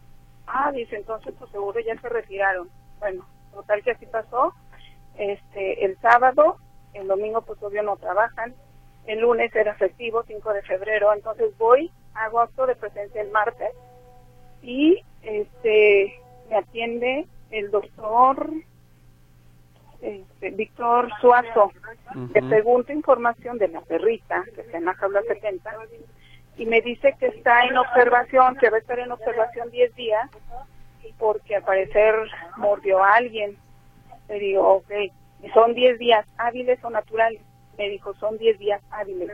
Ah, 0.47 0.71
dice, 0.71 0.95
entonces 0.95 1.33
pues 1.37 1.51
seguro 1.51 1.79
ya 1.79 1.95
se 2.01 2.09
retiraron. 2.09 2.69
Bueno, 2.99 3.25
total 3.53 3.83
que 3.83 3.91
así 3.91 4.07
pasó. 4.07 4.53
Este, 5.17 5.85
el 5.85 5.95
sábado, 5.99 6.57
el 6.93 7.07
domingo 7.07 7.41
pues 7.43 7.61
obvio 7.61 7.83
no 7.83 7.97
trabajan. 7.97 8.55
El 9.05 9.19
lunes 9.19 9.55
era 9.55 9.75
festivo, 9.75 10.23
5 10.23 10.53
de 10.53 10.61
febrero, 10.63 11.13
entonces 11.13 11.55
voy, 11.57 11.91
hago 12.15 12.39
acto 12.39 12.65
de 12.65 12.75
presencia 12.75 13.21
el 13.21 13.31
martes 13.31 13.71
y 14.61 15.01
este 15.21 16.19
me 16.49 16.57
atiende 16.57 17.27
el 17.51 17.71
doctor 17.71 18.51
este, 20.01 20.51
Víctor 20.51 21.09
Suazo. 21.21 21.71
Le 22.33 22.41
pregunto 22.41 22.93
información 22.93 23.57
de 23.57 23.67
la 23.67 23.81
perrita, 23.81 24.43
que 24.55 24.61
está 24.61 24.77
en 24.77 24.85
la 24.85 24.93
jaula 24.95 25.21
70, 25.27 25.71
y 26.57 26.65
me 26.65 26.81
dice 26.81 27.15
que 27.19 27.27
está 27.27 27.63
en 27.63 27.77
observación, 27.77 28.57
que 28.57 28.69
va 28.69 28.77
a 28.77 28.79
estar 28.79 28.99
en 28.99 29.11
observación 29.11 29.69
10 29.71 29.95
días, 29.95 30.29
porque 31.17 31.55
al 31.55 31.63
parecer 31.63 32.15
mordió 32.57 33.03
a 33.03 33.15
alguien. 33.15 33.57
Le 34.27 34.39
digo, 34.39 34.67
ok, 34.67 34.91
son 35.53 35.73
10 35.73 35.97
días 35.99 36.25
hábiles 36.37 36.83
o 36.83 36.89
naturales. 36.89 37.41
Me 37.77 37.89
dijo, 37.89 38.13
son 38.15 38.37
10 38.37 38.59
días 38.59 38.81
hábiles. 38.91 39.31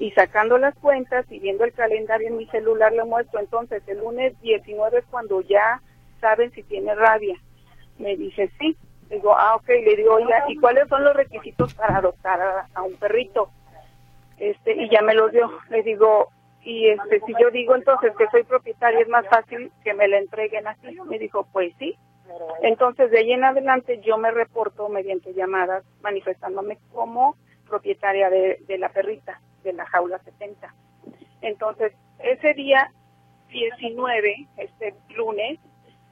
Y 0.00 0.10
sacando 0.12 0.58
las 0.58 0.74
cuentas 0.74 1.24
y 1.30 1.38
viendo 1.38 1.64
el 1.64 1.72
calendario 1.72 2.28
en 2.28 2.36
mi 2.36 2.46
celular, 2.48 2.92
le 2.92 3.04
muestro, 3.04 3.40
entonces 3.40 3.82
el 3.86 3.98
lunes 3.98 4.38
19 4.42 4.98
es 4.98 5.04
cuando 5.06 5.40
ya 5.40 5.80
saben 6.20 6.50
si 6.52 6.62
tiene 6.62 6.94
rabia. 6.94 7.36
Me 7.98 8.16
dice, 8.16 8.50
sí. 8.58 8.76
Digo, 9.08 9.36
ah, 9.36 9.56
ok, 9.56 9.68
le 9.68 9.96
digo, 9.96 10.14
oiga, 10.14 10.44
¿y 10.48 10.56
cuáles 10.56 10.88
son 10.88 11.04
los 11.04 11.14
requisitos 11.14 11.74
para 11.74 11.98
adoptar 11.98 12.66
a, 12.74 12.82
un 12.82 12.96
perrito? 12.96 13.50
Este, 14.36 14.72
y 14.72 14.88
ya 14.90 15.00
me 15.02 15.14
los 15.14 15.30
dio. 15.32 15.50
Le 15.70 15.82
digo, 15.82 16.30
y 16.66 16.88
este 16.88 17.20
si 17.20 17.32
yo 17.40 17.50
digo 17.52 17.76
entonces 17.76 18.12
que 18.18 18.26
soy 18.28 18.42
propietaria 18.42 18.98
es 18.98 19.08
más 19.08 19.24
fácil 19.28 19.70
que 19.84 19.94
me 19.94 20.08
la 20.08 20.18
entreguen 20.18 20.66
así 20.66 20.98
me 21.08 21.16
dijo 21.16 21.46
pues 21.52 21.72
sí 21.78 21.96
entonces 22.62 23.08
de 23.12 23.20
ahí 23.20 23.32
en 23.32 23.44
adelante 23.44 24.00
yo 24.00 24.18
me 24.18 24.32
reporto 24.32 24.88
mediante 24.88 25.32
llamadas 25.32 25.84
manifestándome 26.02 26.78
como 26.92 27.36
propietaria 27.68 28.30
de, 28.30 28.58
la 28.78 28.88
perrita 28.88 29.40
de 29.62 29.74
la 29.74 29.86
jaula 29.86 30.18
70 30.18 30.74
entonces 31.42 31.92
ese 32.18 32.52
día 32.54 32.90
19 33.50 34.48
este 34.56 34.92
lunes 35.14 35.60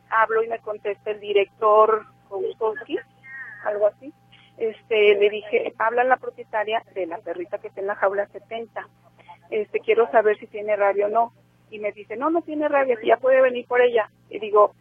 hablo 0.09 0.45
y 0.45 0.49
me 0.49 0.61
contesta 0.61 1.11
el 1.11 1.19
director 1.19 2.07
Kowskowski 2.29 2.99
algo 3.64 3.87
así 3.87 4.12
este 4.57 5.14
le 5.14 5.31
dije 5.31 5.72
habla 5.79 6.05
la 6.05 6.16
propietaria 6.16 6.83
de 6.95 7.07
la 7.07 7.18
perrita 7.18 7.59
que 7.59 7.68
está 7.68 7.81
en 7.81 7.89
la 7.89 7.97
jaula 7.97 8.27
70 8.29 8.87
este, 9.51 9.81
quiero 9.81 10.11
saber 10.11 10.39
si 10.39 10.47
tiene 10.47 10.77
rabia 10.77 11.07
o 11.07 11.11
no. 11.11 11.33
Y 11.70 11.79
me 11.79 11.93
dice, 11.93 12.16
no, 12.16 12.31
no 12.31 12.43
tiene 12.43 12.68
rabia, 12.68 12.97
si 13.01 13.09
ya 13.09 13.16
puede 13.16 13.41
venir 13.41 13.66
por 13.66 13.81
ella. 13.81 14.09
Y 14.29 14.39
digo, 14.39 14.75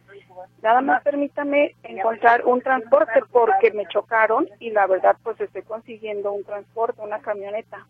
nada 0.62 0.80
más 0.80 1.02
permítame 1.02 1.74
encontrar 1.82 2.44
un 2.44 2.60
transporte 2.60 3.20
porque 3.32 3.72
me 3.72 3.86
chocaron 3.86 4.48
y 4.60 4.70
la 4.70 4.86
verdad 4.86 5.16
pues 5.22 5.40
estoy 5.40 5.62
consiguiendo 5.62 6.32
un 6.32 6.44
transporte, 6.44 7.00
una 7.00 7.20
camioneta. 7.20 7.86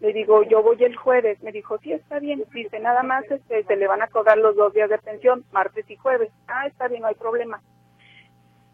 Le 0.00 0.12
digo, 0.12 0.42
yo 0.44 0.62
voy 0.62 0.82
el 0.82 0.96
jueves. 0.96 1.42
Me 1.42 1.52
dijo, 1.52 1.78
sí, 1.78 1.92
está 1.92 2.20
bien. 2.20 2.44
Dice, 2.52 2.78
nada 2.78 3.02
más 3.02 3.24
este, 3.30 3.64
se 3.64 3.76
le 3.76 3.86
van 3.86 4.02
a 4.02 4.08
cobrar 4.08 4.38
los 4.38 4.56
dos 4.56 4.72
días 4.72 4.88
de 4.88 4.98
pensión, 4.98 5.44
martes 5.52 5.88
y 5.90 5.96
jueves. 5.96 6.30
Ah, 6.46 6.66
está 6.66 6.88
bien, 6.88 7.02
no 7.02 7.08
hay 7.08 7.14
problema. 7.14 7.60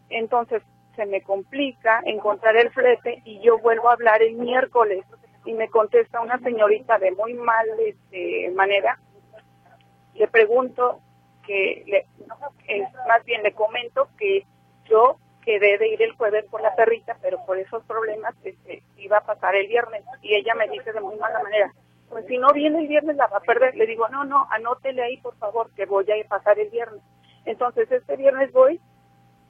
Entonces 0.09 0.63
se 0.95 1.05
me 1.05 1.21
complica 1.21 2.01
encontrar 2.05 2.57
el 2.57 2.71
flete 2.71 3.21
y 3.23 3.39
yo 3.39 3.59
vuelvo 3.59 3.89
a 3.89 3.93
hablar 3.93 4.21
el 4.21 4.35
miércoles 4.35 5.05
y 5.45 5.53
me 5.53 5.69
contesta 5.69 6.19
una 6.21 6.37
señorita 6.39 6.99
de 6.99 7.11
muy 7.11 7.33
mal 7.35 7.67
este, 7.85 8.51
manera. 8.51 8.99
Le 10.13 10.27
pregunto 10.27 10.99
que, 11.45 11.83
le, 11.87 12.05
más 13.07 13.23
bien 13.25 13.43
le 13.43 13.53
comento 13.53 14.09
que 14.17 14.45
yo 14.89 15.17
quedé 15.43 15.77
de 15.77 15.87
ir 15.87 16.01
el 16.01 16.11
jueves 16.13 16.45
por 16.51 16.61
la 16.61 16.75
perrita, 16.75 17.17
pero 17.21 17.43
por 17.45 17.57
esos 17.57 17.83
problemas 17.85 18.35
este, 18.43 18.83
iba 18.97 19.17
a 19.17 19.25
pasar 19.25 19.55
el 19.55 19.67
viernes. 19.67 20.03
Y 20.21 20.35
ella 20.35 20.53
me 20.55 20.67
dice 20.67 20.91
de 20.91 21.01
muy 21.01 21.15
mala 21.15 21.41
manera, 21.41 21.73
pues 22.09 22.25
si 22.27 22.37
no 22.37 22.51
viene 22.53 22.79
el 22.79 22.87
viernes 22.87 23.15
la 23.15 23.27
va 23.27 23.37
a 23.37 23.41
perder. 23.41 23.75
Le 23.75 23.85
digo, 23.85 24.07
no, 24.09 24.25
no, 24.25 24.47
anótele 24.51 25.01
ahí 25.01 25.17
por 25.17 25.37
favor 25.37 25.71
que 25.75 25.85
voy 25.85 26.05
a 26.11 26.27
pasar 26.27 26.59
el 26.59 26.69
viernes. 26.69 27.01
Entonces 27.45 27.91
este 27.91 28.17
viernes 28.17 28.51
voy 28.51 28.79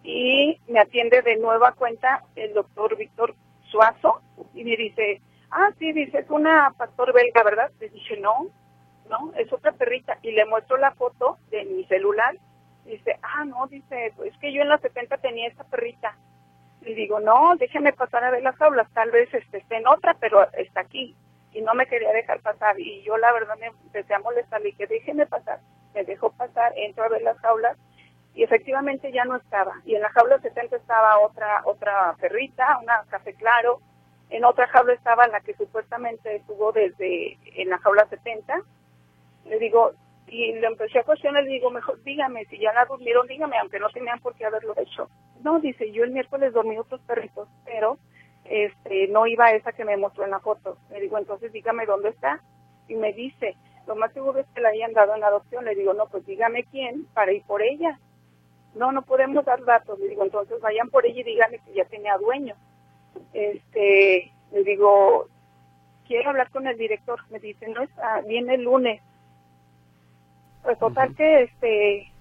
y 0.04 0.60
me 0.68 0.80
atiende 0.80 1.22
de 1.22 1.38
nueva 1.38 1.74
cuenta 1.74 2.24
el 2.36 2.54
doctor 2.54 2.96
Víctor 2.96 3.36
Suazo 3.70 4.22
y 4.54 4.64
me 4.64 4.76
dice, 4.78 5.22
ah, 5.52 5.72
sí, 5.78 5.92
dice, 5.92 6.20
es 6.20 6.30
una 6.30 6.74
pastor 6.78 7.14
belga, 7.14 7.44
¿verdad? 7.44 7.72
Le 7.80 7.90
dije, 7.90 8.18
no, 8.18 8.48
no, 9.10 9.34
es 9.38 9.52
otra 9.52 9.72
perrita. 9.74 10.18
Y 10.22 10.32
le 10.32 10.46
muestro 10.46 10.78
la 10.78 10.92
foto 10.92 11.38
de 11.52 11.66
mi 11.66 11.84
celular. 11.86 12.36
Dice, 12.86 13.20
ah, 13.22 13.46
no, 13.46 13.68
dice, 13.68 14.14
es 14.26 14.38
que 14.38 14.54
yo 14.54 14.62
en 14.62 14.70
los 14.70 14.82
70 14.82 15.18
tenía 15.18 15.48
esta 15.48 15.64
perrita. 15.66 16.18
Y 16.82 16.94
digo, 16.94 17.20
no, 17.20 17.56
déjeme 17.58 17.92
pasar 17.92 18.24
a 18.24 18.32
ver 18.32 18.42
las 18.42 18.60
aulas, 18.62 18.88
tal 18.94 19.12
vez 19.12 19.32
este, 19.34 19.58
esté 19.58 19.78
en 19.78 19.88
otra, 19.88 20.16
pero 20.20 20.50
está 20.54 20.82
aquí. 20.82 21.16
Y 21.52 21.62
no 21.62 21.74
me 21.74 21.88
quería 21.88 22.12
dejar 22.14 22.40
pasar. 22.40 22.80
Y 22.80 23.04
yo 23.04 23.18
la 23.18 23.34
verdad 23.34 23.58
me 23.60 23.68
empecé 23.68 24.14
a 24.14 24.20
molestar, 24.20 24.62
le 24.62 24.68
dije, 24.68 24.88
déjeme 24.88 25.26
pasar. 25.26 25.60
Me 25.94 26.04
dejó 26.04 26.32
pasar, 26.32 26.72
entro 26.78 27.04
a 27.04 27.10
ver 27.10 27.22
las 27.22 27.44
aulas 27.44 27.78
y 28.40 28.44
efectivamente 28.44 29.12
ya 29.12 29.26
no 29.26 29.36
estaba. 29.36 29.74
Y 29.84 29.96
en 29.96 30.02
la 30.02 30.10
jaula 30.12 30.40
70 30.40 30.78
estaba 30.78 31.20
otra 31.20 31.62
otra 31.66 32.16
perrita, 32.22 32.80
una 32.82 33.04
café 33.10 33.34
claro, 33.34 33.82
en 34.30 34.46
otra 34.46 34.66
jaula 34.70 34.94
estaba 34.94 35.28
la 35.28 35.42
que 35.42 35.54
supuestamente 35.56 36.38
estuvo 36.38 36.72
desde 36.72 37.38
en 37.62 37.68
la 37.68 37.78
jaula 37.80 38.08
70. 38.08 38.62
Le 39.44 39.60
digo, 39.60 39.92
y 40.28 40.54
le 40.54 40.68
empecé 40.68 41.00
a 41.00 41.04
cuestionar, 41.04 41.44
le 41.44 41.50
digo, 41.50 41.70
mejor 41.70 42.02
dígame, 42.04 42.46
si 42.46 42.58
ya 42.60 42.72
la 42.72 42.86
durmieron, 42.86 43.28
dígame, 43.28 43.58
aunque 43.58 43.78
no 43.78 43.90
tenían 43.90 44.22
por 44.22 44.34
qué 44.36 44.46
haberlo 44.46 44.74
hecho. 44.78 45.10
No, 45.44 45.60
dice, 45.60 45.92
yo 45.92 46.06
el 46.06 46.12
miércoles 46.12 46.54
dormí 46.54 46.78
otros 46.78 47.02
perritos, 47.02 47.50
pero 47.66 47.98
este 48.46 49.10
no 49.10 49.28
iba 49.28 49.52
esa 49.52 49.74
que 49.74 49.84
me 49.84 49.98
mostró 49.98 50.24
en 50.24 50.32
la 50.32 50.40
foto. 50.40 50.78
Le 50.92 51.02
digo, 51.02 51.18
entonces 51.18 51.52
dígame 51.52 51.86
dónde 51.86 52.08
está. 52.08 52.40
Y 52.88 52.96
me 52.96 53.12
dice, 53.12 53.58
lo 53.86 53.98
más 53.98 54.14
seguro 54.14 54.40
es 54.40 54.48
que 54.56 54.62
la 54.62 54.70
hayan 54.70 54.94
dado 54.94 55.14
en 55.14 55.26
adopción. 55.26 55.66
Le 55.66 55.76
digo, 55.76 55.94
no, 55.94 56.06
pues 56.06 56.26
dígame 56.26 56.64
quién 56.72 57.06
para 57.14 57.34
ir 57.34 57.44
por 57.46 57.62
ella. 57.62 58.00
No, 58.76 58.92
no 58.92 59.02
podemos 59.02 59.46
dar 59.46 59.64
datos. 59.64 60.00
Le 60.00 60.10
digo, 60.10 60.24
entonces 60.24 60.60
vayan 60.62 60.90
por 60.90 61.06
ella 61.06 61.22
y 61.22 61.24
díganme 61.24 61.60
que 61.60 61.74
ya 61.74 61.86
tenía 61.86 62.18
dueño 62.18 62.56
este, 63.34 64.32
le 64.52 64.64
digo, 64.64 65.28
quiero 66.08 66.30
hablar 66.30 66.50
con 66.50 66.68
el 66.68 66.78
director. 66.78 67.20
Me 67.30 67.40
dice, 67.40 67.68
no 67.70 67.84
está, 67.84 68.22
viene 68.22 68.56
el 68.56 68.64
lunes. 68.64 69.02
Pues 70.64 70.78
total 70.80 71.16
que, 71.16 71.44
este, 71.44 72.12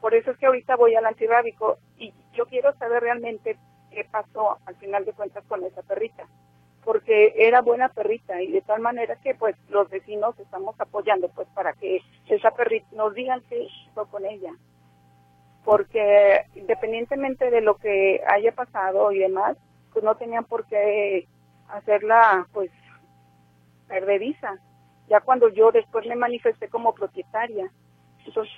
por 0.00 0.14
eso 0.14 0.30
es 0.30 0.38
que 0.38 0.46
ahorita 0.46 0.76
voy 0.76 0.94
al 0.94 1.06
antirrábico 1.06 1.78
y 1.96 2.12
yo 2.34 2.46
quiero 2.46 2.72
saber 2.74 3.02
realmente 3.02 3.56
qué 3.90 4.04
pasó 4.10 4.58
al 4.66 4.76
final 4.76 5.04
de 5.04 5.12
cuentas 5.12 5.44
con 5.46 5.64
esa 5.64 5.82
perrita. 5.82 6.26
Porque 6.84 7.32
era 7.38 7.62
buena 7.62 7.88
perrita 7.88 8.42
y 8.42 8.52
de 8.52 8.60
tal 8.60 8.80
manera 8.80 9.16
que 9.16 9.34
pues 9.34 9.56
los 9.70 9.88
vecinos 9.88 10.38
estamos 10.38 10.78
apoyando 10.78 11.30
pues 11.30 11.48
para 11.54 11.72
que 11.72 12.02
esa 12.28 12.50
perrita 12.50 12.86
nos 12.92 13.14
digan 13.14 13.42
qué 13.48 13.62
hizo 13.62 14.06
con 14.08 14.26
ella 14.26 14.52
porque 15.64 16.42
independientemente 16.54 17.50
de 17.50 17.60
lo 17.60 17.76
que 17.76 18.20
haya 18.28 18.52
pasado 18.52 19.12
y 19.12 19.18
demás, 19.18 19.56
pues 19.92 20.04
no 20.04 20.14
tenían 20.16 20.44
por 20.44 20.66
qué 20.66 21.26
hacerla 21.68 22.46
pues 22.52 22.70
perdediza. 23.88 24.58
Ya 25.08 25.20
cuando 25.20 25.48
yo 25.48 25.70
después 25.70 26.06
me 26.06 26.16
manifesté 26.16 26.68
como 26.68 26.94
propietaria. 26.94 27.70
Entonces, 28.26 28.52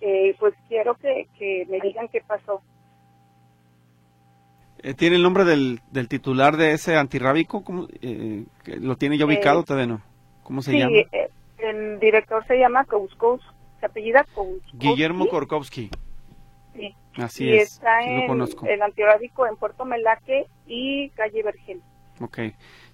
eh, 0.00 0.34
pues 0.38 0.54
quiero 0.68 0.94
que, 0.94 1.28
que, 1.38 1.66
me 1.68 1.80
digan 1.80 2.08
qué 2.08 2.22
pasó. 2.26 2.62
Eh, 4.82 4.94
¿Tiene 4.94 5.16
el 5.16 5.22
nombre 5.22 5.44
del, 5.44 5.80
del, 5.90 6.08
titular 6.08 6.56
de 6.56 6.72
ese 6.72 6.96
antirrábico? 6.96 7.64
¿Cómo, 7.64 7.88
eh, 8.00 8.44
¿Lo 8.80 8.96
tiene 8.96 9.18
ya 9.18 9.26
ubicado? 9.26 9.64
todavía 9.64 9.86
no. 9.86 10.02
¿Cómo 10.42 10.62
se 10.62 10.78
llama? 10.78 10.92
Sí, 10.92 11.06
eh, 11.12 11.30
el 11.58 11.98
director 11.98 12.46
se 12.46 12.58
llama 12.58 12.84
Kouskos, 12.84 13.40
se 13.80 13.86
apellida 13.86 14.24
Kouskowski. 14.34 14.78
Guillermo 14.78 15.26
Korkowski. 15.26 15.90
Sí. 16.78 16.94
Así 17.16 17.44
y 17.46 17.56
está 17.56 18.02
en 18.02 18.30
el 18.68 18.82
antihorábico 18.82 19.46
en 19.46 19.56
Puerto 19.56 19.84
Melaque 19.84 20.46
y 20.66 21.10
calle 21.10 21.42
Vergel. 21.42 21.82
Ok. 22.20 22.38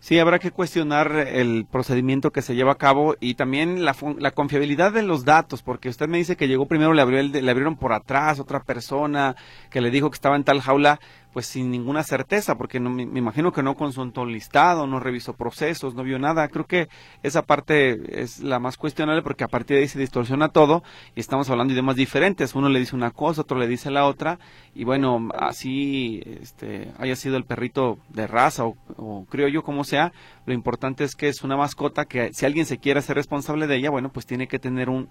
Sí, 0.04 0.18
habrá 0.18 0.38
que 0.38 0.50
cuestionar 0.50 1.16
el 1.16 1.64
procedimiento 1.64 2.30
que 2.30 2.42
se 2.42 2.54
lleva 2.54 2.72
a 2.72 2.74
cabo 2.74 3.16
y 3.20 3.36
también 3.36 3.86
la, 3.86 3.96
la 4.18 4.32
confiabilidad 4.32 4.92
de 4.92 5.02
los 5.02 5.24
datos, 5.24 5.62
porque 5.62 5.88
usted 5.88 6.08
me 6.08 6.18
dice 6.18 6.36
que 6.36 6.46
llegó 6.46 6.66
primero, 6.66 6.92
le, 6.92 7.00
abrió 7.00 7.20
el, 7.20 7.32
le 7.32 7.50
abrieron 7.50 7.76
por 7.76 7.94
atrás 7.94 8.38
otra 8.38 8.60
persona 8.60 9.34
que 9.70 9.80
le 9.80 9.90
dijo 9.90 10.10
que 10.10 10.16
estaba 10.16 10.36
en 10.36 10.44
tal 10.44 10.60
jaula 10.60 11.00
pues 11.34 11.46
sin 11.46 11.72
ninguna 11.72 12.04
certeza, 12.04 12.56
porque 12.56 12.78
no, 12.78 12.90
me, 12.90 13.02
imagino 13.02 13.52
que 13.52 13.64
no 13.64 13.74
consultó 13.74 14.24
listado, 14.24 14.86
no 14.86 15.00
revisó 15.00 15.34
procesos, 15.34 15.96
no 15.96 16.04
vio 16.04 16.16
nada. 16.16 16.46
Creo 16.46 16.64
que 16.64 16.88
esa 17.24 17.42
parte 17.42 18.22
es 18.22 18.38
la 18.38 18.60
más 18.60 18.76
cuestionable 18.76 19.20
porque 19.20 19.42
a 19.42 19.48
partir 19.48 19.76
de 19.76 19.82
ahí 19.82 19.88
se 19.88 19.98
distorsiona 19.98 20.50
todo 20.50 20.84
y 21.16 21.20
estamos 21.20 21.50
hablando 21.50 21.72
de 21.72 21.74
idiomas 21.74 21.96
diferentes. 21.96 22.54
Uno 22.54 22.68
le 22.68 22.78
dice 22.78 22.94
una 22.94 23.10
cosa, 23.10 23.40
otro 23.40 23.58
le 23.58 23.66
dice 23.66 23.90
la 23.90 24.06
otra 24.06 24.38
y 24.76 24.84
bueno, 24.84 25.28
así 25.36 26.22
este, 26.40 26.92
haya 27.00 27.16
sido 27.16 27.36
el 27.36 27.44
perrito 27.44 27.98
de 28.10 28.28
raza 28.28 28.64
o, 28.64 28.76
o 28.96 29.26
creo 29.28 29.48
yo 29.48 29.64
como 29.64 29.82
sea, 29.94 30.12
lo 30.44 30.54
importante 30.54 31.04
es 31.04 31.14
que 31.14 31.28
es 31.28 31.42
una 31.44 31.56
mascota 31.56 32.04
que 32.04 32.32
si 32.32 32.44
alguien 32.44 32.66
se 32.66 32.78
quiere 32.78 32.98
hacer 32.98 33.16
responsable 33.16 33.68
de 33.68 33.76
ella, 33.76 33.90
bueno, 33.90 34.10
pues 34.10 34.26
tiene 34.26 34.48
que 34.48 34.58
tener 34.58 34.88
un, 34.88 35.08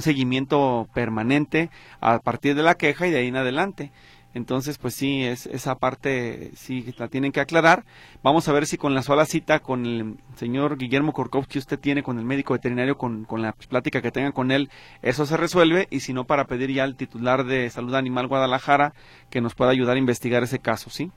seguimiento 0.00 0.88
permanente 0.94 1.70
a 2.00 2.20
partir 2.20 2.54
de 2.54 2.62
la 2.62 2.76
queja 2.76 3.08
y 3.08 3.10
de 3.10 3.18
ahí 3.18 3.28
en 3.28 3.36
adelante. 3.36 3.90
Entonces, 4.34 4.78
pues 4.78 4.94
sí, 4.94 5.24
es, 5.24 5.46
esa 5.46 5.76
parte 5.76 6.52
sí 6.54 6.94
la 6.98 7.08
tienen 7.08 7.32
que 7.32 7.40
aclarar. 7.40 7.84
Vamos 8.22 8.46
a 8.48 8.52
ver 8.52 8.66
si 8.66 8.76
con 8.76 8.94
la 8.94 9.02
sola 9.02 9.24
cita 9.24 9.58
con 9.60 9.84
el 9.86 10.16
señor 10.36 10.76
Guillermo 10.76 11.12
Korkov 11.12 11.48
que 11.48 11.58
usted 11.58 11.80
tiene 11.80 12.02
con 12.02 12.18
el 12.18 12.24
médico 12.24 12.52
veterinario, 12.52 12.96
con, 12.98 13.24
con 13.24 13.42
la 13.42 13.52
plática 13.52 14.02
que 14.02 14.12
tenga 14.12 14.32
con 14.32 14.52
él, 14.52 14.68
eso 15.02 15.26
se 15.26 15.36
resuelve. 15.36 15.88
Y 15.90 16.00
si 16.00 16.12
no, 16.12 16.24
para 16.24 16.46
pedir 16.46 16.70
ya 16.70 16.84
al 16.84 16.96
titular 16.96 17.44
de 17.44 17.68
Salud 17.70 17.94
Animal 17.94 18.28
Guadalajara 18.28 18.92
que 19.30 19.40
nos 19.40 19.54
pueda 19.54 19.72
ayudar 19.72 19.96
a 19.96 20.00
investigar 20.00 20.42
ese 20.44 20.58
caso, 20.60 20.90
¿sí? 20.90 21.10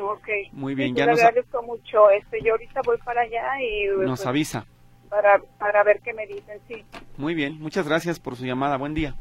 Ok. 0.00 0.28
Muy 0.52 0.74
bien, 0.74 0.94
ya 0.94 1.06
nos... 1.06 1.18
agradezco 1.18 1.62
mucho. 1.62 2.10
Este, 2.10 2.40
yo 2.42 2.52
ahorita 2.52 2.80
voy 2.84 2.98
para 3.04 3.22
allá 3.22 3.60
y... 3.60 3.86
Nos 3.98 4.20
pues, 4.20 4.26
avisa. 4.26 4.66
Para, 5.08 5.40
para 5.58 5.84
ver 5.84 6.00
qué 6.00 6.12
me 6.12 6.26
dicen, 6.26 6.60
sí. 6.66 6.84
Muy 7.16 7.34
bien, 7.34 7.58
muchas 7.60 7.86
gracias 7.86 8.18
por 8.18 8.36
su 8.36 8.44
llamada. 8.44 8.76
Buen 8.76 8.94
día. 8.94 9.14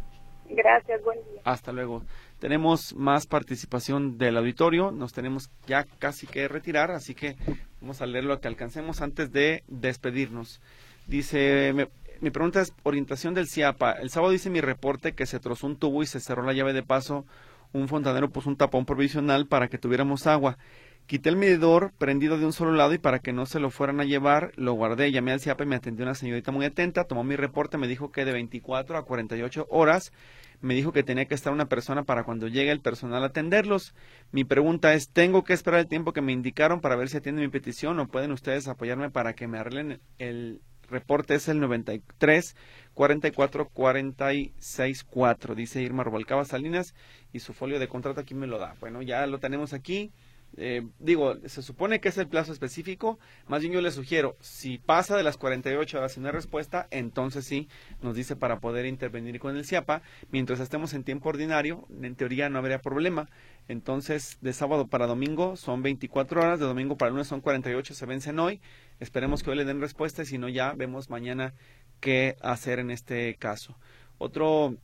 Gracias, 0.49 1.03
buen 1.03 1.19
día. 1.31 1.41
Hasta 1.43 1.71
luego. 1.71 2.03
Tenemos 2.39 2.93
más 2.95 3.25
participación 3.25 4.17
del 4.17 4.37
auditorio, 4.37 4.91
nos 4.91 5.13
tenemos 5.13 5.49
ya 5.65 5.85
casi 5.99 6.27
que 6.27 6.47
retirar, 6.47 6.91
así 6.91 7.15
que 7.15 7.35
vamos 7.79 8.01
a 8.01 8.05
leer 8.05 8.25
lo 8.25 8.39
que 8.39 8.49
alcancemos 8.49 9.01
antes 9.01 9.31
de 9.31 9.63
despedirnos. 9.67 10.61
Dice, 11.07 11.73
mi 12.19 12.31
pregunta 12.31 12.61
es 12.61 12.73
orientación 12.83 13.33
del 13.33 13.47
CIAPA. 13.47 13.93
El 13.93 14.09
sábado 14.09 14.31
dice 14.31 14.49
mi 14.49 14.61
reporte 14.61 15.13
que 15.13 15.25
se 15.25 15.39
trozó 15.39 15.67
un 15.67 15.77
tubo 15.77 16.03
y 16.03 16.05
se 16.05 16.19
cerró 16.19 16.43
la 16.43 16.53
llave 16.53 16.73
de 16.73 16.83
paso. 16.83 17.25
Un 17.73 17.87
fontanero 17.87 18.29
puso 18.29 18.49
un 18.49 18.55
tapón 18.55 18.85
provisional 18.85 19.47
para 19.47 19.67
que 19.67 19.77
tuviéramos 19.77 20.27
agua. 20.27 20.57
Quité 21.05 21.27
el 21.27 21.35
medidor 21.35 21.91
prendido 21.97 22.37
de 22.37 22.45
un 22.45 22.53
solo 22.53 22.71
lado 22.71 22.93
y 22.93 22.97
para 22.97 23.19
que 23.19 23.33
no 23.33 23.45
se 23.45 23.59
lo 23.59 23.69
fueran 23.69 23.99
a 23.99 24.05
llevar, 24.05 24.53
lo 24.55 24.71
guardé, 24.73 25.11
llamé 25.11 25.33
al 25.33 25.41
CIAPA 25.41 25.65
y 25.65 25.67
me 25.67 25.75
atendió 25.75 26.05
una 26.05 26.15
señorita 26.15 26.53
muy 26.53 26.65
atenta, 26.65 27.03
tomó 27.03 27.25
mi 27.25 27.35
reporte, 27.35 27.77
me 27.77 27.89
dijo 27.89 28.09
que 28.09 28.23
de 28.23 28.31
24 28.31 28.97
a 28.97 29.03
48 29.03 29.67
horas 29.69 30.13
me 30.61 30.75
dijo 30.75 30.93
que 30.93 31.03
tenía 31.03 31.25
que 31.25 31.35
estar 31.35 31.51
una 31.51 31.67
persona 31.67 32.03
para 32.03 32.23
cuando 32.23 32.47
llegue 32.47 32.71
el 32.71 32.79
personal 32.79 33.21
a 33.23 33.27
atenderlos. 33.27 33.93
Mi 34.31 34.45
pregunta 34.45 34.93
es, 34.93 35.09
¿tengo 35.09 35.43
que 35.43 35.51
esperar 35.51 35.81
el 35.81 35.87
tiempo 35.87 36.13
que 36.13 36.21
me 36.21 36.31
indicaron 36.31 36.79
para 36.79 36.95
ver 36.95 37.09
si 37.09 37.17
atienden 37.17 37.43
mi 37.43 37.51
petición 37.51 37.99
o 37.99 38.07
pueden 38.07 38.31
ustedes 38.31 38.69
apoyarme 38.69 39.11
para 39.11 39.33
que 39.33 39.47
me 39.47 39.57
arreglen 39.57 39.99
el 40.19 40.61
reporte? 40.89 41.35
Es 41.35 41.49
el 41.49 41.59
93 41.59 42.55
44 42.93 43.69
46 43.69 45.03
4, 45.03 45.55
dice 45.55 45.81
Irma 45.81 46.03
Robalcaba 46.03 46.45
Salinas 46.45 46.93
y 47.31 47.39
su 47.39 47.53
folio 47.53 47.79
de 47.79 47.87
contrato 47.87 48.21
aquí 48.21 48.35
me 48.35 48.47
lo 48.47 48.59
da. 48.59 48.75
Bueno, 48.79 49.01
ya 49.01 49.25
lo 49.27 49.39
tenemos 49.39 49.73
aquí. 49.73 50.11
Eh, 50.55 50.87
digo, 50.99 51.35
se 51.47 51.63
supone 51.63 51.99
que 51.99 52.09
es 52.09 52.17
el 52.19 52.27
plazo 52.27 52.53
específico, 52.53 53.17
más 53.47 53.61
bien 53.61 53.73
yo 53.73 53.81
le 53.81 53.89
sugiero, 53.89 54.37
si 54.39 54.77
pasa 54.77 55.17
de 55.17 55.23
las 55.23 55.37
48 55.37 55.97
horas 55.97 56.11
sin 56.11 56.25
respuesta, 56.25 56.87
entonces 56.91 57.45
sí, 57.45 57.67
nos 58.03 58.15
dice 58.15 58.35
para 58.35 58.59
poder 58.59 58.85
intervenir 58.85 59.39
con 59.39 59.57
el 59.57 59.65
CIAPA, 59.65 60.03
mientras 60.29 60.59
estemos 60.59 60.93
en 60.93 61.03
tiempo 61.03 61.29
ordinario, 61.29 61.87
en 61.89 62.15
teoría 62.15 62.49
no 62.49 62.59
habría 62.59 62.79
problema, 62.81 63.29
entonces 63.67 64.37
de 64.41 64.53
sábado 64.53 64.85
para 64.85 65.07
domingo 65.07 65.55
son 65.55 65.81
24 65.81 66.41
horas, 66.41 66.59
de 66.59 66.65
domingo 66.65 66.97
para 66.97 67.09
lunes 67.09 67.25
son 67.25 67.41
48, 67.41 67.95
se 67.95 68.05
vencen 68.05 68.37
hoy, 68.37 68.61
esperemos 68.99 69.41
que 69.41 69.49
hoy 69.49 69.57
le 69.57 69.65
den 69.65 69.81
respuesta 69.81 70.21
y 70.21 70.27
si 70.27 70.37
no 70.37 70.49
ya 70.49 70.73
vemos 70.73 71.09
mañana 71.09 71.55
qué 72.03 72.35
hacer 72.41 72.79
en 72.79 72.91
este 72.91 73.33
caso. 73.35 73.77
Otro 74.17 74.75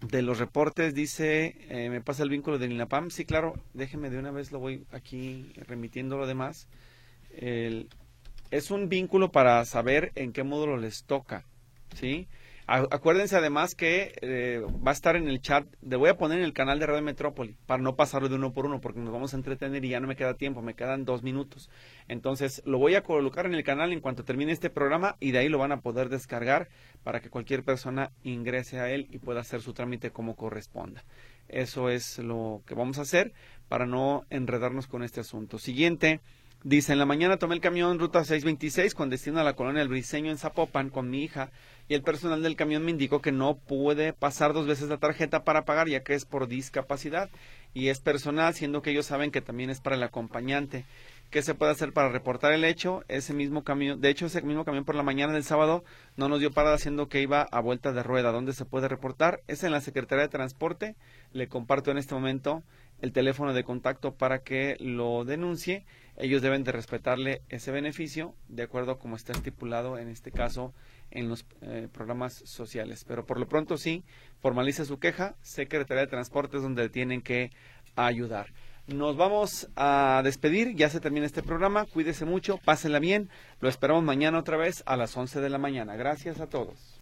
de 0.00 0.22
los 0.22 0.40
reportes 0.40 0.94
dice, 0.94 1.54
eh, 1.68 1.88
me 1.90 2.00
pasa 2.00 2.24
el 2.24 2.28
vínculo 2.28 2.58
del 2.58 2.72
INAPAM. 2.72 3.10
Sí, 3.10 3.24
claro, 3.24 3.54
déjeme 3.72 4.10
de 4.10 4.18
una 4.18 4.32
vez, 4.32 4.50
lo 4.50 4.58
voy 4.58 4.84
aquí 4.90 5.52
remitiendo 5.68 6.18
lo 6.18 6.26
demás. 6.26 6.66
es 8.50 8.70
un 8.70 8.88
vínculo 8.88 9.30
para 9.30 9.64
saber 9.64 10.10
en 10.16 10.32
qué 10.32 10.42
módulo 10.42 10.76
les 10.76 11.04
toca, 11.04 11.44
¿sí? 11.94 12.26
Acuérdense 12.68 13.36
además 13.36 13.76
que 13.76 14.18
eh, 14.22 14.60
va 14.84 14.90
a 14.90 14.94
estar 14.94 15.14
en 15.14 15.28
el 15.28 15.40
chat, 15.40 15.64
le 15.82 15.94
voy 15.94 16.08
a 16.08 16.16
poner 16.16 16.38
en 16.38 16.44
el 16.44 16.52
canal 16.52 16.80
de 16.80 16.86
Radio 16.86 17.00
Metrópoli 17.00 17.56
para 17.64 17.80
no 17.80 17.94
pasarlo 17.94 18.28
de 18.28 18.34
uno 18.34 18.52
por 18.52 18.66
uno 18.66 18.80
porque 18.80 18.98
nos 18.98 19.12
vamos 19.12 19.32
a 19.32 19.36
entretener 19.36 19.84
y 19.84 19.90
ya 19.90 20.00
no 20.00 20.08
me 20.08 20.16
queda 20.16 20.34
tiempo, 20.34 20.62
me 20.62 20.74
quedan 20.74 21.04
dos 21.04 21.22
minutos. 21.22 21.70
Entonces 22.08 22.62
lo 22.66 22.78
voy 22.78 22.96
a 22.96 23.04
colocar 23.04 23.46
en 23.46 23.54
el 23.54 23.62
canal 23.62 23.92
en 23.92 24.00
cuanto 24.00 24.24
termine 24.24 24.50
este 24.50 24.68
programa 24.68 25.16
y 25.20 25.30
de 25.30 25.38
ahí 25.38 25.48
lo 25.48 25.58
van 25.58 25.70
a 25.70 25.80
poder 25.80 26.08
descargar 26.08 26.68
para 27.04 27.20
que 27.20 27.30
cualquier 27.30 27.62
persona 27.62 28.10
ingrese 28.24 28.80
a 28.80 28.90
él 28.90 29.06
y 29.12 29.18
pueda 29.18 29.42
hacer 29.42 29.62
su 29.62 29.72
trámite 29.72 30.10
como 30.10 30.34
corresponda. 30.34 31.04
Eso 31.46 31.88
es 31.88 32.18
lo 32.18 32.62
que 32.66 32.74
vamos 32.74 32.98
a 32.98 33.02
hacer 33.02 33.32
para 33.68 33.86
no 33.86 34.24
enredarnos 34.28 34.88
con 34.88 35.04
este 35.04 35.20
asunto. 35.20 35.60
Siguiente. 35.60 36.20
Dice, 36.64 36.92
en 36.92 36.98
la 36.98 37.06
mañana 37.06 37.36
tomé 37.36 37.54
el 37.54 37.60
camión 37.60 37.98
ruta 38.00 38.24
626 38.24 38.94
con 38.94 39.08
destino 39.08 39.38
a 39.38 39.44
la 39.44 39.54
colonia 39.54 39.82
El 39.82 39.88
Briseño 39.88 40.32
en 40.32 40.38
Zapopan 40.38 40.90
con 40.90 41.08
mi 41.08 41.22
hija 41.22 41.52
y 41.88 41.94
el 41.94 42.02
personal 42.02 42.42
del 42.42 42.56
camión 42.56 42.84
me 42.84 42.90
indicó 42.90 43.20
que 43.20 43.32
no 43.32 43.56
puede 43.56 44.12
pasar 44.12 44.52
dos 44.52 44.66
veces 44.66 44.88
la 44.88 44.98
tarjeta 44.98 45.44
para 45.44 45.64
pagar 45.64 45.88
ya 45.88 46.02
que 46.02 46.14
es 46.14 46.24
por 46.24 46.48
discapacidad 46.48 47.30
y 47.74 47.88
es 47.88 48.00
personal, 48.00 48.54
siendo 48.54 48.82
que 48.82 48.90
ellos 48.90 49.06
saben 49.06 49.30
que 49.30 49.42
también 49.42 49.70
es 49.70 49.80
para 49.80 49.96
el 49.96 50.02
acompañante. 50.02 50.84
¿Qué 51.30 51.42
se 51.42 51.54
puede 51.54 51.72
hacer 51.72 51.92
para 51.92 52.08
reportar 52.08 52.52
el 52.52 52.64
hecho? 52.64 53.04
Ese 53.08 53.34
mismo 53.34 53.64
camión, 53.64 54.00
de 54.00 54.08
hecho 54.08 54.26
ese 54.26 54.40
mismo 54.42 54.64
camión 54.64 54.84
por 54.84 54.94
la 54.94 55.02
mañana 55.02 55.32
del 55.32 55.44
sábado 55.44 55.84
no 56.16 56.28
nos 56.28 56.40
dio 56.40 56.52
parada 56.52 56.76
haciendo 56.76 57.08
que 57.08 57.20
iba 57.20 57.42
a 57.42 57.60
vuelta 57.60 57.92
de 57.92 58.02
rueda. 58.02 58.32
¿Dónde 58.32 58.52
se 58.54 58.64
puede 58.64 58.88
reportar? 58.88 59.42
Es 59.46 59.62
en 59.62 59.72
la 59.72 59.80
Secretaría 59.80 60.22
de 60.22 60.30
Transporte. 60.30 60.94
Le 61.32 61.48
comparto 61.48 61.90
en 61.90 61.98
este 61.98 62.14
momento 62.14 62.62
el 63.02 63.12
teléfono 63.12 63.52
de 63.52 63.64
contacto 63.64 64.14
para 64.14 64.38
que 64.38 64.76
lo 64.80 65.24
denuncie. 65.24 65.84
Ellos 66.16 66.40
deben 66.40 66.64
de 66.64 66.72
respetarle 66.72 67.42
ese 67.50 67.72
beneficio 67.72 68.34
de 68.48 68.62
acuerdo 68.62 68.92
a 68.92 68.98
como 68.98 69.16
está 69.16 69.32
estipulado 69.32 69.98
en 69.98 70.08
este 70.08 70.32
caso 70.32 70.72
en 71.10 71.28
los 71.28 71.46
eh, 71.62 71.88
programas 71.92 72.34
sociales. 72.44 73.04
Pero 73.06 73.26
por 73.26 73.38
lo 73.38 73.48
pronto 73.48 73.76
sí, 73.76 74.04
formalice 74.40 74.84
su 74.84 74.98
queja, 74.98 75.36
Secretaría 75.40 76.02
de 76.02 76.10
Transportes 76.10 76.62
donde 76.62 76.88
tienen 76.88 77.22
que 77.22 77.50
ayudar. 77.96 78.52
Nos 78.86 79.16
vamos 79.16 79.68
a 79.74 80.20
despedir, 80.22 80.76
ya 80.76 80.88
se 80.88 81.00
termina 81.00 81.26
este 81.26 81.42
programa, 81.42 81.86
cuídese 81.86 82.24
mucho, 82.24 82.58
pásenla 82.58 83.00
bien, 83.00 83.30
lo 83.60 83.68
esperamos 83.68 84.04
mañana 84.04 84.38
otra 84.38 84.56
vez 84.56 84.84
a 84.86 84.96
las 84.96 85.16
11 85.16 85.40
de 85.40 85.50
la 85.50 85.58
mañana. 85.58 85.96
Gracias 85.96 86.38
a 86.40 86.46
todos. 86.46 87.00